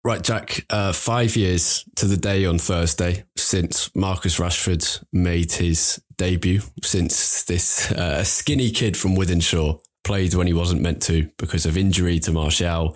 Right, 0.05 0.21
Jack, 0.21 0.63
uh, 0.69 0.93
five 0.93 1.35
years 1.35 1.83
to 1.95 2.05
the 2.05 2.15
day 2.15 2.45
on 2.45 2.59
Thursday 2.59 3.23
since 3.35 3.89
Marcus 3.95 4.37
Rashford 4.37 5.03
made 5.11 5.53
his 5.53 5.99
debut, 6.15 6.61
since 6.83 7.41
this 7.45 7.91
uh, 7.91 8.23
skinny 8.23 8.69
kid 8.69 8.95
from 8.95 9.15
Wythenshawe 9.15 9.79
played 10.03 10.35
when 10.35 10.45
he 10.45 10.53
wasn't 10.53 10.83
meant 10.83 11.01
to 11.03 11.27
because 11.39 11.65
of 11.65 11.75
injury 11.75 12.19
to 12.19 12.31
Martial. 12.31 12.95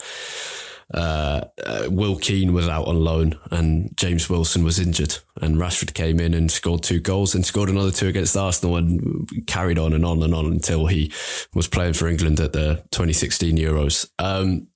Uh, 0.94 1.46
uh, 1.66 1.88
Will 1.90 2.16
Keane 2.16 2.54
was 2.54 2.68
out 2.68 2.86
on 2.86 3.04
loan 3.04 3.40
and 3.50 3.90
James 3.98 4.30
Wilson 4.30 4.64
was 4.64 4.80
injured. 4.80 5.18
And 5.42 5.56
Rashford 5.58 5.96
came 5.96 6.20
in 6.20 6.36
and 6.36 6.52
scored 6.52 6.84
two 6.84 7.00
goals 7.00 7.34
and 7.34 7.44
scored 7.44 7.70
another 7.70 7.92
two 7.92 8.08
against 8.08 8.38
Arsenal 8.38 8.76
and 8.76 9.28
carried 9.48 9.80
on 9.80 9.94
and 9.94 10.06
on 10.06 10.22
and 10.22 10.36
on 10.36 10.46
until 10.46 10.86
he 10.86 11.12
was 11.56 11.68
playing 11.68 11.94
for 11.94 12.08
England 12.08 12.40
at 12.40 12.54
the 12.54 12.84
2016 12.92 13.58
Euros. 13.58 14.08
Um, 14.20 14.68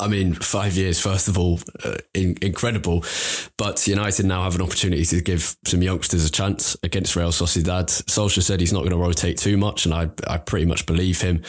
I 0.00 0.06
mean, 0.06 0.34
five 0.34 0.76
years, 0.76 1.00
first 1.00 1.26
of 1.26 1.36
all, 1.36 1.58
uh, 1.84 1.96
in, 2.14 2.36
incredible. 2.40 3.04
But 3.56 3.84
United 3.88 4.26
now 4.26 4.44
have 4.44 4.54
an 4.54 4.62
opportunity 4.62 5.04
to 5.06 5.20
give 5.20 5.56
some 5.66 5.82
youngsters 5.82 6.24
a 6.24 6.30
chance 6.30 6.76
against 6.84 7.16
Real 7.16 7.30
Sociedad. 7.30 7.86
Solskjaer 8.04 8.42
said 8.42 8.60
he's 8.60 8.72
not 8.72 8.80
going 8.80 8.92
to 8.92 8.96
rotate 8.96 9.38
too 9.38 9.56
much, 9.56 9.86
and 9.86 9.94
I, 9.94 10.10
I 10.26 10.38
pretty 10.38 10.66
much 10.66 10.86
believe 10.86 11.20
him. 11.20 11.42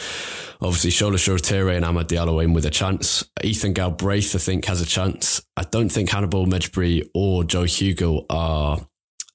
Obviously, 0.60 0.90
Shola 0.90 1.14
Shoretire 1.14 1.74
and 1.74 1.84
Amad 1.84 2.08
Diallo 2.08 2.42
in 2.42 2.52
with 2.52 2.66
a 2.66 2.70
chance. 2.70 3.24
Ethan 3.44 3.72
Galbraith, 3.72 4.34
I 4.34 4.38
think, 4.38 4.64
has 4.64 4.80
a 4.80 4.86
chance. 4.86 5.42
I 5.56 5.62
don't 5.62 5.88
think 5.88 6.10
Hannibal 6.10 6.46
Mejbri 6.46 7.08
or 7.14 7.44
Joe 7.44 7.64
Hugill 7.64 8.26
are 8.30 8.80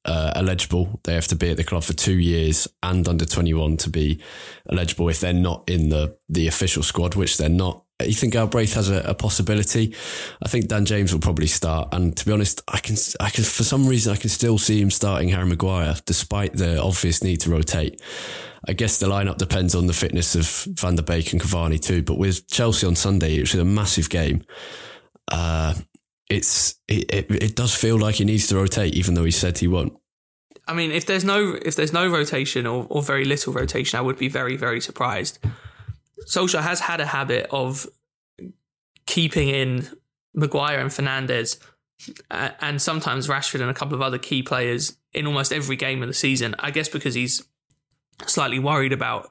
uh, 0.04 0.34
eligible. 0.36 1.00
They 1.04 1.14
have 1.14 1.28
to 1.28 1.36
be 1.36 1.52
at 1.52 1.58
the 1.58 1.64
club 1.64 1.84
for 1.84 1.94
two 1.94 2.18
years 2.18 2.68
and 2.84 3.08
under 3.08 3.26
21 3.26 3.78
to 3.78 3.90
be 3.90 4.22
eligible 4.70 5.10
if 5.10 5.20
they're 5.20 5.34
not 5.34 5.70
in 5.70 5.90
the, 5.90 6.18
the 6.30 6.48
official 6.48 6.84
squad, 6.84 7.16
which 7.16 7.38
they're 7.38 7.50
not. 7.50 7.85
Ethan 8.04 8.30
Galbraith 8.30 8.74
has 8.74 8.90
a, 8.90 9.00
a, 9.02 9.14
possibility. 9.14 9.96
I 10.44 10.50
think 10.50 10.68
Dan 10.68 10.86
James 10.86 11.14
will 11.14 11.22
probably 11.22 11.48
start. 11.48 11.90
And 11.94 12.16
to 12.18 12.26
be 12.26 12.32
honest, 12.32 12.62
I 12.68 12.80
can, 12.80 12.98
I 13.22 13.30
can, 13.30 13.46
for 13.46 13.64
some 13.64 13.88
reason, 13.88 14.12
I 14.12 14.18
can 14.18 14.30
still 14.30 14.58
see 14.58 14.82
him 14.82 14.92
starting 14.92 15.30
Harry 15.30 15.46
Maguire, 15.46 15.96
despite 16.06 16.54
the 16.54 16.82
obvious 16.82 17.24
need 17.24 17.38
to 17.42 17.52
rotate. 17.52 18.02
I 18.68 18.74
guess 18.74 18.98
the 18.98 19.08
lineup 19.08 19.38
depends 19.38 19.76
on 19.76 19.88
the 19.88 19.94
fitness 19.94 20.36
of 20.36 20.74
Van 20.78 20.96
der 20.96 21.04
Beek 21.04 21.32
and 21.32 21.42
Cavani 21.42 21.80
too. 21.80 22.04
But 22.04 22.18
with 22.18 22.50
Chelsea 22.50 22.86
on 22.86 22.96
Sunday, 22.96 23.38
it 23.38 23.42
was 23.42 23.56
a 23.56 23.64
massive 23.64 24.10
game. 24.10 24.44
Uh, 25.32 25.76
it's 26.30 26.76
it, 26.88 27.14
it, 27.14 27.32
it 27.32 27.56
does 27.56 27.74
feel 27.74 27.98
like 27.98 28.16
he 28.16 28.26
needs 28.26 28.48
to 28.48 28.56
rotate, 28.56 28.96
even 28.96 29.14
though 29.14 29.24
he 29.24 29.32
said 29.32 29.60
he 29.60 29.68
won't. 29.68 29.94
I 30.68 30.74
mean, 30.74 30.92
if 30.92 31.06
there's 31.06 31.24
no 31.24 31.58
if 31.62 31.76
there's 31.76 31.94
no 31.94 32.10
rotation 32.10 32.66
or, 32.66 32.88
or 32.90 33.04
very 33.04 33.24
little 33.24 33.54
rotation, 33.54 34.00
I 34.00 34.02
would 34.02 34.18
be 34.18 34.28
very 34.28 34.58
very 34.58 34.82
surprised. 34.82 35.40
Solskjaer 36.28 36.62
has 36.62 36.80
had 36.80 37.02
a 37.02 37.06
habit 37.06 37.48
of 37.52 37.88
keeping 39.06 39.50
in 39.50 39.88
Maguire 40.34 40.80
and 40.80 40.90
Fernandes 40.90 41.58
and 42.40 42.82
sometimes 42.82 43.28
Rashford 43.28 43.62
and 43.62 43.70
a 43.70 43.74
couple 43.74 43.96
of 43.96 44.02
other 44.02 44.18
key 44.18 44.44
players 44.44 44.98
in 45.14 45.28
almost 45.28 45.54
every 45.54 45.76
game 45.76 46.02
of 46.02 46.08
the 46.08 46.14
season. 46.14 46.56
I 46.60 46.72
guess 46.72 46.90
because 46.90 47.16
he's 47.16 47.44
slightly 48.26 48.60
worried 48.60 48.94
about 48.94 49.30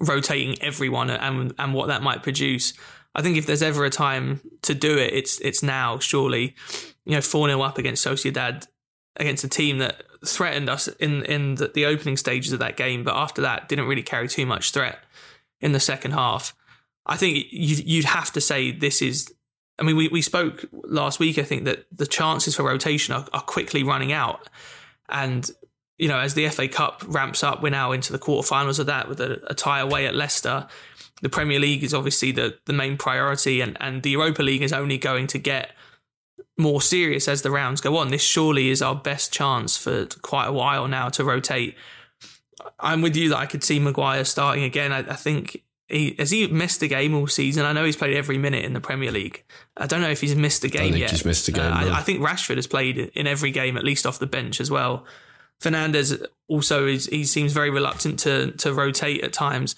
rotating 0.00 0.60
everyone 0.62 1.10
and 1.10 1.54
and 1.58 1.74
what 1.74 1.88
that 1.88 2.02
might 2.02 2.22
produce. 2.22 2.72
I 3.14 3.22
think 3.22 3.36
if 3.36 3.46
there's 3.46 3.62
ever 3.62 3.84
a 3.84 3.90
time 3.90 4.40
to 4.62 4.74
do 4.74 4.98
it, 4.98 5.12
it's 5.14 5.40
it's 5.40 5.62
now. 5.62 5.98
Surely, 5.98 6.54
you 7.04 7.12
know, 7.12 7.20
four 7.20 7.48
0 7.48 7.60
up 7.62 7.78
against 7.78 8.06
Sociedad, 8.06 8.66
against 9.16 9.42
a 9.42 9.48
team 9.48 9.78
that 9.78 10.02
threatened 10.24 10.68
us 10.68 10.88
in 10.88 11.24
in 11.24 11.56
the, 11.56 11.68
the 11.68 11.86
opening 11.86 12.16
stages 12.16 12.52
of 12.52 12.58
that 12.60 12.76
game, 12.76 13.04
but 13.04 13.16
after 13.16 13.42
that 13.42 13.68
didn't 13.68 13.86
really 13.86 14.02
carry 14.02 14.28
too 14.28 14.46
much 14.46 14.70
threat 14.70 14.98
in 15.60 15.72
the 15.72 15.80
second 15.80 16.12
half. 16.12 16.54
I 17.06 17.16
think 17.16 17.46
you, 17.50 17.76
you'd 17.84 18.04
have 18.04 18.32
to 18.32 18.40
say 18.40 18.72
this 18.72 19.00
is. 19.02 19.32
I 19.78 19.82
mean, 19.82 19.96
we, 19.96 20.08
we 20.08 20.22
spoke 20.22 20.64
last 20.72 21.18
week. 21.18 21.38
I 21.38 21.42
think 21.42 21.64
that 21.64 21.84
the 21.92 22.06
chances 22.06 22.56
for 22.56 22.62
rotation 22.62 23.14
are, 23.14 23.26
are 23.34 23.42
quickly 23.42 23.82
running 23.82 24.12
out, 24.12 24.48
and 25.08 25.50
you 25.98 26.08
know, 26.08 26.18
as 26.18 26.34
the 26.34 26.48
FA 26.48 26.68
Cup 26.68 27.02
ramps 27.06 27.42
up, 27.42 27.62
we're 27.62 27.70
now 27.70 27.92
into 27.92 28.12
the 28.12 28.18
quarterfinals 28.18 28.78
of 28.78 28.86
that 28.86 29.08
with 29.08 29.20
a, 29.20 29.40
a 29.48 29.54
tie 29.54 29.80
away 29.80 30.06
at 30.06 30.14
Leicester. 30.14 30.66
The 31.22 31.30
Premier 31.30 31.58
League 31.58 31.82
is 31.82 31.94
obviously 31.94 32.32
the, 32.32 32.58
the 32.66 32.74
main 32.74 32.98
priority, 32.98 33.60
and, 33.60 33.76
and 33.80 34.02
the 34.02 34.10
Europa 34.10 34.42
League 34.42 34.62
is 34.62 34.72
only 34.72 34.98
going 34.98 35.26
to 35.28 35.38
get 35.38 35.70
more 36.58 36.80
serious 36.82 37.28
as 37.28 37.42
the 37.42 37.50
rounds 37.50 37.80
go 37.80 37.96
on. 37.96 38.08
This 38.10 38.22
surely 38.22 38.70
is 38.70 38.82
our 38.82 38.94
best 38.94 39.32
chance 39.32 39.76
for 39.76 40.06
quite 40.22 40.46
a 40.46 40.52
while 40.52 40.88
now 40.88 41.08
to 41.10 41.24
rotate. 41.24 41.74
I'm 42.78 43.02
with 43.02 43.16
you 43.16 43.30
that 43.30 43.38
I 43.38 43.46
could 43.46 43.62
see 43.62 43.78
Maguire 43.78 44.24
starting 44.24 44.64
again. 44.64 44.92
I, 44.92 44.98
I 44.98 45.16
think 45.16 45.62
he 45.88 46.16
has 46.18 46.30
he 46.30 46.46
missed 46.48 46.82
a 46.82 46.88
game 46.88 47.14
all 47.14 47.26
season. 47.26 47.64
I 47.64 47.72
know 47.72 47.84
he's 47.84 47.96
played 47.96 48.16
every 48.16 48.38
minute 48.38 48.64
in 48.64 48.72
the 48.72 48.80
Premier 48.80 49.12
League. 49.12 49.44
I 49.76 49.86
don't 49.86 50.00
know 50.00 50.10
if 50.10 50.20
he's 50.20 50.34
missed 50.34 50.64
a 50.64 50.68
game 50.68 50.96
yet. 50.96 51.10
He's 51.10 51.24
missed 51.24 51.48
a 51.48 51.52
game. 51.52 51.72
Uh, 51.72 51.76
I, 51.76 51.98
I, 51.98 52.02
think 52.02 52.20
Rashford 52.20 52.56
has 52.56 52.66
played 52.66 52.98
in 52.98 53.26
every 53.26 53.50
game, 53.50 53.76
at 53.76 53.84
least 53.84 54.06
off 54.06 54.18
the 54.18 54.26
bench 54.26 54.60
as 54.60 54.70
well. 54.70 55.04
Fernandes 55.60 56.24
also 56.48 56.86
is. 56.86 57.06
He 57.06 57.24
seems 57.24 57.52
very 57.52 57.70
reluctant 57.70 58.18
to 58.20 58.52
to 58.52 58.72
rotate 58.72 59.22
at 59.22 59.32
times. 59.32 59.76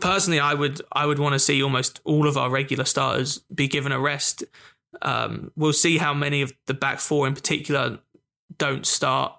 Personally, 0.00 0.40
I 0.40 0.54
would 0.54 0.80
I 0.92 1.06
would 1.06 1.18
want 1.18 1.34
to 1.34 1.38
see 1.38 1.62
almost 1.62 2.00
all 2.04 2.26
of 2.26 2.36
our 2.36 2.50
regular 2.50 2.84
starters 2.84 3.38
be 3.54 3.68
given 3.68 3.92
a 3.92 4.00
rest. 4.00 4.42
Um, 5.02 5.52
we'll 5.54 5.74
see 5.74 5.98
how 5.98 6.14
many 6.14 6.40
of 6.42 6.52
the 6.66 6.74
back 6.74 6.98
four 6.98 7.26
in 7.26 7.34
particular 7.34 7.98
don't 8.56 8.86
start. 8.86 9.35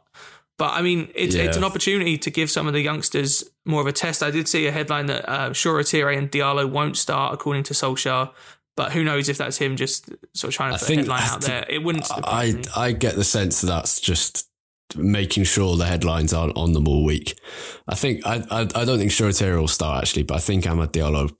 But 0.57 0.73
I 0.73 0.81
mean, 0.81 1.09
it's 1.13 1.35
yeah. 1.35 1.43
it's 1.43 1.57
an 1.57 1.63
opportunity 1.63 2.17
to 2.17 2.31
give 2.31 2.49
some 2.49 2.67
of 2.67 2.73
the 2.73 2.81
youngsters 2.81 3.43
more 3.65 3.81
of 3.81 3.87
a 3.87 3.91
test. 3.91 4.23
I 4.23 4.31
did 4.31 4.47
see 4.47 4.65
a 4.65 4.71
headline 4.71 5.05
that 5.05 5.29
uh, 5.29 5.49
Shoretire 5.51 6.17
and 6.17 6.31
Diallo 6.31 6.69
won't 6.69 6.97
start, 6.97 7.33
according 7.33 7.63
to 7.63 7.73
Solskjaer. 7.73 8.31
But 8.75 8.91
who 8.91 9.03
knows 9.03 9.27
if 9.29 9.37
that's 9.37 9.57
him 9.57 9.75
just 9.75 10.09
sort 10.35 10.49
of 10.49 10.55
trying 10.55 10.71
to 10.71 10.75
I 10.75 10.79
put 10.79 10.87
think, 10.87 10.99
a 10.99 11.01
headline 11.01 11.23
out 11.23 11.41
there? 11.41 11.65
It 11.69 11.83
wouldn't. 11.83 12.07
I 12.11 12.61
I 12.75 12.91
get 12.91 13.15
the 13.15 13.23
sense 13.23 13.61
that 13.61 13.67
that's 13.67 13.99
just 13.99 14.49
making 14.95 15.43
sure 15.43 15.75
the 15.75 15.85
headlines 15.85 16.33
aren't 16.33 16.57
on 16.57 16.73
them 16.73 16.87
all 16.87 17.03
week. 17.03 17.39
I 17.87 17.95
think 17.95 18.25
I 18.25 18.43
I, 18.49 18.61
I 18.61 18.85
don't 18.85 18.97
think 18.97 19.11
Shoretire 19.11 19.59
will 19.59 19.67
start 19.67 20.03
actually, 20.03 20.23
but 20.23 20.35
I 20.35 20.39
think 20.39 20.65
Amad 20.65 20.91
Diallo. 20.91 21.31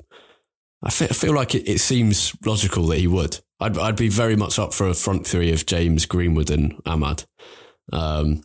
I 0.83 0.91
feel, 0.91 1.07
I 1.09 1.13
feel 1.13 1.33
like 1.33 1.55
it, 1.55 1.67
it 1.67 1.79
seems 1.79 2.35
logical 2.45 2.85
that 2.87 2.99
he 2.99 3.07
would. 3.07 3.39
I'd 3.59 3.77
I'd 3.79 3.95
be 3.95 4.09
very 4.09 4.35
much 4.35 4.59
up 4.59 4.75
for 4.75 4.87
a 4.87 4.93
front 4.93 5.25
three 5.25 5.51
of 5.51 5.65
James 5.65 6.05
Greenwood 6.05 6.51
and 6.51 6.75
Amad. 6.83 7.25
Um, 7.91 8.43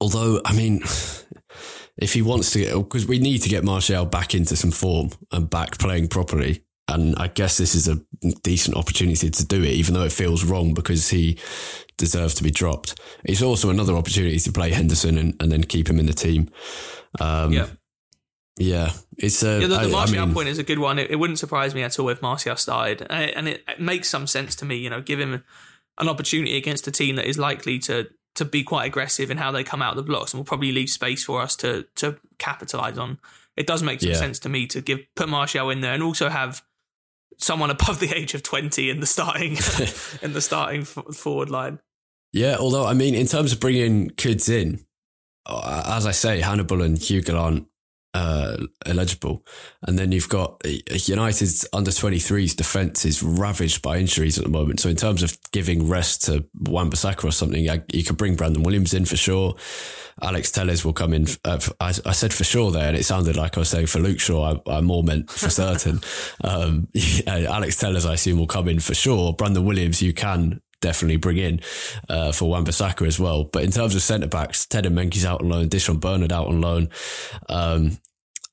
although 0.00 0.40
I 0.44 0.52
mean, 0.54 0.82
if 1.96 2.12
he 2.14 2.22
wants 2.22 2.52
to 2.52 2.60
get 2.60 2.74
because 2.74 3.06
we 3.06 3.18
need 3.18 3.38
to 3.42 3.48
get 3.48 3.64
Martial 3.64 4.04
back 4.06 4.34
into 4.34 4.56
some 4.56 4.70
form 4.70 5.10
and 5.32 5.48
back 5.48 5.78
playing 5.78 6.08
properly. 6.08 6.64
And 6.90 7.16
I 7.16 7.26
guess 7.28 7.58
this 7.58 7.74
is 7.74 7.86
a 7.86 8.00
decent 8.42 8.74
opportunity 8.74 9.28
to 9.28 9.44
do 9.44 9.62
it, 9.62 9.72
even 9.72 9.92
though 9.92 10.04
it 10.04 10.12
feels 10.12 10.42
wrong 10.42 10.72
because 10.72 11.10
he 11.10 11.38
deserve 11.98 12.32
to 12.36 12.42
be 12.42 12.50
dropped. 12.50 12.98
It's 13.24 13.42
also 13.42 13.68
another 13.68 13.92
opportunity 13.94 14.38
to 14.38 14.52
play 14.52 14.70
Henderson 14.70 15.18
and, 15.18 15.36
and 15.38 15.52
then 15.52 15.64
keep 15.64 15.90
him 15.90 15.98
in 15.98 16.06
the 16.06 16.14
team. 16.14 16.48
Um, 17.20 17.52
yeah. 17.52 17.66
Yeah, 18.56 18.92
it's 19.18 19.42
a. 19.42 19.60
Yeah, 19.60 19.66
the, 19.66 19.74
the 19.74 19.80
I- 19.80 19.84
I 19.84 19.86
Martial 19.88 20.26
mean- 20.26 20.34
point 20.34 20.48
is 20.48 20.58
a 20.58 20.62
good 20.62 20.78
one. 20.78 20.98
It, 20.98 21.10
it 21.10 21.16
wouldn't 21.16 21.38
surprise 21.38 21.74
me 21.74 21.82
at 21.82 21.98
all 21.98 22.08
if 22.08 22.22
Martial 22.22 22.56
started, 22.56 23.06
and 23.10 23.22
it, 23.24 23.34
and 23.36 23.48
it, 23.48 23.64
it 23.68 23.80
makes 23.80 24.08
some 24.08 24.26
sense 24.26 24.56
to 24.56 24.64
me. 24.64 24.76
You 24.76 24.88
know, 24.88 25.00
give 25.02 25.20
him 25.20 25.44
an 25.98 26.08
opportunity 26.08 26.56
against 26.56 26.88
a 26.88 26.90
team 26.90 27.16
that 27.16 27.26
is 27.26 27.38
likely 27.38 27.78
to 27.80 28.08
to 28.38 28.44
be 28.44 28.62
quite 28.64 28.86
aggressive 28.86 29.30
in 29.30 29.36
how 29.36 29.52
they 29.52 29.62
come 29.62 29.82
out 29.82 29.90
of 29.90 29.96
the 29.96 30.02
blocks, 30.10 30.32
and 30.32 30.38
will 30.40 30.44
probably 30.44 30.72
leave 30.72 30.90
space 30.90 31.22
for 31.24 31.40
us 31.40 31.54
to 31.56 31.86
to 31.96 32.16
capitalize 32.38 32.98
on. 32.98 33.18
It 33.56 33.66
does 33.66 33.82
make 33.82 34.00
some 34.00 34.10
Yeah. 34.10 34.16
sense 34.16 34.38
to 34.40 34.48
me 34.48 34.66
to 34.68 34.80
give 34.80 35.00
put 35.14 35.28
Martial 35.28 35.70
in 35.70 35.80
there 35.80 35.92
and 35.94 36.02
also 36.02 36.28
have 36.28 36.62
someone 37.38 37.70
above 37.70 38.00
the 38.00 38.16
age 38.16 38.34
of 38.34 38.42
twenty 38.42 38.90
in 38.90 39.00
the 39.00 39.06
starting 39.06 39.52
in 40.22 40.32
the 40.32 40.40
starting 40.40 40.84
forward 40.84 41.50
line. 41.50 41.78
Yeah, 42.32 42.56
although 42.58 42.86
I 42.86 42.94
mean, 42.94 43.14
in 43.14 43.26
terms 43.26 43.52
of 43.52 43.60
bringing 43.60 44.10
kids 44.10 44.48
in, 44.48 44.84
uh, 45.46 45.82
as 45.96 46.06
I 46.06 46.12
say, 46.12 46.40
Hannibal 46.40 46.82
and 46.82 46.98
Hugo 46.98 47.36
aren't 47.38 47.66
uh, 48.18 48.56
eligible, 48.84 49.44
and 49.82 49.96
then 49.96 50.10
you've 50.10 50.28
got 50.28 50.60
uh, 50.64 50.70
United's 51.04 51.64
under 51.72 51.92
23s 51.92 52.56
defense 52.56 53.04
is 53.04 53.22
ravaged 53.22 53.80
by 53.80 53.98
injuries 53.98 54.38
at 54.38 54.44
the 54.44 54.50
moment. 54.50 54.80
So 54.80 54.88
in 54.88 54.96
terms 54.96 55.22
of 55.22 55.38
giving 55.52 55.88
rest 55.88 56.24
to 56.24 56.44
Wan-Bissaka 56.58 57.24
or 57.24 57.30
something, 57.30 57.70
I, 57.70 57.82
you 57.92 58.02
could 58.02 58.16
bring 58.16 58.34
Brandon 58.34 58.64
Williams 58.64 58.92
in 58.92 59.04
for 59.04 59.16
sure. 59.16 59.54
Alex 60.20 60.50
Telles 60.50 60.84
will 60.84 60.92
come 60.92 61.12
in. 61.12 61.26
Uh, 61.44 61.60
I, 61.78 61.90
I 62.04 62.12
said 62.12 62.32
for 62.32 62.42
sure 62.42 62.72
there, 62.72 62.88
and 62.88 62.96
it 62.96 63.04
sounded 63.04 63.36
like 63.36 63.56
I 63.56 63.60
was 63.60 63.68
saying 63.68 63.86
for 63.86 64.00
Luke 64.00 64.18
Shaw. 64.18 64.58
I, 64.66 64.78
I 64.78 64.80
more 64.80 65.04
meant 65.04 65.30
for 65.30 65.48
certain. 65.48 66.00
um, 66.42 66.88
yeah, 66.92 67.46
Alex 67.48 67.76
Telles, 67.76 68.04
I 68.04 68.14
assume, 68.14 68.38
will 68.40 68.48
come 68.48 68.66
in 68.68 68.80
for 68.80 68.94
sure. 68.94 69.32
Brandon 69.32 69.64
Williams, 69.64 70.02
you 70.02 70.12
can 70.12 70.60
definitely 70.80 71.16
bring 71.18 71.36
in 71.36 71.60
uh, 72.08 72.32
for 72.32 72.50
Wan-Bissaka 72.50 73.06
as 73.06 73.20
well. 73.20 73.44
But 73.44 73.62
in 73.62 73.70
terms 73.70 73.94
of 73.94 74.02
centre 74.02 74.28
backs, 74.28 74.66
Teden 74.66 74.94
Mengi's 74.94 75.24
out 75.24 75.40
on 75.40 75.48
loan, 75.48 75.68
Di'Shon 75.68 76.00
Bernard 76.00 76.32
out 76.32 76.48
on 76.48 76.60
loan. 76.60 76.88
Um, 77.48 77.98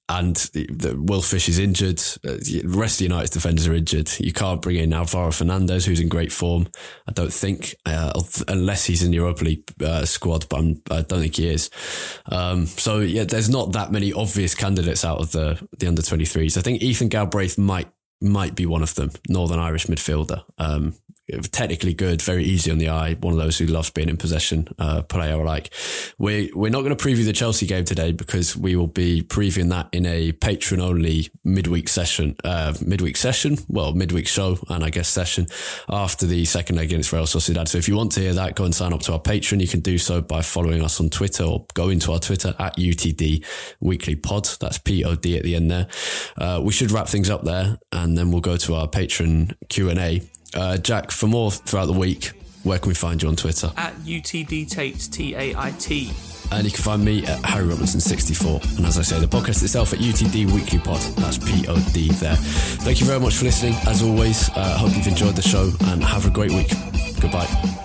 and 0.07 0.35
the, 0.53 0.67
the 0.67 0.95
Will 1.01 1.21
Fish 1.21 1.49
is 1.49 1.57
injured. 1.57 1.99
Uh, 2.23 2.37
the 2.41 2.61
rest 2.65 2.95
of 2.95 2.97
the 2.99 3.03
United's 3.05 3.31
defenders 3.31 3.67
are 3.67 3.73
injured. 3.73 4.11
You 4.19 4.33
can't 4.33 4.61
bring 4.61 4.75
in 4.75 4.93
Alvaro 4.93 5.31
Fernandez, 5.31 5.85
who's 5.85 5.99
in 5.99 6.09
great 6.09 6.31
form. 6.31 6.67
I 7.07 7.11
don't 7.11 7.33
think, 7.33 7.75
uh, 7.85 8.13
unless 8.47 8.85
he's 8.85 9.01
in 9.01 9.11
the 9.11 9.17
Europa 9.17 9.43
League 9.43 9.73
uh, 9.81 10.05
squad, 10.05 10.47
but 10.49 10.59
I'm, 10.59 10.81
I 10.91 11.01
don't 11.01 11.21
think 11.21 11.35
he 11.37 11.49
is. 11.49 11.71
Um, 12.27 12.67
so 12.67 12.99
yeah, 12.99 13.23
there's 13.23 13.49
not 13.49 13.73
that 13.73 13.91
many 13.91 14.13
obvious 14.13 14.53
candidates 14.53 15.03
out 15.03 15.19
of 15.19 15.31
the 15.31 15.67
the 15.79 15.87
under 15.87 16.01
23s. 16.01 16.57
I 16.57 16.61
think 16.61 16.83
Ethan 16.83 17.09
Galbraith 17.09 17.57
might 17.57 17.87
might 18.21 18.55
be 18.55 18.65
one 18.65 18.83
of 18.83 18.95
them. 18.95 19.11
Northern 19.27 19.59
Irish 19.59 19.87
midfielder. 19.87 20.43
Um, 20.57 20.95
technically 21.51 21.93
good, 21.93 22.21
very 22.21 22.43
easy 22.43 22.71
on 22.71 22.77
the 22.77 22.89
eye. 22.89 23.15
One 23.15 23.33
of 23.33 23.39
those 23.39 23.57
who 23.57 23.65
loves 23.65 23.89
being 23.89 24.09
in 24.09 24.17
possession, 24.17 24.67
uh, 24.77 25.01
player 25.03 25.37
like. 25.43 25.73
We 26.17 26.51
we're 26.53 26.71
not 26.71 26.81
going 26.81 26.95
to 26.95 27.03
preview 27.03 27.25
the 27.25 27.33
Chelsea 27.33 27.65
game 27.65 27.85
today 27.85 28.11
because 28.11 28.55
we 28.55 28.75
will 28.75 28.87
be 28.87 29.21
previewing 29.21 29.69
that 29.69 29.89
in 29.91 30.05
a 30.05 30.31
Patreon 30.33 30.81
only 30.81 31.29
midweek 31.43 31.89
session, 31.89 32.35
uh, 32.43 32.73
midweek 32.85 33.17
session, 33.17 33.57
well 33.67 33.93
midweek 33.93 34.27
show 34.27 34.57
and 34.69 34.83
I 34.83 34.89
guess 34.89 35.07
session 35.07 35.47
after 35.89 36.25
the 36.25 36.45
second 36.45 36.75
leg 36.75 36.89
against 36.89 37.11
Real 37.11 37.23
Sociedad. 37.23 37.67
So 37.67 37.77
if 37.77 37.87
you 37.87 37.95
want 37.95 38.11
to 38.13 38.19
hear 38.19 38.33
that, 38.33 38.55
go 38.55 38.65
and 38.65 38.75
sign 38.75 38.93
up 38.93 39.01
to 39.01 39.13
our 39.13 39.19
Patreon. 39.19 39.61
You 39.61 39.67
can 39.67 39.79
do 39.81 39.97
so 39.97 40.21
by 40.21 40.41
following 40.41 40.83
us 40.83 40.99
on 40.99 41.09
Twitter 41.09 41.43
or 41.43 41.65
go 41.73 41.89
into 41.89 42.11
our 42.11 42.19
Twitter 42.19 42.53
at 42.59 42.77
UTD 42.77 43.43
Weekly 43.79 44.15
Pod. 44.15 44.47
That's 44.59 44.77
P 44.77 45.03
O 45.03 45.15
D 45.15 45.37
at 45.37 45.43
the 45.43 45.55
end 45.55 45.71
there. 45.71 45.87
Uh, 46.37 46.61
we 46.63 46.71
should 46.71 46.91
wrap 46.91 47.07
things 47.07 47.29
up 47.29 47.43
there 47.43 47.77
and 47.91 48.17
then 48.17 48.31
we'll 48.31 48.41
go 48.41 48.57
to 48.57 48.75
our 48.75 48.87
Patreon 48.87 49.55
Q 49.69 49.89
and 49.89 49.99
A. 49.99 50.21
Uh, 50.55 50.77
Jack, 50.77 51.11
for 51.11 51.27
more 51.27 51.51
throughout 51.51 51.85
the 51.87 51.93
week, 51.93 52.31
where 52.63 52.79
can 52.79 52.87
we 52.89 52.95
find 52.95 53.21
you 53.21 53.27
on 53.29 53.35
Twitter? 53.35 53.71
At 53.77 53.93
UTD 53.97 54.69
Tait 54.69 54.99
T 55.11 55.35
A 55.35 55.55
I 55.55 55.71
T. 55.71 56.11
And 56.51 56.63
you 56.65 56.71
can 56.71 56.83
find 56.83 57.03
me 57.03 57.25
at 57.25 57.43
Harry 57.43 57.65
Robinson64. 57.67 58.77
And 58.77 58.85
as 58.85 58.97
I 58.99 59.01
say, 59.01 59.19
the 59.19 59.25
podcast 59.27 59.63
itself 59.63 59.93
at 59.93 59.99
UTD 59.99 60.51
Weekly 60.51 60.79
Pod. 60.79 61.01
That's 61.17 61.37
P 61.37 61.65
O 61.67 61.75
D 61.93 62.09
there. 62.13 62.35
Thank 62.35 62.99
you 62.99 63.05
very 63.07 63.19
much 63.19 63.35
for 63.35 63.45
listening. 63.45 63.73
As 63.87 64.01
always, 64.01 64.49
uh, 64.55 64.77
hope 64.77 64.95
you've 64.95 65.07
enjoyed 65.07 65.35
the 65.35 65.41
show 65.41 65.71
and 65.85 66.03
have 66.03 66.25
a 66.25 66.29
great 66.29 66.51
week. 66.51 66.71
Goodbye. 67.19 67.84